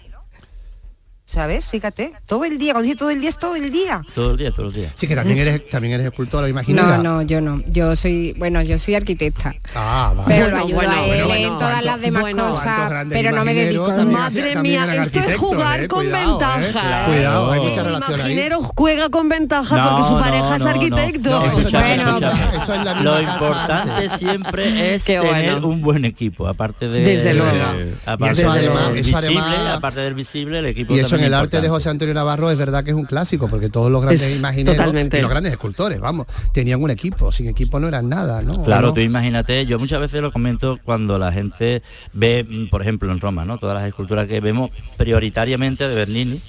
¿Sabes? 1.31 1.69
Fíjate. 1.69 2.13
Todo 2.27 2.47
el 2.47 2.57
día, 2.57 2.73
cuando 2.73 2.85
dice 2.87 2.97
todo 2.99 3.11
el 3.11 3.21
día 3.21 3.29
es 3.29 3.39
todo 3.39 3.55
el 3.55 3.71
día. 3.71 4.01
Todo 4.15 4.31
el 4.31 4.39
día, 4.39 4.51
todo 4.51 4.67
el 4.69 4.73
día. 4.73 4.91
Sí, 4.95 5.07
que 5.07 5.15
también 5.15 5.39
eres, 5.39 5.69
también 5.69 5.93
eres 5.93 6.07
escultora, 6.07 6.49
imaginera. 6.49 6.97
No, 6.97 7.03
no, 7.03 7.23
yo 7.23 7.43
no. 7.43 7.63
Yo 7.67 7.95
soy, 7.97 8.33
bueno, 8.39 8.63
yo 8.63 8.79
soy 8.79 8.95
arquitecta. 8.95 9.55
Ah, 9.75 10.15
vale. 10.17 10.25
Pero 10.27 10.45
Bueno, 10.45 10.57
lo 10.57 10.65
ayudo 10.65 10.77
bueno, 10.77 10.93
a 10.93 11.05
él 11.05 11.09
bueno, 11.27 11.35
en 11.35 11.41
bueno. 11.43 11.59
todas 11.59 11.73
las 11.75 11.83
¿Cuántos- 11.85 12.01
demás 12.07 12.23
bueno, 12.23 12.49
cosas, 12.49 13.07
pero 13.11 13.33
no 13.33 13.45
me 13.45 13.53
dedico. 13.55 13.87
también 13.89 14.11
Madre 14.13 14.43
mía, 14.43 14.55
también 14.55 14.75
eran 14.83 14.89
esto 14.89 15.01
es 15.01 15.07
arquitectos, 15.19 15.49
jugar 15.49 15.81
eh, 15.83 15.89
con 15.89 16.05
cuidado, 16.05 16.39
ventaja. 16.39 16.61
eh. 16.63 16.71
¿eh? 16.71 17.05
Cuidado, 17.15 17.53
hay 17.53 17.61
El 17.61 17.69
mucha 17.69 17.83
relación 17.85 18.21
ahí. 18.23 18.33
Imaginero 18.33 18.63
juega 18.63 19.09
con 19.11 19.29
ventaja 19.29 19.77
No, 19.77 19.91
porque 19.91 20.05
su 20.09 20.15
no, 20.15 20.21
pareja 20.21 20.57
es 20.57 20.63
no, 20.63 20.65
no. 20.65 20.71
arquitecto. 20.71 21.45
Escúchame, 21.45 21.87
Bueno, 21.97 22.09
escúchame. 22.09 22.57
eso 22.63 22.73
es 22.75 22.85
la 22.85 22.95
misma 22.95 23.03
Lo 23.03 23.21
importante 23.23 24.09
siempre 24.19 24.95
es 24.95 25.05
Qué 25.09 25.19
tener 25.19 25.51
bueno. 25.57 25.69
un 25.69 25.81
buen 25.83 26.05
equipo, 26.07 26.49
aparte 26.49 26.89
de 26.89 27.01
Desde 27.03 27.35
luego. 27.35 27.53
aparte 28.07 28.43
del 28.45 28.93
visible, 28.95 29.69
aparte 29.75 30.01
del 30.01 30.15
visible, 30.15 30.59
el 30.61 30.67
equipo 30.67 30.95
en 31.19 31.25
el 31.25 31.35
arte 31.35 31.61
de. 31.61 31.69
José 31.69 31.91
Antonio 31.91 32.15
Navarro 32.15 32.51
es 32.51 32.57
verdad 32.59 32.83
que 32.85 32.91
es 32.91 32.97
un 32.97 33.05
clásico, 33.05 33.49
porque 33.49 33.69
todos 33.69 33.91
los 33.91 34.01
grandes 34.03 34.23
Es 34.23 34.37
imagineros 34.37 34.77
totalmente. 34.77 35.19
y 35.19 35.21
los 35.21 35.31
grandes 35.31 35.53
escultores, 35.53 36.01
vamos, 36.01 36.27
tenían 36.53 36.83
un 36.83 36.91
equipo, 36.91 37.31
sin 37.33 37.49
equipo 37.49 37.79
no 37.79 37.89
eran 37.89 38.09
nada, 38.09 38.41
¿no? 38.43 38.63
Claro, 38.65 38.89
¿No? 38.89 38.95
tú 38.95 39.01
imagínate, 39.01 39.67
yo 39.67 39.79
muchas 39.79 40.01
veces 40.01 40.23
lo 40.23 40.33
comento 40.33 40.79
cuando 40.85 41.19
la 41.19 41.31
gente 41.33 41.83
ve, 42.13 42.47
por 42.71 42.83
ejemplo, 42.83 43.13
en 43.13 43.21
Roma, 43.21 43.45
¿no? 43.45 43.59
Todas 43.59 43.75
las 43.77 43.87
esculturas 43.89 44.27
que 44.27 44.41
vemos 44.41 44.71
prioritariamente 44.97 45.89
de 45.89 45.95
Bernini 45.95 46.41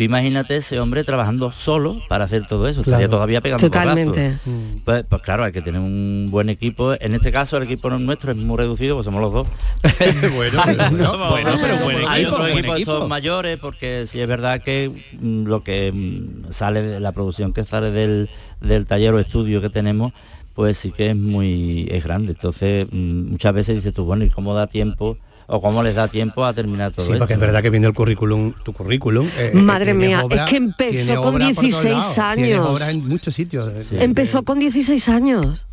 Tú 0.00 0.04
imagínate 0.04 0.56
ese 0.56 0.80
hombre 0.80 1.04
trabajando 1.04 1.52
solo 1.52 2.00
para 2.08 2.24
hacer 2.24 2.46
todo 2.46 2.66
eso, 2.68 2.82
Claro. 2.82 2.96
estaría 3.02 3.10
todavía 3.10 3.40
pegando 3.42 3.66
Totalmente. 3.68 4.38
porrazos. 4.42 4.80
Pues, 4.86 5.04
pues 5.06 5.20
claro, 5.20 5.44
hay 5.44 5.52
que 5.52 5.60
tener 5.60 5.78
un 5.78 6.28
buen 6.30 6.48
equipo. 6.48 6.94
En 6.98 7.14
este 7.14 7.30
caso 7.30 7.58
el 7.58 7.64
equipo 7.64 7.90
nuestro 7.90 8.30
es 8.30 8.38
muy 8.38 8.56
reducido, 8.56 8.94
pues 8.96 9.04
somos 9.04 9.20
los 9.20 9.30
dos. 9.30 9.46
bueno, 10.34 10.62
Somos- 10.96 11.30
bueno, 11.30 11.50
pero 11.60 11.76
buen 11.84 11.96
hay 12.08 12.22
equipo, 12.22 12.34
otros 12.36 12.38
buen 12.50 12.58
equipos 12.58 12.76
que 12.76 12.82
equipo. 12.82 12.98
son 12.98 13.08
mayores 13.10 13.58
porque 13.58 14.06
sí 14.06 14.18
es 14.20 14.26
verdad 14.26 14.62
que 14.62 14.90
mm, 15.20 15.44
lo 15.44 15.62
que 15.62 15.92
mm, 15.92 16.50
sale 16.50 16.80
de 16.80 16.98
la 16.98 17.12
producción 17.12 17.52
que 17.52 17.66
sale 17.66 17.90
del, 17.90 18.30
del 18.62 18.86
taller 18.86 19.12
o 19.12 19.18
estudio 19.18 19.60
que 19.60 19.68
tenemos 19.68 20.12
pues 20.54 20.78
sí 20.78 20.92
que 20.92 21.10
es 21.10 21.16
muy 21.16 21.86
es 21.90 22.02
grande 22.04 22.32
entonces 22.32 22.86
mm, 22.90 23.32
muchas 23.32 23.52
veces 23.52 23.74
dices 23.76 23.92
tú 23.94 24.04
bueno 24.04 24.24
y 24.24 24.30
cómo 24.30 24.54
da 24.54 24.66
tiempo 24.66 25.18
o 25.52 25.60
cómo 25.60 25.82
les 25.82 25.94
da 25.94 26.06
tiempo 26.08 26.44
a 26.44 26.52
terminar 26.54 26.92
todo 26.92 27.04
Sí, 27.04 27.12
esto 27.12 27.18
porque 27.20 27.34
es 27.34 27.40
verdad 27.40 27.60
que 27.62 27.70
viendo 27.70 27.88
el 27.88 27.94
currículum, 27.94 28.52
tu 28.64 28.72
currículum. 28.72 29.28
eh, 29.36 29.50
Madre 29.54 29.92
tienes 29.92 30.08
mía, 30.08 30.24
obra- 30.24 30.44
es 30.44 30.50
que 30.50 30.56
empezó 30.56 31.20
con 31.22 31.34
obra 31.34 31.46
por 31.46 31.54
todos 31.56 31.62
16 31.62 31.84
lados, 31.94 32.14
tienes 32.36 32.52
años. 32.54 32.66
obra 32.68 32.90
en 32.90 33.08
muchos 33.08 33.34
sitios. 33.34 33.92
eh, 33.92 33.98
Empezó 34.00 34.44
con 34.44 34.58
16 34.60 35.08
años. 35.08 35.66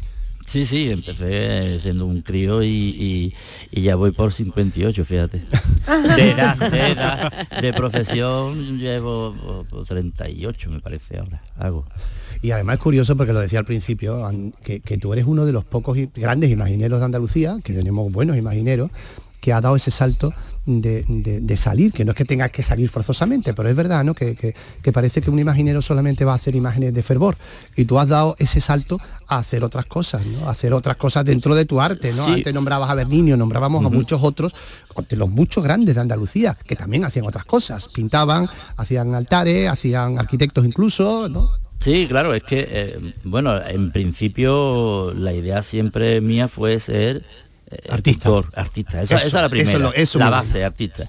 Sí, 0.48 0.66
sí, 0.66 0.90
empecé 0.90 1.78
siendo 1.82 2.06
un 2.06 2.22
crío 2.22 2.64
y, 2.64 2.68
y- 2.70 3.34
y 3.70 3.82
ya 3.82 3.98
voy 3.98 4.12
por 4.12 4.32
58, 4.32 5.04
fíjate. 5.04 5.44
De 6.16 6.32
edad, 6.32 6.56
de 6.56 6.92
edad, 6.94 7.34
de 7.62 7.74
profesión 7.74 8.80
llevo 8.80 9.36
oh, 9.72 9.84
38, 9.86 10.70
me 10.70 10.80
parece 10.80 11.18
ahora, 11.20 11.42
hago. 11.58 11.86
Y 12.42 12.52
además 12.52 12.76
es 12.76 12.82
curioso 12.82 13.18
porque 13.18 13.34
lo 13.34 13.42
decía 13.42 13.60
al 13.60 13.66
principio, 13.66 14.26
que, 14.64 14.80
que 14.80 14.98
tú 14.98 15.12
eres 15.12 15.26
uno 15.28 15.46
de 15.46 15.52
los 15.52 15.66
pocos 15.66 15.98
grandes 16.16 16.50
imagineros 16.50 17.00
de 17.00 17.06
Andalucía, 17.06 17.58
que 17.64 17.74
tenemos 17.74 18.10
buenos 18.12 18.38
imagineros, 18.38 18.90
que 19.48 19.54
ha 19.54 19.62
dado 19.62 19.78
ese 19.78 19.92
salto 19.92 20.34
de, 20.66 21.06
de- 21.08 21.40
de 21.40 21.56
salir, 21.56 21.94
que 21.94 22.04
no 22.04 22.12
es 22.12 22.18
que 22.18 22.26
tengas 22.26 22.52
que 22.52 22.64
salir 22.64 22.90
forzosamente, 22.90 23.54
pero 23.54 23.70
es 23.70 23.76
verdad, 23.78 24.04
¿no? 24.04 24.14
Que, 24.14 24.36
que- 24.36 24.54
que 24.84 24.92
parece 24.92 25.22
que 25.22 25.30
un 25.30 25.40
imaginero 25.40 25.82
solamente 25.82 26.26
va 26.26 26.34
a 26.34 26.36
hacer 26.36 26.54
imágenes 26.54 26.94
de 26.94 27.02
fervor. 27.02 27.38
Y 27.78 27.86
tú 27.86 27.98
has 27.98 28.10
dado 28.10 28.36
ese 28.40 28.60
salto 28.60 28.98
a 29.30 29.38
hacer 29.38 29.64
otras 29.64 29.86
cosas, 29.86 30.26
¿no? 30.26 30.50
A 30.50 30.52
hacer 30.52 30.74
otras 30.74 30.98
cosas 30.98 31.24
dentro 31.24 31.56
de 31.56 31.64
tu 31.64 31.80
arte, 31.80 32.12
¿no? 32.14 32.26
Sí. 32.26 32.32
Antes 32.34 32.54
nombrabas 32.54 32.92
a 32.92 32.96
Bernini, 32.96 33.32
nombrábamos 33.38 33.86
a 33.86 33.88
muchos 33.90 34.22
otros, 34.22 34.54
de 35.10 35.16
los 35.16 35.30
muchos 35.30 35.64
grandes 35.64 35.96
de 35.96 36.02
Andalucía, 36.02 36.58
que 36.68 36.76
también 36.76 37.06
hacían 37.06 37.26
otras 37.26 37.46
cosas. 37.46 37.88
Pintaban, 37.96 38.50
hacían 38.76 39.16
altares, 39.16 39.70
hacían 39.70 40.20
arquitectos 40.20 40.66
incluso, 40.66 41.30
¿no? 41.30 41.52
Sí, 41.80 42.06
claro, 42.10 42.34
es 42.34 42.44
que, 42.44 42.68
eh, 42.70 43.14
bueno, 43.24 43.56
en 43.66 43.92
principio 43.94 45.14
la 45.14 45.32
idea 45.32 45.62
siempre 45.64 46.20
mía 46.20 46.50
fue 46.50 46.78
ser 46.82 47.24
eh, 47.70 47.80
Artista. 47.90 48.30
escultor, 48.30 48.60
artista. 48.60 49.02
Esa, 49.02 49.16
Eso, 49.16 49.28
esa 49.28 49.38
es 49.38 49.44
la 49.44 49.50
primera, 49.50 49.78
eso 49.78 49.94
eso 49.94 50.20
la 50.20 50.30
base, 50.30 50.64
artista. 50.64 51.04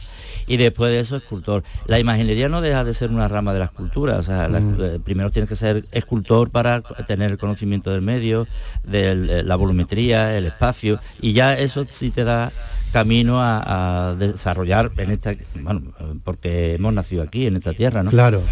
Y 0.47 0.57
después 0.57 0.91
de 0.91 1.01
eso, 1.01 1.17
escultor. 1.17 1.63
La 1.87 1.99
imaginería 1.99 2.49
no 2.49 2.61
deja 2.63 2.83
de 2.83 2.95
ser 2.95 3.11
una 3.11 3.29
rama 3.29 3.53
de 3.53 3.59
la 3.59 3.67
escultura. 3.67 4.17
O 4.17 4.23
sea, 4.23 4.49
la- 4.49 4.61
Mm. 4.61 4.77
eh, 4.81 4.99
primero 5.05 5.31
tienes 5.31 5.49
que 5.49 5.57
ser 5.57 5.85
escultor 5.93 6.51
para 6.51 6.81
tener 7.07 7.31
el 7.33 7.39
conocimiento 7.39 7.91
del 7.91 8.01
medio, 8.01 8.47
de 8.83 9.43
la 9.45 9.57
volumetría, 9.57 10.37
el 10.39 10.47
espacio, 10.47 11.01
y 11.21 11.35
ya 11.35 11.55
eso 11.55 11.85
sí 11.89 12.11
te 12.11 12.25
da 12.25 12.51
camino 12.93 13.43
a, 13.43 14.09
a 14.11 14.15
desarrollar 14.15 14.91
en 14.97 15.11
esta, 15.11 15.35
bueno, 15.61 15.93
eh, 16.01 16.15
porque 16.25 16.75
hemos 16.77 16.95
nacido 16.95 17.23
aquí, 17.23 17.47
en 17.47 17.57
esta 17.57 17.75
tierra, 17.75 18.03
¿no? 18.03 18.11
Claro. 18.11 18.43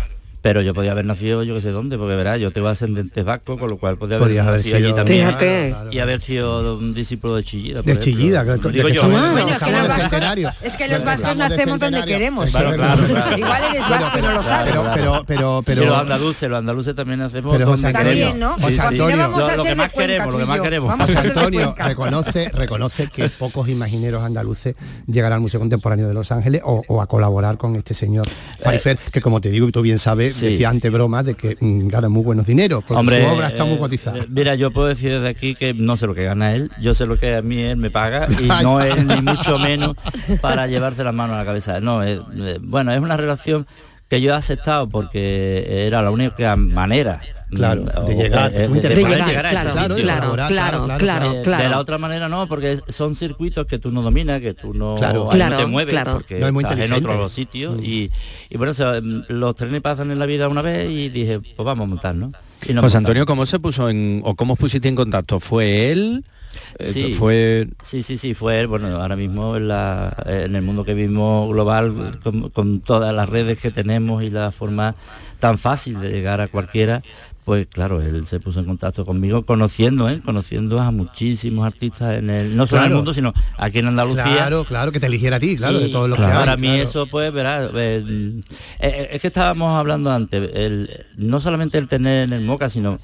Pero 0.47 0.61
yo 0.63 0.75
podía 0.75 0.93
haber 0.93 1.05
nacido 1.05 1.43
yo 1.43 1.57
que 1.57 1.61
sé 1.61 1.71
dónde, 1.73 1.99
porque 1.99 2.15
verás, 2.15 2.39
yo 2.39 2.53
tengo 2.53 2.69
ascendentes 2.69 3.25
vascos, 3.25 3.59
con 3.59 3.69
lo 3.69 3.79
cual 3.79 3.99
podía 3.99 4.15
haber 4.15 4.29
Podías 4.29 4.47
haber 4.47 4.61
nacido 4.61 4.77
allí 4.77 4.85
sido- 4.87 4.97
también. 4.97 5.27
Fíjate. 5.27 5.75
Y 5.91 5.99
haber 5.99 6.21
sido 6.21 6.77
un 6.79 6.95
discípulo 6.95 7.35
de 7.35 7.43
Chillida. 7.43 7.83
por 7.83 7.93
De. 7.93 7.99
Chillida, 7.99 8.45
que- 8.45 8.61
que- 8.61 8.69
Digo 8.69 8.87
que 8.87 8.95
yo. 8.95 9.03
estamos- 9.03 9.41
¿eh? 9.41 9.45
Que 9.67 9.73
los 9.73 9.89
vascos, 9.89 10.55
es 10.63 10.77
que 10.77 10.89
los 10.89 11.05
vascos 11.05 11.37
nacemos 11.37 11.81
donde 11.81 12.05
queremos. 12.05 12.51
Claro, 12.53 12.75
claro, 12.77 13.03
claro. 13.07 13.39
Igual 13.39 13.63
eres 13.73 13.89
vasco 13.89 14.19
y 14.19 14.23
no 14.23 14.33
lo 14.35 14.43
sabes. 14.45 14.73
Pero, 14.95 15.25
pero, 15.27 15.63
pero, 15.67 15.85
los 15.85 15.99
andaluces, 15.99 16.49
los 16.49 16.59
andaluces 16.61 16.95
también 16.95 17.21
hacemos 17.23 17.53
Pero 17.57 17.67
José 17.67 17.83
donde 17.87 17.99
Antonio, 17.99 18.27
También, 18.27 18.39
¿no? 18.41 18.51
José 18.53 18.63
Pues 18.63 18.79
Antonio, 18.79 19.17
Lo- 19.17 19.65
que 19.65 19.75
más 19.75 19.93
queremos, 19.93 20.33
lo 20.33 20.39
que 20.39 20.45
más 20.47 20.61
queremos. 20.61 20.95
José 21.01 21.19
Antonio 21.19 21.75
reconoce, 21.77 22.49
reconoce 22.51 23.09
que 23.09 23.31
pocos 23.31 23.69
imagineros 23.69 24.23
andaluces 24.23 24.77
llegan 25.09 25.33
al 25.33 25.41
Museo 25.41 25.59
Contemporáneo 25.59 26.07
de 26.07 26.15
Los 26.15 26.31
Ángeles 26.31 26.63
o, 26.65 26.85
o 26.87 27.03
a 27.03 27.07
colaborar 27.09 27.57
con 27.59 27.75
este 27.75 27.95
señor 27.95 28.29
Farifer, 28.63 28.97
que 29.13 29.21
como 29.21 29.41
te 29.41 29.51
digo 29.51 29.67
y 29.69 29.73
tú 29.73 29.83
bien 29.83 29.99
sabes, 29.99 30.36
sí. 30.37 30.47
decía 30.47 30.69
antes 30.69 30.91
bromas 30.93 31.25
de 31.25 31.35
que 31.35 31.57
mm, 31.61 31.89
gana 31.89 32.09
muy 32.09 32.23
buenos 32.23 32.47
dineros, 32.47 32.83
porque 32.85 32.99
Hombre, 33.01 33.25
su 33.27 33.35
obra 33.35 33.47
está 33.49 33.65
muy 33.65 33.79
cotizada. 33.79 34.19
eh, 34.19 34.27
Mira, 34.29 34.55
yo 34.55 34.71
puedo 34.71 34.89
decir 34.89 35.13
desde 35.13 35.29
aquí 35.29 35.55
que 35.55 35.75
no 35.75 35.97
sé 35.97 36.07
lo 36.07 36.15
que 36.15 36.25
gana 36.25 36.55
él, 36.55 36.71
yo 36.81 36.95
sé 36.95 37.07
lo 37.07 37.19
que 37.19 37.35
a 37.37 37.43
mí 37.43 37.61
él 37.63 37.77
me 37.77 37.91
paga 37.91 38.29
y 38.41 38.47
no 38.63 38.81
él 38.81 39.07
ni 39.07 39.21
mucho 39.23 39.59
menos 39.59 39.95
para 40.41 40.67
llevarse 40.67 41.03
las 41.05 41.15
manos 41.15 41.35
a 41.35 41.39
la 41.41 41.45
cabeza. 41.45 41.81
No, 41.81 42.03
eh, 42.05 42.21
bueno, 42.63 42.93
es 42.93 43.01
una 43.01 43.17
relación 43.17 43.67
que 44.09 44.21
yo 44.21 44.33
he 44.33 44.35
aceptado 44.35 44.89
porque 44.89 45.85
era 45.87 46.01
la 46.03 46.11
única 46.11 46.55
manera 46.57 47.21
Claro, 47.51 47.83
mm, 47.83 48.07
de 48.07 48.15
llegar, 48.17 48.53
eh, 48.55 48.69
de 48.69 48.81
llegar 49.05 49.51
claro, 49.51 49.71
sitio. 49.73 49.97
claro, 49.97 50.33
claro, 50.33 50.49
claro, 50.49 50.87
claro, 50.99 51.33
Eh, 51.33 51.43
claro. 51.45 51.63
De 51.65 51.71
la 51.71 51.79
otra 51.79 51.97
manera 51.99 52.29
no, 52.29 52.49
porque 52.49 52.79
son 52.89 53.15
circuitos 53.15 53.67
que 53.67 53.79
tú 53.79 53.93
no 53.93 54.03
dominas, 54.03 54.41
que 54.41 54.53
tú 54.55 54.75
no, 54.75 54.97
Claro. 54.97 55.31
ahí 55.31 55.39
no 55.39 55.47
Claro, 55.47 55.57
te 55.59 55.67
mueves, 55.67 55.93
claro. 55.95 56.13
porque 56.15 56.41
No 56.41 56.47
es 56.49 56.53
muy 56.53 56.65
estás 56.65 56.79
en 56.79 56.93
otros 56.93 57.33
sitios 57.33 57.77
Mm. 57.77 57.85
y, 57.85 58.11
y 58.51 58.57
bueno, 58.57 58.73
o 58.73 58.75
sea, 58.75 59.01
mm, 59.01 59.25
los 59.29 59.55
trenes 59.55 59.81
pasan 59.81 60.11
en 60.11 60.19
la 60.19 60.27
vida 60.27 60.49
una 60.49 60.63
vez 60.63 60.91
y 60.91 61.09
dije, 61.09 61.39
pues 61.41 61.65
vamos 61.65 61.85
a 61.85 61.87
montar, 61.89 62.15
¿no? 62.17 62.33
Y 62.69 62.73
nos 62.73 62.83
José. 62.85 62.97
Antonio, 62.99 63.27
¿cómo 63.27 63.47
se 63.47 63.59
puso 63.61 63.89
en 63.91 64.23
o 64.25 64.35
cómo 64.35 64.55
os 64.55 64.59
pusiste 64.59 64.89
en 64.89 64.97
contacto? 64.97 65.39
¿Fue 65.39 65.93
él? 65.93 66.25
Eh, 66.79 66.91
Sí. 66.93 67.13
Fue 67.13 67.69
Sí, 67.83 68.03
sí, 68.03 68.17
sí, 68.17 68.35
fue. 68.35 68.67
Bueno, 68.67 68.89
ahora 69.01 69.17
mismo 69.17 69.57
en, 69.57 69.69
la- 69.69 70.17
en 70.27 70.55
el 70.57 70.63
mundo 70.63 70.85
que 70.85 70.95
vivimos 70.95 71.49
global, 71.51 72.19
con, 72.23 72.51
con 72.51 72.81
todas 72.81 73.15
las 73.15 73.29
redes 73.29 73.59
que 73.59 73.71
tenemos 73.71 74.23
y 74.23 74.29
la 74.31 74.53
forma 74.53 74.95
tan 75.41 75.59
fácil 75.59 76.01
de 76.01 76.11
llegar 76.11 76.41
a 76.41 76.49
cualquiera, 76.49 77.03
pues 77.45 77.69
claro, 77.69 78.03
él 78.03 78.27
se 78.27 78.41
puso 78.41 78.59
en 78.59 78.67
contacto 78.67 79.05
conmigo, 79.05 79.43
conociendo, 79.47 80.09
¿eh? 80.09 80.21
conociendo 80.25 80.81
a 80.81 80.91
muchísimos 80.91 81.65
artistas 81.65 82.19
en 82.19 82.29
el, 82.31 82.57
no 82.57 82.67
solo 82.67 82.81
en 82.81 82.85
el 82.85 82.89
Claro. 82.89 82.97
mundo, 82.97 83.15
sino 83.15 83.33
aquí 83.57 83.79
en 83.79 83.87
Andalucía. 83.87 84.25
Claro, 84.25 84.65
claro, 84.65 84.91
que 84.91 84.99
te 84.99 85.07
eligiera 85.07 85.37
a 85.37 85.41
ti, 85.41 85.57
claro, 85.57 85.79
de 85.79 85.87
Y 85.87 85.93
todo 85.93 86.09
lo 86.09 86.17
que 86.17 86.23
para 86.23 86.53
hay, 86.53 86.59
mí 86.59 86.67
claro. 86.69 86.83
eso 86.83 87.07
pues 87.07 87.33
verás 87.33 87.71
eh, 87.75 88.41
eh, 88.81 89.09
es 89.13 89.21
que 89.21 89.29
estábamos 89.29 89.79
hablando 89.79 90.11
antes 90.11 90.51
el- 90.55 91.05
no 91.17 91.39
solamente 91.39 91.79
el 91.79 91.87
tener 91.87 92.25
en 92.25 92.33
el 92.33 92.41
Moca 92.45 92.69
sino 92.69 92.99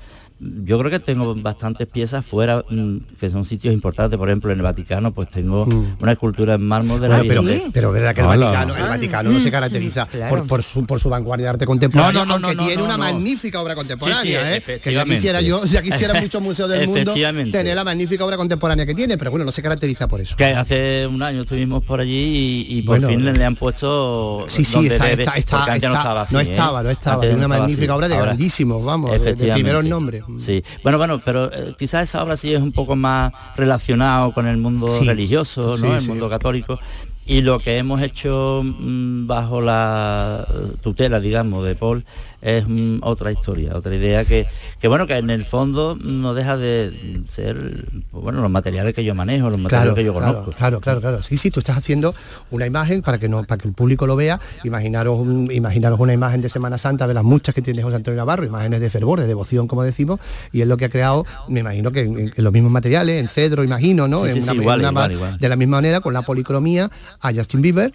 yo 0.64 0.78
creo 0.78 0.90
que 0.90 0.99
tengo 0.99 1.34
bastantes 1.36 1.86
piezas 1.86 2.24
fuera 2.24 2.64
mm, 2.68 2.97
que 3.20 3.30
son 3.30 3.45
sitios 3.45 3.72
importantes 3.72 4.18
por 4.18 4.28
ejemplo 4.28 4.51
en 4.51 4.59
el 4.59 4.62
Vaticano 4.62 5.12
pues 5.12 5.28
tengo 5.28 5.66
Mm. 5.66 5.97
una 6.01 6.12
escultura 6.12 6.55
en 6.55 6.62
mármol 6.62 7.01
de 7.01 7.09
la 7.09 7.18
Bueno, 7.18 7.43
pero, 7.45 7.70
pero 7.72 7.93
verdad 7.93 8.14
que 8.14 8.20
el. 8.22 8.26
Vaticano, 8.26 8.76
el 8.76 8.82
Vaticano 8.84 9.30
no 9.30 9.40
se 9.40 9.51
caracteriza 9.51 10.07
Claro. 10.07 10.36
por, 10.36 10.49
por 10.49 10.62
su, 10.62 10.84
por 10.86 10.99
su 11.01 11.09
vanguardia 11.09 11.47
de 11.47 11.51
arte 11.51 11.66
contemporáneo, 11.66 12.24
No, 12.24 12.26
no, 12.26 12.38
no, 12.38 12.47
aunque 12.49 12.57
no, 12.57 12.62
no, 12.62 12.68
tiene 12.68 12.82
una 12.82 12.97
magnífica 12.99 13.61
obra 13.61 13.74
contemporánea, 13.74 14.57
¿eh? 14.57 14.62
que 14.82 14.93
ya 14.93 15.05
quisiera 15.05 15.40
yo, 15.40 15.64
ya 15.64 15.82
quisiera 15.82 16.20
muchos 16.20 16.43
museos 16.43 16.68
del 16.68 16.88
mundo 16.88 17.12
tener 17.53 17.76
la 17.76 17.84
magnífica 17.84 18.24
obra 18.24 18.36
contemporánea 18.36 18.84
que 18.86 18.95
tiene, 18.95 19.16
pero 19.18 19.30
bueno, 19.30 19.45
no 19.47 19.53
se 19.53 19.62
caracteriza 19.62 20.09
por 20.09 20.20
eso. 20.20 20.34
que 20.36 20.47
hace 20.47 21.07
un 21.07 21.22
año 21.22 21.43
estuvimos 21.43 21.84
por 21.84 22.01
allí 22.01 22.66
y, 22.68 22.78
y 22.78 22.82
por 22.82 22.99
Bueno, 22.99 23.09
fin 23.09 23.20
eh, 23.28 23.32
le, 23.32 23.38
le 23.38 23.45
han 23.45 23.55
puesto 23.57 24.45
Sí, 24.49 24.64
sí, 24.64 24.86
está, 24.86 25.11
está, 25.11 25.30
no 25.32 25.36
está- 25.36 25.76
estaba 25.76 26.22
así, 26.22 26.34
no 26.34 26.40
¿eh? 26.40 26.45
estaba, 26.45 26.82
no 26.82 26.90
estaba, 26.90 27.24
una 27.26 27.49
magnífica 27.49 27.95
obra 27.95 28.09
de 28.09 28.16
grandísimos, 28.16 28.84
vamos, 28.84 29.22
de, 29.22 29.34
primeros 29.34 29.84
nombres. 29.84 30.22
Sí, 30.39 30.62
bueno, 30.83 30.99
bueno, 30.99 31.20
pero 31.24 31.53
eh, 31.53 31.74
quizás 31.78 32.09
esa 32.09 32.22
obra 32.22 32.37
sí 32.37 32.53
es 32.55 32.61
un 32.61 32.72
poco 32.72 32.97
más 32.97 33.33
relacionado 33.57 34.33
con 34.33 34.47
el 34.47 34.57
mundo 34.57 34.89
Sí. 34.89 35.07
religioso, 35.07 35.76
¿no? 35.78 35.87
Sí, 35.87 35.93
el 35.93 36.01
sí. 36.01 36.09
mundo 36.09 36.28
católico. 36.28 36.78
Y 37.24 37.43
lo 37.43 37.61
que 37.61 37.78
hemos 37.78 38.03
hecho 38.03 38.62
mm, 38.64 39.26
bajo 39.28 39.61
la 39.61 40.47
tutela, 40.80 41.20
digamos, 41.20 41.64
de 41.64 41.76
Paul 41.76 42.05
es 42.43 42.64
mm, 42.68 42.99
otra 43.03 43.30
historia, 43.32 43.72
otra 43.74 43.95
idea 43.95 44.24
que, 44.24 44.47
que, 44.80 44.88
bueno, 44.88 45.07
que 45.07 45.16
en 45.16 45.30
el 45.30 45.45
fondo 45.45 45.97
no 45.99 46.34
deja 46.34 46.57
de 46.57 47.22
ser, 47.28 47.86
bueno, 48.11 48.43
los 48.43 48.51
materiales 48.51 48.95
que 48.95 49.05
yo 49.05 49.14
manejo, 49.14 49.49
los 49.49 49.59
materiales 49.61 49.84
Claro, 49.84 49.95
que 49.95 50.05
yo 50.05 50.12
conozco. 50.12 50.51
claro, 50.53 50.80
claro, 50.80 51.01
claro. 51.01 51.22
Sí, 51.22 51.36
sí, 51.36 51.51
tú 51.51 51.61
estás 51.61 51.78
haciendo 51.78 52.14
una 52.51 52.66
imagen 52.66 53.01
para 53.03 53.18
que 53.18 53.28
no, 53.28 53.45
para 53.45 53.62
que 53.62 53.68
el 53.68 53.74
público 53.74 54.07
lo 54.07 54.16
vea. 54.16 54.40
Imaginaros, 54.64 55.18
un- 55.20 55.51
imaginaros 55.53 55.99
una 56.01 56.12
imagen 56.12 56.43
de 56.43 56.49
Semana 56.49 56.78
Santa 56.78 57.07
de 57.07 57.14
las 57.14 57.24
muchas 57.24 57.55
que 57.55 57.62
tiene 57.62 57.82
José 57.82 57.97
Antonio 57.97 58.18
Navarro, 58.18 58.45
imágenes 58.45 58.80
de 58.80 58.90
fervor, 58.90 59.20
de 59.20 59.26
devoción, 59.26 59.68
como 59.68 59.82
decimos, 59.84 60.18
y 60.53 60.61
es 60.62 60.66
lo 60.66 60.76
que 60.76 60.86
ha 60.86 60.88
creado, 60.90 61.24
me 61.49 61.61
imagino 61.61 61.93
que 61.93 62.01
en, 62.01 62.18
en 62.36 62.45
los 62.45 62.53
mismos 62.53 62.72
materiales, 62.72 63.20
en 63.20 63.28
cedro, 63.28 63.62
imagino, 63.62 64.09
¿no? 64.09 64.24
Sí, 64.24 64.32
sí, 64.32 64.38
En 64.38 64.43
sí, 64.45 64.51
una- 64.51 64.61
igual, 64.62 64.80
en 64.80 64.86
una 64.86 64.90
igual, 64.90 65.12
igual. 65.12 65.38
De 65.38 65.49
la 65.49 65.57
misma 65.57 65.76
manera, 65.76 66.01
con 66.01 66.12
la 66.12 66.22
policromía, 66.22 66.90
a 67.20 67.32
Justin 67.32 67.62
Bieber, 67.62 67.93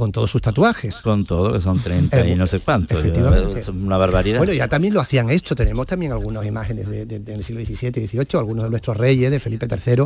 con 0.00 0.10
todos 0.10 0.28
sus 0.30 0.42
tatuajes. 0.42 0.96
Con 0.96 1.24
todo, 1.24 1.52
que 1.52 1.60
son 1.60 1.80
30 1.80 2.26
y 2.26 2.32
Eh, 2.32 2.36
no 2.36 2.48
sé 2.48 2.58
cuánto. 2.58 2.94
yo- 2.94 3.00
efectivamente. 3.00 3.60
Es 3.60 3.68
una 3.68 3.96
barbaridad. 3.96 4.38
Bueno, 4.38 4.52
ya 4.52 4.66
también 4.66 4.92
lo 4.94 5.00
hacían 5.00 5.30
esto, 5.30 5.54
tenemos 5.54 5.86
también 5.86 6.10
algunas 6.10 6.44
imágenes 6.44 6.88
de- 6.88 7.06
de- 7.06 7.20
del 7.20 7.44
siglo 7.44 7.60
XVII 7.64 8.02
y 8.02 8.08
XVIII, 8.08 8.38
algunos 8.40 8.64
de 8.64 8.70
nuestros 8.70 8.96
reyes, 8.96 9.30
de 9.30 9.38
Felipe 9.38 9.68
III, 9.70 10.04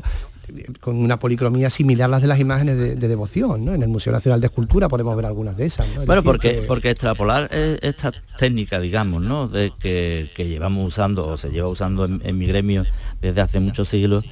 con 0.81 0.97
una 0.99 1.19
policromía 1.19 1.71
similar 1.71 2.07
a 2.07 2.11
las 2.11 2.23
de 2.23 2.29
las 2.29 2.39
imágenes 2.39 2.77
de, 2.77 2.97
de 2.97 3.09
devoción, 3.09 3.65
¿no? 3.65 3.73
En 3.73 3.83
el 3.83 3.89
Museo 3.89 4.13
Nacional 4.13 4.41
de 4.41 4.49
Escultura 4.49 4.89
podemos 4.89 5.17
ver 5.17 5.25
algunas 5.25 5.57
de 5.57 5.65
esas, 5.67 5.87
¿no? 5.95 6.03
Es 6.03 6.07
Bueno, 6.07 6.21
decir, 6.21 6.25
porque, 6.25 6.51
que- 6.61 6.63
porque 6.67 6.91
extrapolar 6.91 7.49
esta 7.53 8.13
técnica, 8.39 8.79
digamos, 8.81 9.23
¿no? 9.23 9.49
De 9.49 9.73
que, 9.79 10.31
que 10.35 10.47
llevamos 10.49 10.87
usando 10.89 11.27
o 11.27 11.37
se 11.37 11.49
lleva 11.51 11.69
usando 11.69 12.05
en, 12.05 12.21
en 12.25 12.37
mi 12.37 12.47
gremio 12.47 12.85
desde 13.23 13.41
hace 13.41 13.61
muchos 13.61 13.89
siglos, 13.89 14.25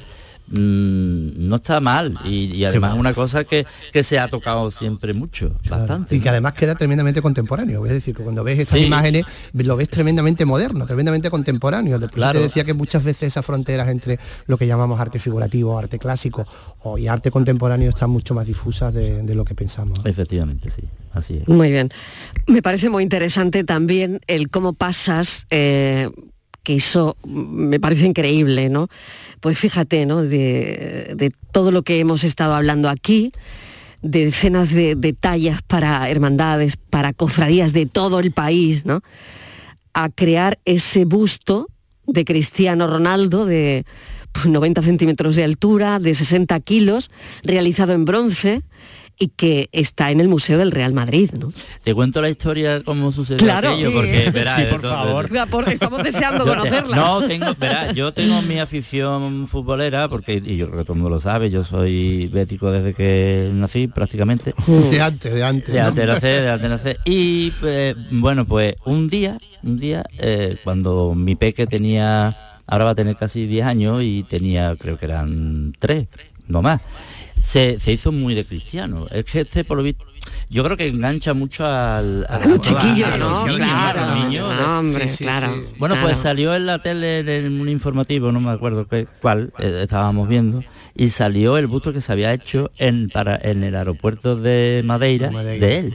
no 0.53 1.57
está 1.57 1.81
mal 1.81 2.19
y, 2.25 2.55
y 2.55 2.65
además 2.65 2.93
es 2.95 3.01
una 3.01 3.15
cosa 3.15 3.45
que, 3.45 3.67
que 3.93 4.05
se 4.05 4.19
ha 4.19 4.29
tocado 4.29 4.71
siempre 4.71 5.13
mucho, 5.15 5.55
bastante. 5.69 6.15
Y 6.17 6.21
que 6.21 6.29
además 6.29 6.53
queda 6.53 6.75
tremendamente 6.75 7.23
contemporáneo. 7.23 7.85
Es 7.87 7.93
decir, 7.93 8.15
que 8.15 8.23
cuando 8.23 8.45
ves 8.45 8.59
estas 8.59 8.79
Sí. 8.79 8.87
imágenes 8.87 9.25
lo 9.55 9.77
ves 9.77 9.89
tremendamente 9.89 10.45
moderno, 10.45 10.85
tremendamente 10.87 11.31
contemporáneo. 11.31 11.99
Después 11.99 12.15
Claro. 12.17 12.39
te 12.39 12.45
decía 12.45 12.65
que 12.65 12.75
muchas 12.75 13.03
veces 13.03 13.25
esas 13.29 13.45
fronteras 13.45 13.89
entre 13.89 14.19
lo 14.47 14.59
que 14.59 14.67
llamamos 14.67 15.01
arte 15.01 15.19
figurativo, 15.19 15.79
arte 15.79 15.99
clásico 15.99 16.45
o, 16.83 16.99
y 16.99 17.07
arte 17.09 17.31
contemporáneo 17.31 17.89
están 17.89 18.11
mucho 18.11 18.35
más 18.35 18.47
difusas 18.47 18.93
de, 18.93 19.23
de 19.23 19.35
lo 19.35 19.45
que 19.45 19.55
pensamos. 19.55 20.01
Efectivamente, 20.05 20.71
sí, 20.71 20.83
así 21.13 21.39
es. 21.39 21.49
Muy 21.49 21.71
bien. 21.71 21.91
Me 22.47 22.61
parece 22.63 22.91
muy 22.91 23.03
interesante 23.03 23.65
también 23.65 24.21
el 24.27 24.51
cómo 24.51 24.73
pasas, 24.75 25.47
eh, 25.51 26.11
que 26.63 26.77
eso 26.77 27.17
me 27.27 27.81
parece 27.81 28.07
increíble, 28.07 28.69
¿no? 28.69 28.89
Pues 29.41 29.59
fíjate, 29.59 30.07
¿no? 30.07 30.23
De, 30.23 31.33
todo 31.51 31.71
lo 31.73 31.83
que 31.83 32.01
hemos 32.01 32.25
estado 32.25 32.55
hablando 32.55 32.89
aquí, 32.89 33.33
de 34.01 34.27
decenas 34.27 34.71
de, 34.71 34.95
de 34.95 35.13
tallas 35.13 35.61
para 35.63 36.09
hermandades, 36.09 36.77
para 36.77 37.13
cofradías 37.13 37.73
de 37.73 37.87
todo 37.87 38.21
el 38.21 38.33
país, 38.33 38.85
¿no? 38.85 39.03
A 39.93 40.09
crear 40.09 40.59
ese 40.65 41.05
busto 41.05 41.69
de 42.07 42.25
Cristiano 42.25 42.87
Ronaldo 42.87 43.47
de 43.47 43.85
pues, 44.33 44.47
90 44.47 44.83
centímetros 44.83 45.37
de 45.37 45.45
altura, 45.45 45.99
de 45.99 46.15
60 46.15 46.59
kilos, 46.61 47.11
realizado 47.43 47.93
en 47.93 48.05
bronce 48.05 48.63
y 49.23 49.29
que 49.29 49.69
está 49.73 50.11
en 50.11 50.19
el 50.21 50.27
Museo 50.29 50.59
del 50.59 50.73
Real 50.73 50.93
Madrid, 50.93 51.31
¿no? 51.39 51.53
Te 51.85 51.95
cuento 51.95 52.21
la 52.21 52.29
historia 52.29 52.83
cómo 52.85 53.13
sucedió 53.13 53.39
Claro. 53.39 53.69
aquello, 53.71 53.91
Sí. 53.91 53.95
porque 53.95 54.31
verás, 54.33 54.57
Sí, 54.57 54.63
por 54.69 54.77
esto- 54.81 54.89
favor. 54.91 55.31
Mira, 55.31 55.47
por- 55.47 55.69
estamos 55.69 56.03
deseando 56.03 56.45
conocerla. 56.47 56.97
No, 56.97 57.23
tengo, 57.27 57.55
verás, 57.59 57.95
yo 57.95 58.13
tengo 58.13 58.43
mi 58.43 58.59
afición 58.59 59.47
futbolera, 59.47 60.09
porque 60.09 60.43
y 60.45 60.57
yo 60.57 60.67
creo 60.67 60.79
que 60.81 60.85
todo 60.85 60.95
el 60.95 61.01
mundo 61.01 61.15
lo 61.15 61.21
sabe, 61.21 61.51
yo 61.51 61.63
soy 61.63 62.27
bético 62.27 62.73
desde 62.73 62.95
que 62.95 63.49
nací 63.53 63.87
prácticamente. 63.87 64.55
De 64.91 65.01
antes, 65.01 65.33
de 65.33 65.45
antes. 65.45 65.73
De 65.73 65.81
¿no? 65.81 65.87
antes 65.87 66.07
de 66.07 66.13
nacer, 66.13 66.43
de 66.43 66.51
antes 66.51 66.63
de 66.63 66.69
nacer. 66.69 66.99
Y 67.05 67.53
eh, 67.63 67.95
bueno, 68.11 68.45
pues 68.45 68.75
un 68.85 69.09
día, 69.09 69.39
un 69.63 69.79
día, 69.79 70.05
eh, 70.19 70.57
cuando 70.65 71.15
mi 71.15 71.37
peque 71.37 71.67
tenía, 71.69 72.37
ahora 72.67 72.87
va 72.87 72.91
a 72.91 72.95
tener 72.97 73.15
casi 73.17 73.47
10 73.47 73.67
años 73.67 74.03
y 74.03 74.25
tenía, 74.29 74.75
creo 74.77 74.99
que 74.99 75.05
eran 75.07 75.75
3, 75.79 76.09
no 76.49 76.61
más, 76.61 76.81
se, 77.43 77.79
se 77.79 77.93
hizo 77.93 78.11
muy 78.13 78.35
de 78.35 78.45
cristiano. 78.47 79.07
Es 79.11 79.25
que 79.27 79.41
este, 79.41 79.65
por 79.65 79.77
lo 79.77 79.83
visto, 79.83 80.05
yo 80.49 80.63
creo 80.63 80.77
que 80.77 80.87
engancha 80.87 81.35
mucho 81.35 81.67
al, 81.67 82.25
a, 82.29 82.39
los 82.47 82.61
chiquillos, 82.61 83.09
a 83.11 83.17
los 83.19 83.47
¿no? 83.47 83.55
Claro, 83.57 84.01
a 84.01 84.15
los 84.15 84.25
niños. 84.29 84.55
no, 84.57 84.79
hombre, 84.79 85.07
claro, 85.19 85.49
Bueno, 85.79 85.97
pues 85.97 86.05
claro. 86.15 86.23
salió 86.23 86.55
en 86.55 86.67
la 86.67 86.79
tele 86.81 87.19
en 87.39 87.61
un 87.61 87.69
informativo, 87.69 88.31
no 88.31 88.41
me 88.41 88.51
acuerdo 88.51 88.87
qué, 88.87 89.09
cuál, 89.21 89.53
eh, 89.59 89.81
estábamos 89.83 90.29
viendo, 90.29 90.63
y 90.95 91.09
salió 91.09 91.59
el 91.59 91.67
busto 91.67 91.93
que 91.93 92.01
se 92.01 92.13
había 92.13 92.33
hecho 92.33 92.71
en, 92.79 93.11
para, 93.11 93.37
en 93.43 93.65
el 93.65 93.75
aeropuerto 93.75 94.37
de 94.37 94.83
Madeira, 94.85 95.29
de 95.31 95.79
él. 95.79 95.93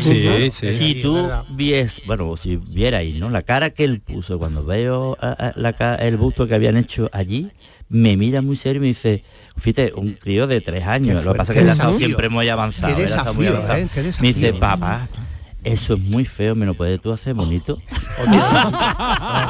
Sí, 0.00 0.50
sí. 0.50 0.76
Si 0.76 0.94
tú 1.02 1.30
vies, 1.50 2.02
bueno, 2.06 2.36
si 2.36 2.56
vierais, 2.56 3.14
¿no? 3.16 3.30
La 3.30 3.42
cara 3.42 3.70
que 3.70 3.84
él 3.84 4.00
puso 4.00 4.38
cuando 4.38 4.64
veo 4.64 5.16
a- 5.20 5.30
a 5.30 5.52
la 5.56 5.70
el 6.00 6.16
busto 6.16 6.46
que 6.48 6.54
habían 6.54 6.76
hecho 6.76 7.08
allí, 7.12 7.50
me 7.88 8.16
mira 8.16 8.42
muy 8.42 8.56
serio 8.56 8.78
y 8.78 8.80
me 8.80 8.86
dice, 8.88 9.22
fíjate, 9.60 9.92
un 9.94 10.12
crío 10.14 10.46
de 10.46 10.60
tres 10.60 10.86
años, 10.86 11.20
Qué 11.20 11.24
lo 11.24 11.32
que 11.32 11.38
pasa 11.38 11.52
es 11.52 11.58
que 11.58 11.64
Qué 11.64 11.70
estado 11.70 11.96
siempre 11.96 12.28
muy 12.28 12.48
avanzado. 12.48 12.96
Qué 12.96 13.04
muy. 13.32 13.46
¿eh? 13.46 13.88
Qué 13.94 14.02
Me 14.20 14.32
dice, 14.32 14.52
papá, 14.54 15.06
eso 15.62 15.94
es 15.94 16.00
muy 16.00 16.24
feo, 16.24 16.54
¿me 16.54 16.64
lo 16.66 16.74
puedes 16.74 17.00
tú 17.00 17.12
hacer 17.12 17.34
bonito? 17.34 17.76
qué 18.16 18.24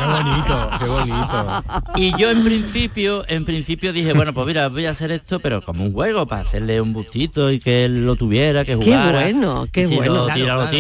bonito, 0.07 0.71
qué 0.79 0.87
bonito. 0.87 1.65
Y 1.97 2.19
yo 2.21 2.31
en 2.31 2.45
principio, 2.45 3.25
en 3.29 3.45
principio 3.45 3.93
dije, 3.93 4.13
bueno, 4.13 4.33
pues 4.33 4.47
mira, 4.47 4.69
voy 4.69 4.87
a 4.87 4.91
hacer 4.91 5.13
esto, 5.13 5.41
pero 5.41 5.63
como 5.63 5.85
un 5.85 5.93
juego, 5.93 6.27
para 6.27 6.43
hacerle 6.43 6.81
un 6.81 6.93
bustito 6.93 7.51
y 7.51 7.61
que 7.61 7.85
él 7.85 8.05
lo 8.07 8.17
tuviera, 8.17 8.65
que 8.65 8.77
Qué 8.79 8.85
jugara. 8.85 9.13
bueno, 9.13 9.67
qué 9.71 9.83
Y 9.83 9.87
si 9.87 9.97
bueno. 9.97 10.15
Lo 10.15 10.25
Claro, 10.27 10.41
tira, 10.41 10.55
lo 10.55 10.61
claro. 10.61 10.71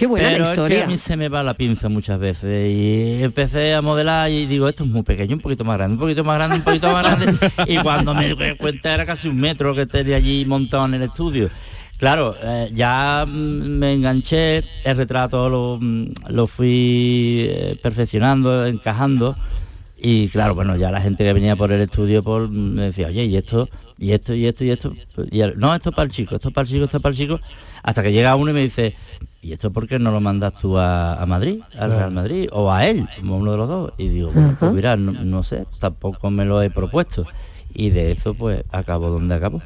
Qué 0.00 0.06
buena 0.06 0.28
la 0.28 0.32
Pero 0.32 0.44
es 0.44 0.48
que 0.48 0.54
historia. 0.54 0.84
a 0.84 0.86
mí 0.86 0.96
se 0.96 1.14
me 1.14 1.28
va 1.28 1.42
la 1.42 1.52
pinza 1.52 1.90
muchas 1.90 2.18
veces 2.18 2.70
y 2.70 3.22
empecé 3.22 3.74
a 3.74 3.82
modelar 3.82 4.30
y 4.30 4.46
digo, 4.46 4.66
esto 4.66 4.84
es 4.84 4.88
muy 4.88 5.02
pequeño, 5.02 5.36
un 5.36 5.42
poquito 5.42 5.62
más 5.62 5.76
grande, 5.76 5.92
un 5.92 6.00
poquito 6.00 6.24
más 6.24 6.36
grande, 6.36 6.56
un 6.56 6.62
poquito 6.62 6.90
más 6.90 7.04
grande. 7.04 7.50
y 7.66 7.76
cuando 7.80 8.14
me 8.14 8.34
di 8.34 8.56
cuenta 8.56 8.94
era 8.94 9.04
casi 9.04 9.28
un 9.28 9.36
metro 9.36 9.74
que 9.74 9.84
tenía 9.84 10.16
allí 10.16 10.46
montado 10.46 10.86
en 10.86 10.94
el 10.94 11.02
estudio. 11.02 11.50
Claro, 11.98 12.34
eh, 12.42 12.70
ya 12.72 13.26
mm, 13.28 13.30
me 13.30 13.92
enganché, 13.92 14.64
el 14.84 14.96
retrato 14.96 15.50
lo, 15.50 15.76
mm, 15.78 16.12
lo 16.30 16.46
fui 16.46 17.44
eh, 17.50 17.78
perfeccionando, 17.82 18.64
encajando. 18.64 19.36
Y 20.02 20.28
claro, 20.28 20.54
bueno, 20.54 20.76
ya 20.76 20.90
la 20.90 21.00
gente 21.02 21.24
que 21.24 21.32
venía 21.34 21.56
por 21.56 21.70
el 21.72 21.80
estudio 21.82 22.22
por, 22.22 22.48
me 22.48 22.84
decía, 22.84 23.08
oye, 23.08 23.24
y 23.24 23.36
esto, 23.36 23.68
y 23.98 24.12
esto, 24.12 24.32
y 24.34 24.46
esto, 24.46 24.64
y 24.64 24.70
esto. 24.70 24.94
Y 25.30 25.40
el- 25.40 25.58
no, 25.58 25.74
esto 25.74 25.90
es 25.90 25.94
para 25.96 26.06
el 26.06 26.10
chico, 26.12 26.36
esto 26.36 26.48
es 26.48 26.54
para 26.54 26.62
el 26.64 26.68
chico, 26.70 26.84
esto 26.86 26.96
es 26.96 27.02
para 27.02 27.10
el 27.12 27.18
chico. 27.18 27.38
Hasta 27.82 28.02
que 28.02 28.10
llega 28.12 28.34
uno 28.36 28.50
y 28.50 28.54
me 28.54 28.60
dice, 28.60 28.94
¿y 29.42 29.52
esto 29.52 29.70
por 29.70 29.86
qué 29.86 29.98
no 29.98 30.10
lo 30.10 30.20
mandas 30.20 30.54
tú 30.54 30.78
a, 30.78 31.14
a 31.20 31.26
Madrid, 31.26 31.60
al. 31.78 31.90
Real 31.90 32.10
Madrid? 32.12 32.48
O 32.52 32.72
a 32.72 32.86
él, 32.86 33.06
como 33.18 33.36
uno 33.36 33.52
de 33.52 33.58
los 33.58 33.68
dos. 33.68 33.92
Y 33.98 34.08
digo, 34.08 34.30
bueno, 34.32 34.56
pues 34.58 34.72
mira, 34.72 34.96
no, 34.96 35.12
no 35.12 35.42
sé, 35.42 35.66
tampoco 35.80 36.30
me 36.30 36.44
lo 36.46 36.62
he 36.62 36.70
propuesto. 36.70 37.26
Y 37.74 37.90
de 37.90 38.12
eso 38.12 38.32
pues 38.34 38.64
acabo 38.70 39.10
donde 39.10 39.34
acabo. 39.34 39.60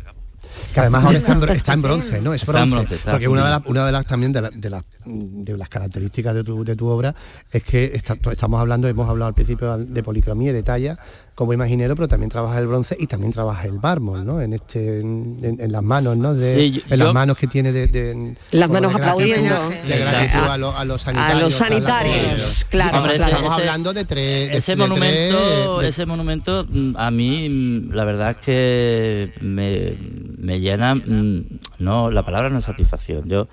Que 0.73 0.81
además 0.81 1.05
ahora 1.05 1.19
está 1.19 1.33
en, 1.33 1.41
bro- 1.41 1.53
está 1.55 1.73
en 1.73 1.83
bronce, 1.83 2.21
¿no? 2.21 2.35
Es 2.35 2.43
bronce. 2.47 2.97
porque 3.13 3.29
una 3.29 3.43
de, 3.61 3.71
una 3.71 3.87
de 3.87 3.93
las 3.93 4.07
también 4.07 4.33
de, 4.33 4.43
la- 4.43 4.51
de 4.51 4.71
las 4.71 4.85
de 5.05 5.57
las 5.57 5.69
características 5.69 6.35
de 6.35 6.45
tu, 6.45 6.65
de 6.65 6.77
tu 6.77 6.87
obra 6.89 7.15
es 7.53 7.63
que 7.63 7.93
está- 7.95 8.17
estamos 8.31 8.61
hablando, 8.61 8.89
hemos 8.89 9.09
hablado 9.09 9.29
al 9.29 9.35
principio 9.35 9.77
de 9.79 10.03
policromía 10.03 10.51
y 10.51 10.55
de 10.55 10.63
talla 10.63 10.99
como 11.35 11.53
imaginero, 11.53 11.97
pero 11.97 12.07
también 12.07 12.31
trabaja 12.31 12.59
el 12.61 12.69
bronce 12.69 12.97
y 12.99 13.09
también 13.09 13.33
trabaja 13.33 13.65
el 13.67 13.73
mármol, 13.73 14.25
¿no? 14.25 14.41
En 14.41 14.53
este, 14.53 15.01
en, 15.01 15.39
en- 15.43 15.61
en 15.61 15.73
las 15.73 15.83
manos, 15.83 16.17
¿no? 16.17 16.33
De, 16.33 16.55
Sí, 16.55 16.71
yo- 16.73 16.81
en 16.89 16.99
las 17.01 17.13
manos 17.13 17.37
que 17.37 17.49
tiene 17.49 17.73
de, 17.73 17.89
de- 17.89 18.37
Las 18.53 18.69
manos 18.71 18.93
de 18.93 18.99
gratitud- 19.01 19.11
aplaudiendo. 19.35 19.69
De 19.89 19.99
gratitud 19.99 20.39
a, 20.49 20.59
lo- 20.59 20.77
a 20.77 20.85
los 20.85 21.03
A 21.03 21.05
sanitarios. 21.07 21.43
los 21.43 21.55
sanitarios, 21.55 22.67
claro, 22.71 22.99
Hombre, 22.99 23.17
claro. 23.17 23.33
Estamos 23.33 23.53
hablando 23.59 23.93
de 23.93 24.05
tres. 24.05 24.51
de- 24.51 24.57
ese 24.59 24.73
de 24.73 24.77
monumento, 24.77 25.39
tres- 25.79 25.81
de- 25.83 25.89
ese 25.89 26.07
monumento 26.07 26.67
mm, 26.71 26.97
a 26.97 27.11
mí 27.11 27.49
mm, 27.49 27.93
la 27.93 28.05
verdad 28.05 28.31
es 28.31 28.37
que 28.37 29.33
me, 29.41 29.97
me 30.39 30.61
llena, 30.61 30.95
mm, 30.95 31.59
no, 31.81 32.11
la 32.13 32.25
palabra 32.25 32.49
no 32.51 32.59
es 32.59 32.65
satisfacción. 32.65 33.29
Yo 33.29 33.49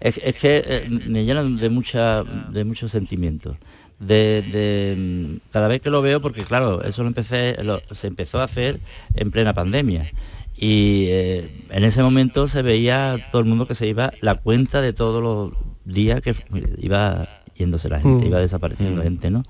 es, 0.00 0.20
es 0.22 0.36
que 0.36 0.62
eh, 0.66 0.88
me 1.08 1.24
llena 1.24 1.42
de 1.42 1.68
mucha, 1.70 2.22
de 2.22 2.64
muchos 2.64 2.92
sentimientos. 2.92 3.56
De, 4.00 4.42
de, 4.42 4.96
mm, 4.98 5.50
cada 5.52 5.68
vez 5.68 5.80
que 5.80 5.90
lo 5.90 6.02
veo, 6.02 6.20
porque 6.20 6.42
claro, 6.42 6.82
eso 6.82 7.02
lo 7.02 7.08
empecé, 7.08 7.56
lo- 7.62 7.80
se 7.92 8.06
empezó 8.08 8.40
a 8.40 8.44
hacer 8.44 8.80
en 9.14 9.30
plena 9.30 9.52
pandemia. 9.54 10.10
Y 10.56 11.06
eh, 11.08 11.64
en 11.70 11.84
ese 11.84 12.02
momento 12.02 12.46
se 12.48 12.62
veía 12.62 13.28
todo 13.32 13.40
el 13.40 13.48
mundo 13.48 13.66
que 13.66 13.74
se 13.74 13.86
iba 13.88 14.12
la 14.20 14.36
cuenta 14.36 14.80
de 14.80 14.92
todos 14.92 15.22
los 15.22 15.52
días 15.84 16.20
que 16.20 16.34
iba 16.78 17.28
yéndose 17.56 17.88
la 17.88 18.00
gente, 18.00 18.24
Mm. 18.24 18.28
iba 18.28 18.40
desapareciendo 18.40 19.02
gente, 19.02 19.30
¿no? 19.30 19.42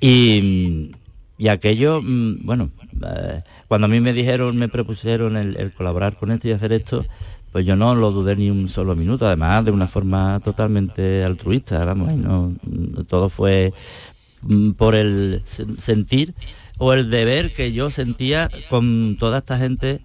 Y, 0.00 0.92
y 1.38 1.48
aquello, 1.48 2.00
mm, 2.02 2.44
bueno, 2.44 2.70
eh, 3.06 3.42
cuando 3.68 3.86
a 3.86 3.88
mí 3.88 4.00
me 4.00 4.12
dijeron, 4.12 4.56
me 4.56 4.68
propusieron 4.68 5.36
el, 5.36 5.56
el 5.56 5.72
colaborar 5.72 6.16
con 6.16 6.30
esto 6.30 6.48
y 6.48 6.52
hacer 6.52 6.72
esto, 6.72 7.04
pues 7.52 7.64
yo 7.66 7.76
no 7.76 7.94
lo 7.94 8.10
dudé 8.12 8.36
ni 8.36 8.50
un 8.50 8.68
solo 8.68 8.94
minuto, 8.94 9.26
además 9.26 9.64
de 9.64 9.70
una 9.70 9.88
forma 9.88 10.40
totalmente 10.44 11.24
altruista, 11.24 11.84
vamos, 11.84 12.10
todo 13.08 13.28
fue 13.28 13.72
mm, 14.42 14.72
por 14.72 14.94
el 14.94 15.42
sen- 15.44 15.76
sentir 15.78 16.34
o 16.78 16.92
el 16.92 17.10
deber 17.10 17.52
que 17.52 17.72
yo 17.72 17.90
sentía 17.90 18.50
con 18.68 19.16
toda 19.18 19.38
esta 19.38 19.58
gente 19.58 20.00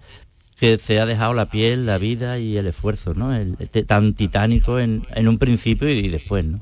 que 0.58 0.78
se 0.78 1.00
ha 1.00 1.06
dejado 1.06 1.34
la 1.34 1.46
piel, 1.50 1.84
la 1.86 1.98
vida 1.98 2.38
y 2.38 2.56
el 2.56 2.66
esfuerzo, 2.66 3.12
¿no? 3.14 3.34
Este 3.34 3.82
tan 3.84 4.14
titánico 4.14 4.78
en, 4.78 5.02
un 5.28 5.38
principio 5.38 5.88
y, 5.90 5.98
y 5.98 6.08
después, 6.08 6.44
¿no? 6.46 6.60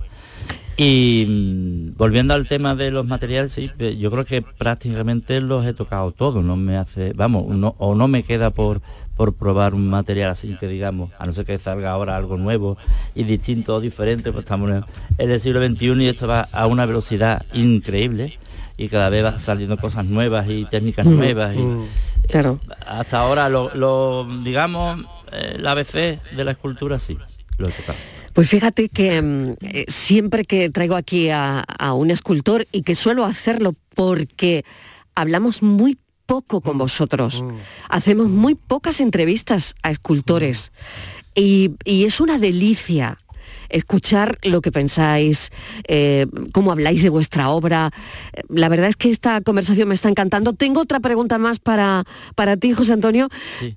Y 0.77 1.25
mm, 1.29 1.97
volviendo 1.97 2.35
al 2.35 2.49
tema 2.49 2.75
de 2.75 2.91
los 2.91 3.07
materiales, 3.07 3.53
sí, 3.53 3.71
eh, 3.79 3.97
yo 3.97 4.11
creo 4.11 4.25
que 4.25 4.43
prácticamente 4.43 5.41
los 5.41 5.65
he 5.65 5.73
tocado 5.75 6.11
todos, 6.11 6.45
no 6.45 6.57
me 6.57 6.77
hace, 6.77 7.13
vamos, 7.15 7.47
no- 7.55 7.77
o 7.79 7.95
no 7.95 8.09
me 8.09 8.25
queda 8.25 8.51
por 8.51 8.83
por 9.17 9.35
probar 9.35 9.75
un 9.75 9.89
material 9.89 10.31
así 10.33 10.57
que 10.59 10.67
digamos, 10.67 11.11
a 11.19 11.27
no 11.27 11.33
ser 11.33 11.45
que 11.45 11.59
salga 11.59 11.91
ahora 11.91 12.17
algo 12.17 12.37
nuevo 12.37 12.77
y 13.15 13.25
distinto 13.25 13.77
o 13.77 13.81
diferente, 13.81 14.33
pues 14.33 14.45
estamos 14.45 14.71
en 14.71 15.31
el 15.31 15.41
siglo 15.41 15.65
XXI 15.65 16.03
y 16.03 16.09
esto 16.09 16.27
va 16.27 16.49
a 16.53 16.67
una 16.67 16.87
velocidad 16.87 17.45
increíble 17.53 18.39
y 18.77 18.89
cada 18.89 19.09
vez 19.09 19.25
va 19.25 19.39
saliendo 19.39 19.77
cosas 19.77 20.05
nuevas 20.05 20.47
y 20.49 20.65
técnicas 20.65 21.07
Mm, 21.07 21.17
nuevas 21.17 21.55
y 21.57 21.61
mm, 21.61 21.87
claro. 22.29 22.59
hasta 22.87 23.21
ahora 23.21 23.49
lo, 23.49 23.73
lo, 23.75 24.27
digamos 24.43 25.01
eh, 25.33 25.55
el 25.57 25.67
ABC 25.67 26.21
de 26.37 26.45
la 26.45 26.51
escultura 26.53 26.99
sí, 26.99 27.17
lo 27.59 27.69
he 27.69 27.73
tocado. 27.73 27.99
Pues 28.33 28.49
fíjate 28.49 28.89
que 28.89 29.23
mm, 29.23 29.51
eh, 29.61 29.85
siempre 29.87 30.45
que 30.45 30.71
traigo 30.71 30.97
aquí 30.97 31.31
a, 31.31 31.61
a 31.61 31.93
un 31.93 32.11
escultor 32.11 32.67
y 32.73 32.83
que 32.83 32.97
suelo 32.97 33.25
hacerlo 33.25 33.77
porque 33.95 34.65
hablamos 35.15 35.63
muy 35.63 35.97
poco 36.27 36.61
con 36.61 36.79
vosotros, 36.79 37.45
hacemos 37.89 38.29
muy 38.29 38.55
pocas 38.55 39.01
entrevistas 39.01 39.75
a 39.83 39.91
escultores 39.91 40.73
y, 41.35 41.73
y 41.85 42.05
es 42.05 42.21
una 42.21 42.39
delicia 42.39 43.19
escuchar 43.69 44.39
lo 44.43 44.61
que 44.61 44.71
pensáis, 44.71 45.51
eh, 45.89 46.27
cómo 46.53 46.71
habláis 46.73 47.03
de 47.03 47.09
vuestra 47.09 47.49
obra. 47.49 47.91
Eh, 48.33 48.43
La 48.49 48.69
verdad 48.69 48.89
es 48.89 48.97
que 48.97 49.11
esta 49.11 49.41
conversación 49.41 49.89
me 49.89 49.95
está 49.95 50.09
encantando. 50.09 50.53
Tengo 50.53 50.81
otra 50.81 51.01
pregunta 51.01 51.39
más 51.39 51.59
para, 51.59 52.05
para 52.37 52.57
ti, 52.57 52.73
José 52.73 52.93
Antonio, 52.93 53.29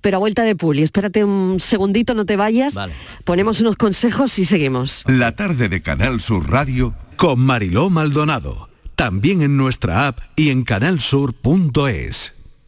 pero 0.01 0.17
a 0.17 0.19
vuelta 0.19 0.43
de 0.43 0.55
Puli. 0.55 0.83
Espérate 0.83 1.23
un 1.23 1.59
segundito, 1.59 2.13
no 2.13 2.25
te 2.25 2.37
vayas. 2.37 2.75
Ponemos 3.23 3.59
unos 3.61 3.75
consejos 3.75 4.37
y 4.39 4.45
seguimos. 4.45 5.03
La 5.07 5.35
tarde 5.35 5.67
de 5.67 5.81
Canal 5.81 6.21
Sur 6.21 6.49
Radio 6.49 6.93
con 7.15 7.39
Mariló 7.39 7.89
Maldonado. 7.89 8.69
También 8.95 9.41
en 9.41 9.57
nuestra 9.57 10.07
app 10.07 10.19
y 10.35 10.49
en 10.49 10.63
canalsur.es. 10.63 12.36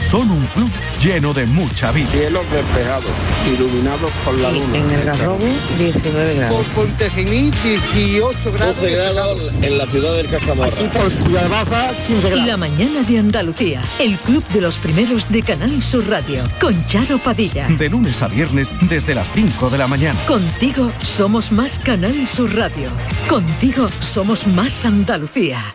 Son 0.00 0.30
un 0.30 0.44
club 0.48 0.70
lleno 1.02 1.32
de 1.32 1.46
mucha 1.46 1.90
vida. 1.92 2.06
Cielos 2.06 2.44
despejados, 2.50 3.10
iluminados 3.46 4.10
por 4.24 4.34
la 4.38 4.52
luna. 4.52 4.76
En 4.76 4.90
el 4.90 5.04
Garrobo, 5.04 5.44
19 5.78 6.34
grados. 6.34 6.66
Por 6.66 6.86
Pontejimí, 6.86 7.50
18 7.62 8.52
grados. 8.52 8.76
12 8.76 8.90
grados 8.90 9.40
en 9.62 9.78
la 9.78 9.86
ciudad 9.86 10.16
del 10.16 10.28
Castamarra. 10.28 10.72
Aquí 10.74 10.88
por 10.92 11.10
Ciudad 11.10 11.48
Baja, 11.48 11.88
15 12.06 12.28
grados. 12.28 12.46
La 12.46 12.56
mañana 12.56 13.02
de 13.02 13.18
Andalucía, 13.18 13.82
el 13.98 14.16
club 14.18 14.46
de 14.48 14.60
los 14.60 14.78
primeros 14.78 15.30
de 15.30 15.42
Canal 15.42 15.82
Sur 15.82 16.08
Radio, 16.08 16.44
con 16.60 16.86
Charo 16.86 17.18
Padilla. 17.18 17.68
De 17.68 17.88
lunes 17.88 18.22
a 18.22 18.28
viernes 18.28 18.72
desde 18.82 19.14
las 19.14 19.30
5 19.32 19.70
de 19.70 19.78
la 19.78 19.86
mañana. 19.86 20.18
Contigo 20.26 20.90
somos 21.02 21.52
más 21.52 21.78
Canal 21.78 22.26
Sur 22.26 22.54
Radio. 22.54 22.88
Contigo 23.28 23.88
somos 24.00 24.46
más 24.46 24.84
Andalucía. 24.84 25.74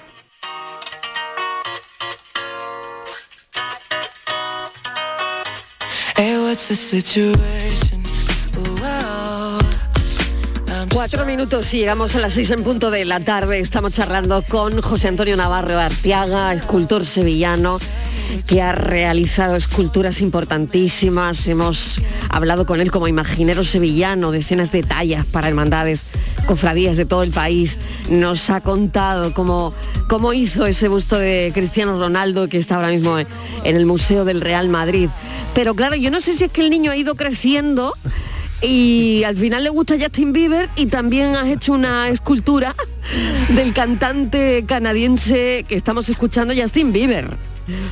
Hey, 6.49 6.55
what's 6.55 6.67
the 6.67 6.75
situation? 6.75 8.01
Wow. 8.81 9.59
Cuatro 10.91 11.23
minutos 11.23 11.71
y 11.75 11.77
llegamos 11.77 12.15
a 12.15 12.19
las 12.19 12.33
seis 12.33 12.49
en 12.49 12.63
punto 12.63 12.89
de 12.89 13.05
la 13.05 13.19
tarde. 13.19 13.59
Estamos 13.59 13.93
charlando 13.93 14.41
con 14.41 14.81
José 14.81 15.09
Antonio 15.09 15.37
Navarro 15.37 15.77
Arteaga, 15.77 16.51
escultor 16.55 17.05
sevillano 17.05 17.77
que 18.47 18.61
ha 18.61 18.71
realizado 18.71 19.55
esculturas 19.55 20.21
importantísimas. 20.21 21.47
Hemos 21.47 21.99
hablado 22.29 22.65
con 22.65 22.81
él 22.81 22.91
como 22.91 23.07
imaginero 23.07 23.63
sevillano, 23.63 24.31
decenas 24.31 24.71
de 24.71 24.83
tallas 24.83 25.25
para 25.25 25.47
hermandades, 25.47 26.11
cofradías 26.45 26.97
de 26.97 27.05
todo 27.05 27.23
el 27.23 27.31
país. 27.31 27.77
Nos 28.09 28.49
ha 28.49 28.61
contado 28.61 29.33
cómo, 29.33 29.73
cómo 30.07 30.33
hizo 30.33 30.65
ese 30.65 30.87
busto 30.87 31.17
de 31.17 31.51
Cristiano 31.53 31.99
Ronaldo 31.99 32.47
que 32.47 32.57
está 32.57 32.75
ahora 32.75 32.89
mismo 32.89 33.17
en 33.19 33.27
el 33.63 33.85
Museo 33.85 34.25
del 34.25 34.41
Real 34.41 34.69
Madrid. 34.69 35.09
Pero 35.53 35.75
claro, 35.75 35.95
yo 35.95 36.11
no 36.11 36.21
sé 36.21 36.33
si 36.33 36.45
es 36.45 36.51
que 36.51 36.61
el 36.61 36.69
niño 36.69 36.91
ha 36.91 36.97
ido 36.97 37.15
creciendo 37.15 37.93
y 38.61 39.23
al 39.25 39.37
final 39.37 39.63
le 39.63 39.69
gusta 39.69 39.95
Justin 39.99 40.33
Bieber 40.33 40.69
y 40.75 40.87
también 40.87 41.35
has 41.35 41.47
hecho 41.47 41.73
una 41.73 42.09
escultura 42.09 42.75
del 43.49 43.73
cantante 43.73 44.65
canadiense 44.67 45.65
que 45.67 45.75
estamos 45.75 46.09
escuchando, 46.09 46.53
Justin 46.55 46.91
Bieber. 46.91 47.25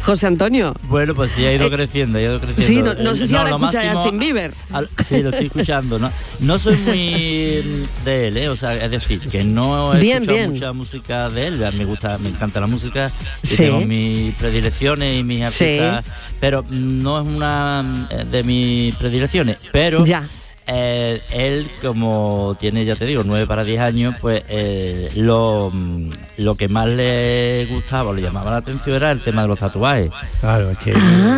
José 0.04 0.28
Antonio. 0.28 0.74
Bueno, 0.84 1.14
pues 1.16 1.32
sí, 1.32 1.46
ha 1.46 1.54
ido 1.54 1.70
creciendo, 1.70 2.18
ha 2.18 2.22
ido 2.22 2.40
creciendo. 2.40 2.92
Sí, 2.92 2.98
no, 2.98 3.04
no 3.04 3.12
Eh, 3.12 3.16
sé 3.18 3.28
si 3.28 3.36
ahora 3.36 3.50
lo 3.52 3.56
escucha 3.58 3.80
a 3.80 3.84
máximo- 3.84 4.02
Justin 4.04 4.20
Bieber. 4.20 4.54
al- 4.72 4.90
sí, 5.08 5.22
lo 5.24 5.30
estoy 5.30 5.46
escuchando, 5.48 6.00
¿no? 6.00 6.12
No 6.40 6.60
soy 6.60 6.78
muy 6.78 7.84
de 8.06 8.28
él, 8.28 8.38
¿eh? 8.38 8.50
o 8.50 8.56
sea, 8.56 8.76
es 8.76 8.92
decir, 8.92 9.20
que 9.22 9.44
no 9.44 9.94
he 9.94 10.00
Bien, 10.00 10.18
escuchado 10.24 10.38
bien. 10.38 10.52
mucha 10.54 10.74
música 10.74 11.30
de 11.30 11.48
él, 11.48 11.64
me 11.78 11.86
gusta, 11.86 12.18
me 12.18 12.30
encanta 12.30 12.60
la 12.60 12.68
música, 12.68 13.12
y 13.44 13.48
Sí. 13.48 13.56
tengo 13.58 13.82
mis 13.82 14.34
predilecciones 14.36 15.20
y 15.20 15.24
mis 15.24 15.50
Sí. 15.50 15.64
artistas, 15.80 16.06
pero 16.40 16.64
no 16.70 17.22
es 17.22 17.28
una 17.28 18.08
eh, 18.10 18.26
de 18.30 18.44
mis 18.44 18.96
predilecciones, 18.96 19.58
pero 19.72 20.06
Ya. 20.06 20.28
Eh, 20.68 21.22
él 21.32 21.70
como 21.82 22.56
tiene, 22.60 22.84
ya 22.86 22.96
te 22.96 23.06
digo, 23.06 23.24
9 23.26 23.48
para 23.48 23.64
10 23.64 23.80
años, 23.82 24.16
pues 24.20 24.44
eh, 24.50 25.12
lo, 25.16 25.72
mm, 25.74 26.10
lo 26.38 26.56
que 26.56 26.68
más 26.68 26.88
le 26.88 27.66
gustaba 27.70 28.10
o 28.10 28.14
le 28.14 28.22
llamaba 28.22 28.52
la 28.52 28.58
atención 28.58 28.96
era 28.98 29.12
el 29.12 29.22
tema 29.22 29.44
de 29.44 29.48
los 29.48 29.60
tatuajes. 29.60 30.12
Claro, 30.42 30.70
es 30.72 30.78
que... 30.80 30.94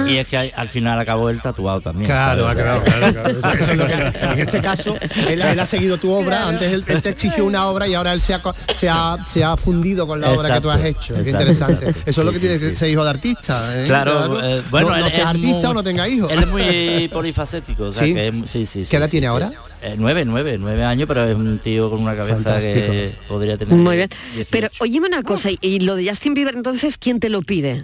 Y 0.08 0.18
es 0.18 0.28
que 0.28 0.38
al- 0.38 0.54
al 0.56 0.68
final 0.68 1.00
acabó 1.00 1.30
el 1.30 1.42
tatuado 1.42 1.80
también. 1.82 2.08
Claro, 2.10 2.48
claro, 2.54 2.84
claro, 2.84 3.14
claro. 3.14 3.40
En 4.34 4.40
este 4.40 4.62
caso, 4.62 4.96
él, 5.28 5.42
él 5.42 5.60
ha 5.60 5.66
seguido 5.66 5.98
tu 5.98 6.12
obra, 6.12 6.48
antes 6.48 6.72
él, 6.72 6.84
él 6.88 7.02
te 7.02 7.10
exigió 7.10 7.46
una 7.46 7.68
obra 7.68 7.88
y 7.88 7.94
ahora 7.94 8.14
él 8.14 8.22
se 8.22 8.34
ha, 8.34 8.42
se 8.76 8.90
ha, 8.90 9.18
se 9.28 9.44
ha 9.44 9.56
fundido 9.58 10.08
con 10.08 10.20
la 10.22 10.32
obra 10.32 10.56
que 10.56 10.62
tú 10.62 10.70
has 10.70 10.80
Exacto, 10.80 11.00
hecho. 11.00 11.14
Qué 11.16 11.30
exacto. 11.30 11.44
interesante. 11.78 12.02
Eso 12.10 12.22
es 12.22 12.26
lo 12.26 12.32
que 12.32 12.40
Sí, 12.40 12.46
sí, 12.48 12.50
tiene 12.58 12.72
que 12.72 12.78
ser 12.78 12.90
hijo 12.90 13.04
de 13.04 13.10
artista. 13.10 13.70
¿eh? 13.82 13.86
Claro, 13.86 14.42
eh, 14.44 14.62
bueno, 14.72 14.90
no, 14.90 14.98
no 14.98 15.06
él 15.06 15.12
seas 15.12 15.22
es 15.22 15.26
artista 15.28 15.58
muy- 15.58 15.66
o 15.68 15.74
no 15.74 15.84
tenga 15.84 16.08
hijos. 16.08 16.32
Él 16.32 16.40
es 16.40 16.48
muy 16.48 17.10
polifacético, 17.14 17.84
o 17.86 17.92
sea, 17.92 18.06
¿Sí? 18.08 18.14
que 18.14 18.28
es- 18.28 18.34
sí, 18.50 18.66
sí, 18.66 18.80
¿Qué 18.82 18.86
sí, 18.86 18.96
edad 18.96 19.06
sí. 19.10 19.19
Tiene 19.20 19.28
ahora? 19.28 19.52
Eh, 19.82 19.96
nueve, 19.98 20.26
nueve, 20.26 20.58
nueve 20.60 20.84
años, 20.84 21.08
pero 21.08 21.24
es 21.26 21.36
un 21.36 21.60
tío 21.60 21.90
con 21.90 22.02
una 22.02 22.16
cabeza 22.16 22.36
Fantástico. 22.36 22.74
que 22.92 23.16
podría 23.28 23.58
tener. 23.58 23.74
Muy 23.76 23.96
bien. 23.96 24.10
18. 24.36 24.48
Pero 24.52 24.68
óyeme 24.80 25.08
una 25.08 25.24
cosa, 25.24 25.50
y- 25.62 25.80
lo 25.80 25.96
de 25.96 26.08
Justin 26.10 26.34
Bieber 26.34 26.56
entonces, 26.56 26.98
¿quién 26.98 27.20
te 27.20 27.30
lo 27.30 27.42
pide? 27.42 27.82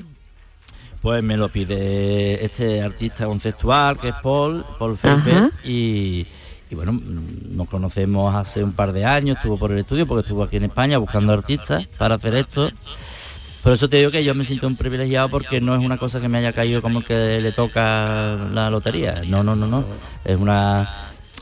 Pues 1.02 1.22
me 1.24 1.38
lo 1.38 1.50
pide 1.50 2.44
este 2.44 2.82
artista 2.82 3.26
conceptual 3.28 3.98
que 4.00 4.10
es 4.10 4.16
Paul, 4.24 4.66
Paul 4.80 4.98
Ajá. 5.04 5.52
y, 5.64 6.26
y 6.70 6.76
bueno, 6.76 7.00
nos 7.52 7.70
conocemos 7.70 8.34
hace 8.34 8.64
un 8.64 8.74
par 8.74 8.92
de 8.92 9.06
años, 9.06 9.38
estuvo 9.38 9.58
por 9.58 9.72
el 9.72 9.78
estudio 9.80 10.08
porque 10.08 10.22
estuvo 10.26 10.44
aquí 10.44 10.58
en 10.58 10.64
España 10.64 10.98
buscando 10.98 11.32
artistas 11.32 11.86
para 11.98 12.16
hacer 12.16 12.34
esto. 12.36 12.70
Por 13.62 13.74
eso 13.74 13.88
te 13.88 13.98
digo 13.98 14.12
que 14.12 14.24
yo 14.24 14.36
me 14.36 14.44
siento 14.46 14.68
un 14.68 14.76
privilegiado 14.76 15.30
porque 15.30 15.62
no 15.62 15.76
es 15.76 15.84
una 15.84 15.98
cosa 15.98 16.20
que 16.20 16.28
me 16.28 16.40
haya 16.40 16.54
caído 16.54 16.82
como 16.82 17.04
que 17.04 17.40
le 17.42 17.52
toca 17.52 18.36
la 18.54 18.70
lotería. 18.70 19.22
No, 19.28 19.44
no, 19.44 19.56
no, 19.56 19.66
no. 19.68 19.86
Es 20.24 20.38
una 20.38 20.90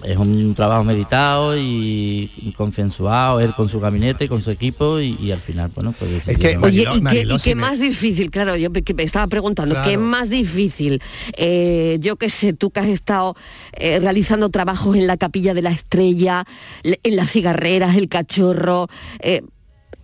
es 0.03 0.17
un 0.17 0.53
trabajo 0.55 0.83
meditado 0.83 1.57
y 1.57 2.53
consensuado, 2.57 3.39
él 3.39 3.53
con 3.55 3.69
su 3.69 3.79
gabinete, 3.79 4.27
con 4.27 4.41
su 4.41 4.51
equipo 4.51 4.99
y, 4.99 5.17
y 5.19 5.31
al 5.31 5.39
final, 5.39 5.71
bueno, 5.73 5.93
pues 5.97 6.27
Oye, 6.27 6.33
¿y 6.33 7.01
qué, 7.01 7.25
y 7.33 7.37
qué 7.37 7.55
más 7.55 7.79
difícil? 7.79 8.29
Claro, 8.29 8.55
yo 8.55 8.69
me- 8.69 8.81
que 8.83 8.93
me 8.93 9.03
estaba 9.03 9.27
preguntando, 9.27 9.75
¿qué 9.75 9.81
es 9.81 9.97
Claro. 9.97 10.01
más 10.01 10.29
difícil? 10.29 11.01
Eh, 11.37 11.97
yo 11.99 12.15
qué 12.17 12.29
sé, 12.29 12.53
tú 12.53 12.69
que 12.71 12.79
has 12.81 12.87
estado 12.87 13.35
eh, 13.73 13.99
realizando 13.99 14.49
trabajos 14.49 14.95
en 14.95 15.07
la 15.07 15.17
Capilla 15.17 15.53
de 15.53 15.61
la 15.61 15.71
Estrella, 15.71 16.45
en 16.83 17.15
las 17.15 17.31
cigarreras, 17.31 17.95
el 17.95 18.09
cachorro, 18.09 18.87
eh, 19.19 19.41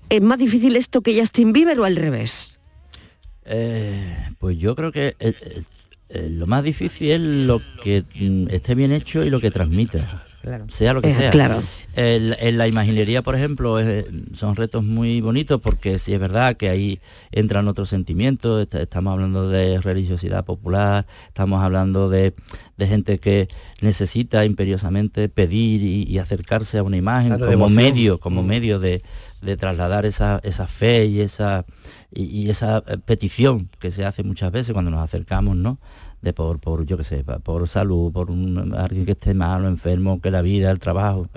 ¿es 0.10 0.22
más 0.22 0.40
difícil 0.40 0.76
esto 0.76 1.02
que 1.02 1.20
Justin 1.20 1.54
Bieber 1.54 1.80
o 1.80 1.86
al 1.86 1.96
revés? 1.96 2.58
Eh, 3.46 4.16
pues 4.40 4.58
yo 4.58 4.76
creo 4.76 4.92
que 4.92 5.16
eh, 6.10 6.28
lo 6.32 6.48
más 6.48 6.64
difícil 6.64 7.12
es 7.12 7.20
lo 7.22 7.62
que 7.84 8.04
mm, 8.16 8.48
esté 8.50 8.76
bien 8.76 8.92
hecho 8.92 9.24
y 9.24 9.30
lo 9.30 9.40
que 9.40 9.52
transmite. 9.52 10.04
Sea 10.70 10.94
lo 10.94 11.02
que 11.02 11.10
Eh, 11.10 11.14
sea. 11.16 11.32
claro. 11.32 11.62
El- 11.96 12.36
en 12.40 12.58
la 12.58 12.66
imaginería, 12.66 13.22
por 13.22 13.36
ejemplo, 13.36 13.78
es- 13.78 14.06
son 14.34 14.56
retos 14.56 14.84
muy 14.86 15.20
bonitos 15.20 15.60
porque 15.60 16.00
sí 16.00 16.14
es 16.14 16.20
verdad 16.20 16.56
que 16.56 16.70
ahí 16.70 17.00
entran 17.32 17.68
otros 17.68 17.90
sentimientos, 17.90 18.62
est- 18.62 18.74
estamos 18.76 19.12
hablando 19.14 19.50
de 19.50 19.82
religiosidad 19.82 20.46
popular, 20.46 21.06
estamos 21.28 21.62
hablando 21.62 22.10
de, 22.10 22.34
de 22.78 22.88
gente 22.88 23.20
que 23.20 23.50
necesita 23.82 24.46
imperiosamente 24.46 25.28
pedir 25.28 25.84
y, 25.84 26.04
y 26.04 26.18
acercarse 26.20 26.78
a 26.78 26.84
una 26.84 26.96
imagen 26.98 27.36
Claro, 27.36 27.52
como 27.52 27.70
medio, 27.70 28.18
como 28.20 28.42
medio 28.42 28.80
de, 28.80 29.02
de 29.42 29.58
trasladar 29.58 30.06
esa, 30.06 30.40
esa 30.44 30.68
fe 30.68 31.06
y 31.06 31.20
esa 31.20 31.66
y, 32.12 32.24
y 32.24 32.50
esa 32.50 32.84
eh, 32.88 32.98
petición 32.98 33.70
que 33.80 33.92
se 33.92 34.06
hace 34.06 34.24
muchas 34.24 34.52
veces 34.52 34.74
cuando 34.74 34.92
nos 34.92 35.02
acercamos, 35.02 35.56
¿no? 35.56 35.80
de 36.22 36.34
por, 36.34 36.60
por 36.60 36.86
yo 36.86 36.98
qué 36.98 37.04
sé, 37.04 37.24
por 37.24 37.68
salud, 37.68 38.12
por 38.12 38.30
un, 38.30 38.74
alguien 38.76 39.06
que 39.06 39.14
esté 39.14 39.34
malo, 39.34 39.68
enfermo, 39.68 40.22
que 40.22 40.32
la 40.32 40.42
vida, 40.42 40.72
el 40.72 40.80
trabajo. 40.80 41.28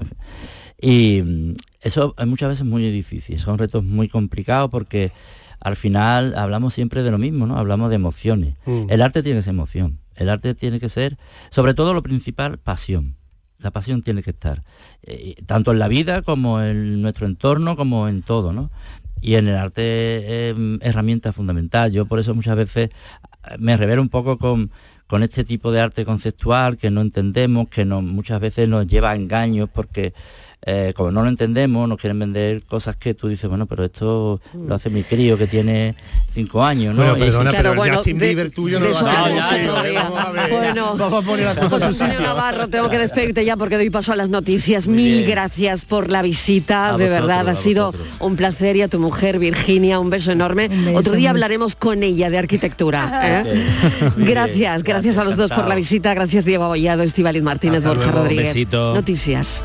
Y 0.81 1.23
mm, 1.23 1.55
eso 1.81 2.15
muchas 2.27 2.49
veces 2.49 2.63
es 2.63 2.67
muy 2.67 2.91
difícil, 2.91 3.39
son 3.39 3.59
retos 3.59 3.85
muy 3.85 4.09
complicados 4.09 4.71
porque 4.71 5.13
al 5.61 5.77
final 5.77 6.35
hablamos 6.37 6.75
siempre 6.75 7.05
de 7.05 7.11
lo 7.13 7.19
mismo, 7.19 7.47
¿no? 7.47 7.57
Hablamos 7.57 7.91
de 7.91 7.97
emociones. 7.97 8.57
Mm. 8.67 8.87
El 8.89 9.03
arte 9.03 9.23
tiene 9.23 9.43
ser 9.43 9.55
emoción, 9.55 9.99
el 10.17 10.29
arte 10.29 10.55
tiene 10.55 10.81
que 10.81 10.89
ser, 10.89 11.19
sobre 11.51 11.75
todo 11.75 11.95
lo 11.95 12.03
principal, 12.03 12.59
pasión. 12.59 13.17
La 13.59 13.71
pasión 13.71 14.03
tiene 14.03 14.25
que 14.25 14.31
estar, 14.31 14.65
eh, 15.05 15.37
tanto 15.47 15.71
en 15.71 15.79
la 15.79 15.87
vida 15.87 16.23
como 16.23 16.61
en 16.61 17.01
nuestro 17.01 17.29
entorno, 17.29 17.77
como 17.77 18.09
en 18.09 18.23
todo, 18.23 18.53
¿no? 18.53 18.73
Y 19.23 19.37
en 19.37 19.49
el 19.49 19.57
arte 19.57 20.51
es 20.51 20.57
herramienta 20.81 21.33
fundamental. 21.33 21.91
Yo 21.91 22.05
por 22.05 22.19
eso 22.19 22.35
muchas 22.35 22.57
veces 22.57 22.91
eh, 22.91 23.57
me 23.59 23.77
revelo 23.77 24.03
un 24.03 24.11
poco 24.11 24.37
con, 24.37 24.71
con 25.07 25.23
este 25.23 25.45
tipo 25.45 25.73
de 25.73 25.81
arte 25.81 26.05
conceptual 26.05 26.77
que 26.77 26.91
no 26.91 27.01
entendemos, 27.01 27.69
que 27.69 27.85
muchas 27.87 28.41
veces 28.41 28.69
nos 28.69 28.87
lleva 28.87 29.13
a 29.13 29.15
engaños 29.15 29.71
porque 29.73 30.13
eh, 30.65 30.93
como 30.97 31.11
no 31.11 31.23
lo 31.23 31.29
entendemos, 31.29 31.89
nos 31.89 31.99
quieren 31.99 32.19
vender 32.21 32.63
cosas 32.63 32.95
que 32.97 33.15
tú 33.15 33.27
dices, 33.27 33.49
bueno, 33.49 33.67
pero 33.67 33.85
esto 33.85 34.41
lo 34.55 34.75
hace 34.75 34.91
mi 34.91 35.03
crío 35.03 35.37
que 35.37 35.49
tiene 35.49 35.97
cinco 36.33 36.63
años, 36.65 36.95
¿no? 36.95 37.03
Bueno, 37.03 37.17
Y- 37.17 37.21
perdona, 37.21 37.51
Claro, 37.51 37.71
pero 37.71 37.75
bueno, 37.77 37.93
el 37.95 37.97
Justin 37.99 38.19
de- 38.19 38.27
Bieber 38.27 38.51
tuyo 38.51 38.79
no 38.79 38.87
lo. 38.87 38.95
Vamos 38.95 40.17
a 40.17 40.31
ver. 40.31 40.51
Bueno, 40.51 40.95
Vamos 40.97 41.25
a 41.25 41.27
poner 41.27 41.47
las 41.47 41.57
cosas 41.57 41.73
José 41.73 41.87
en 41.87 41.95
su 41.95 42.03
Antonio 42.05 42.15
sitio. 42.21 42.35
Navarro, 42.37 42.69
tengo 42.69 42.91
que 42.91 42.99
despedirte 42.99 43.45
ya 43.45 43.57
porque 43.57 43.77
doy 43.77 43.91
paso 43.91 44.13
a 44.13 44.17
las 44.17 44.29
noticias. 44.29 44.87
Mil 44.87 45.19
bien. 45.19 45.31
gracias 45.31 45.85
por 45.85 46.11
la 46.11 46.23
visita, 46.23 46.91
A 46.95 46.97
de 46.99 47.07
vosotros, 47.07 47.27
verdad, 47.29 47.49
ha 47.49 47.55
sido 47.55 47.87
vosotros. 47.93 48.17
un 48.21 48.37
placer 48.37 48.77
y 48.77 48.83
a 48.83 48.89
tu 48.89 49.01
mujer 49.01 49.39
Virginia, 49.41 49.99
un 49.99 50.11
beso 50.11 50.31
enorme. 50.31 50.69
beso, 50.69 50.97
Otro 50.99 51.15
día 51.17 51.31
hablaremos 51.31 51.75
con 51.75 52.03
ella 52.05 52.31
de 52.31 52.39
arquitectura. 52.39 53.11
¿eh? 53.45 53.65
Gracias, 54.17 54.85
gracias 54.85 55.19
a 55.19 55.25
los 55.25 55.37
dos 55.37 55.51
por 55.51 55.67
la 55.67 55.75
visita, 55.75 56.15
gracias 56.15 56.45
Diego 56.45 56.65
Abollado, 56.65 57.03
Estivaliz 57.03 57.43
Martínez, 57.43 57.79
Hasta 57.79 57.89
Borja 57.89 58.05
luego, 58.05 58.19
un 58.21 58.25
Rodríguez. 58.27 58.47
besito. 58.55 58.95
Noticias. 58.95 59.65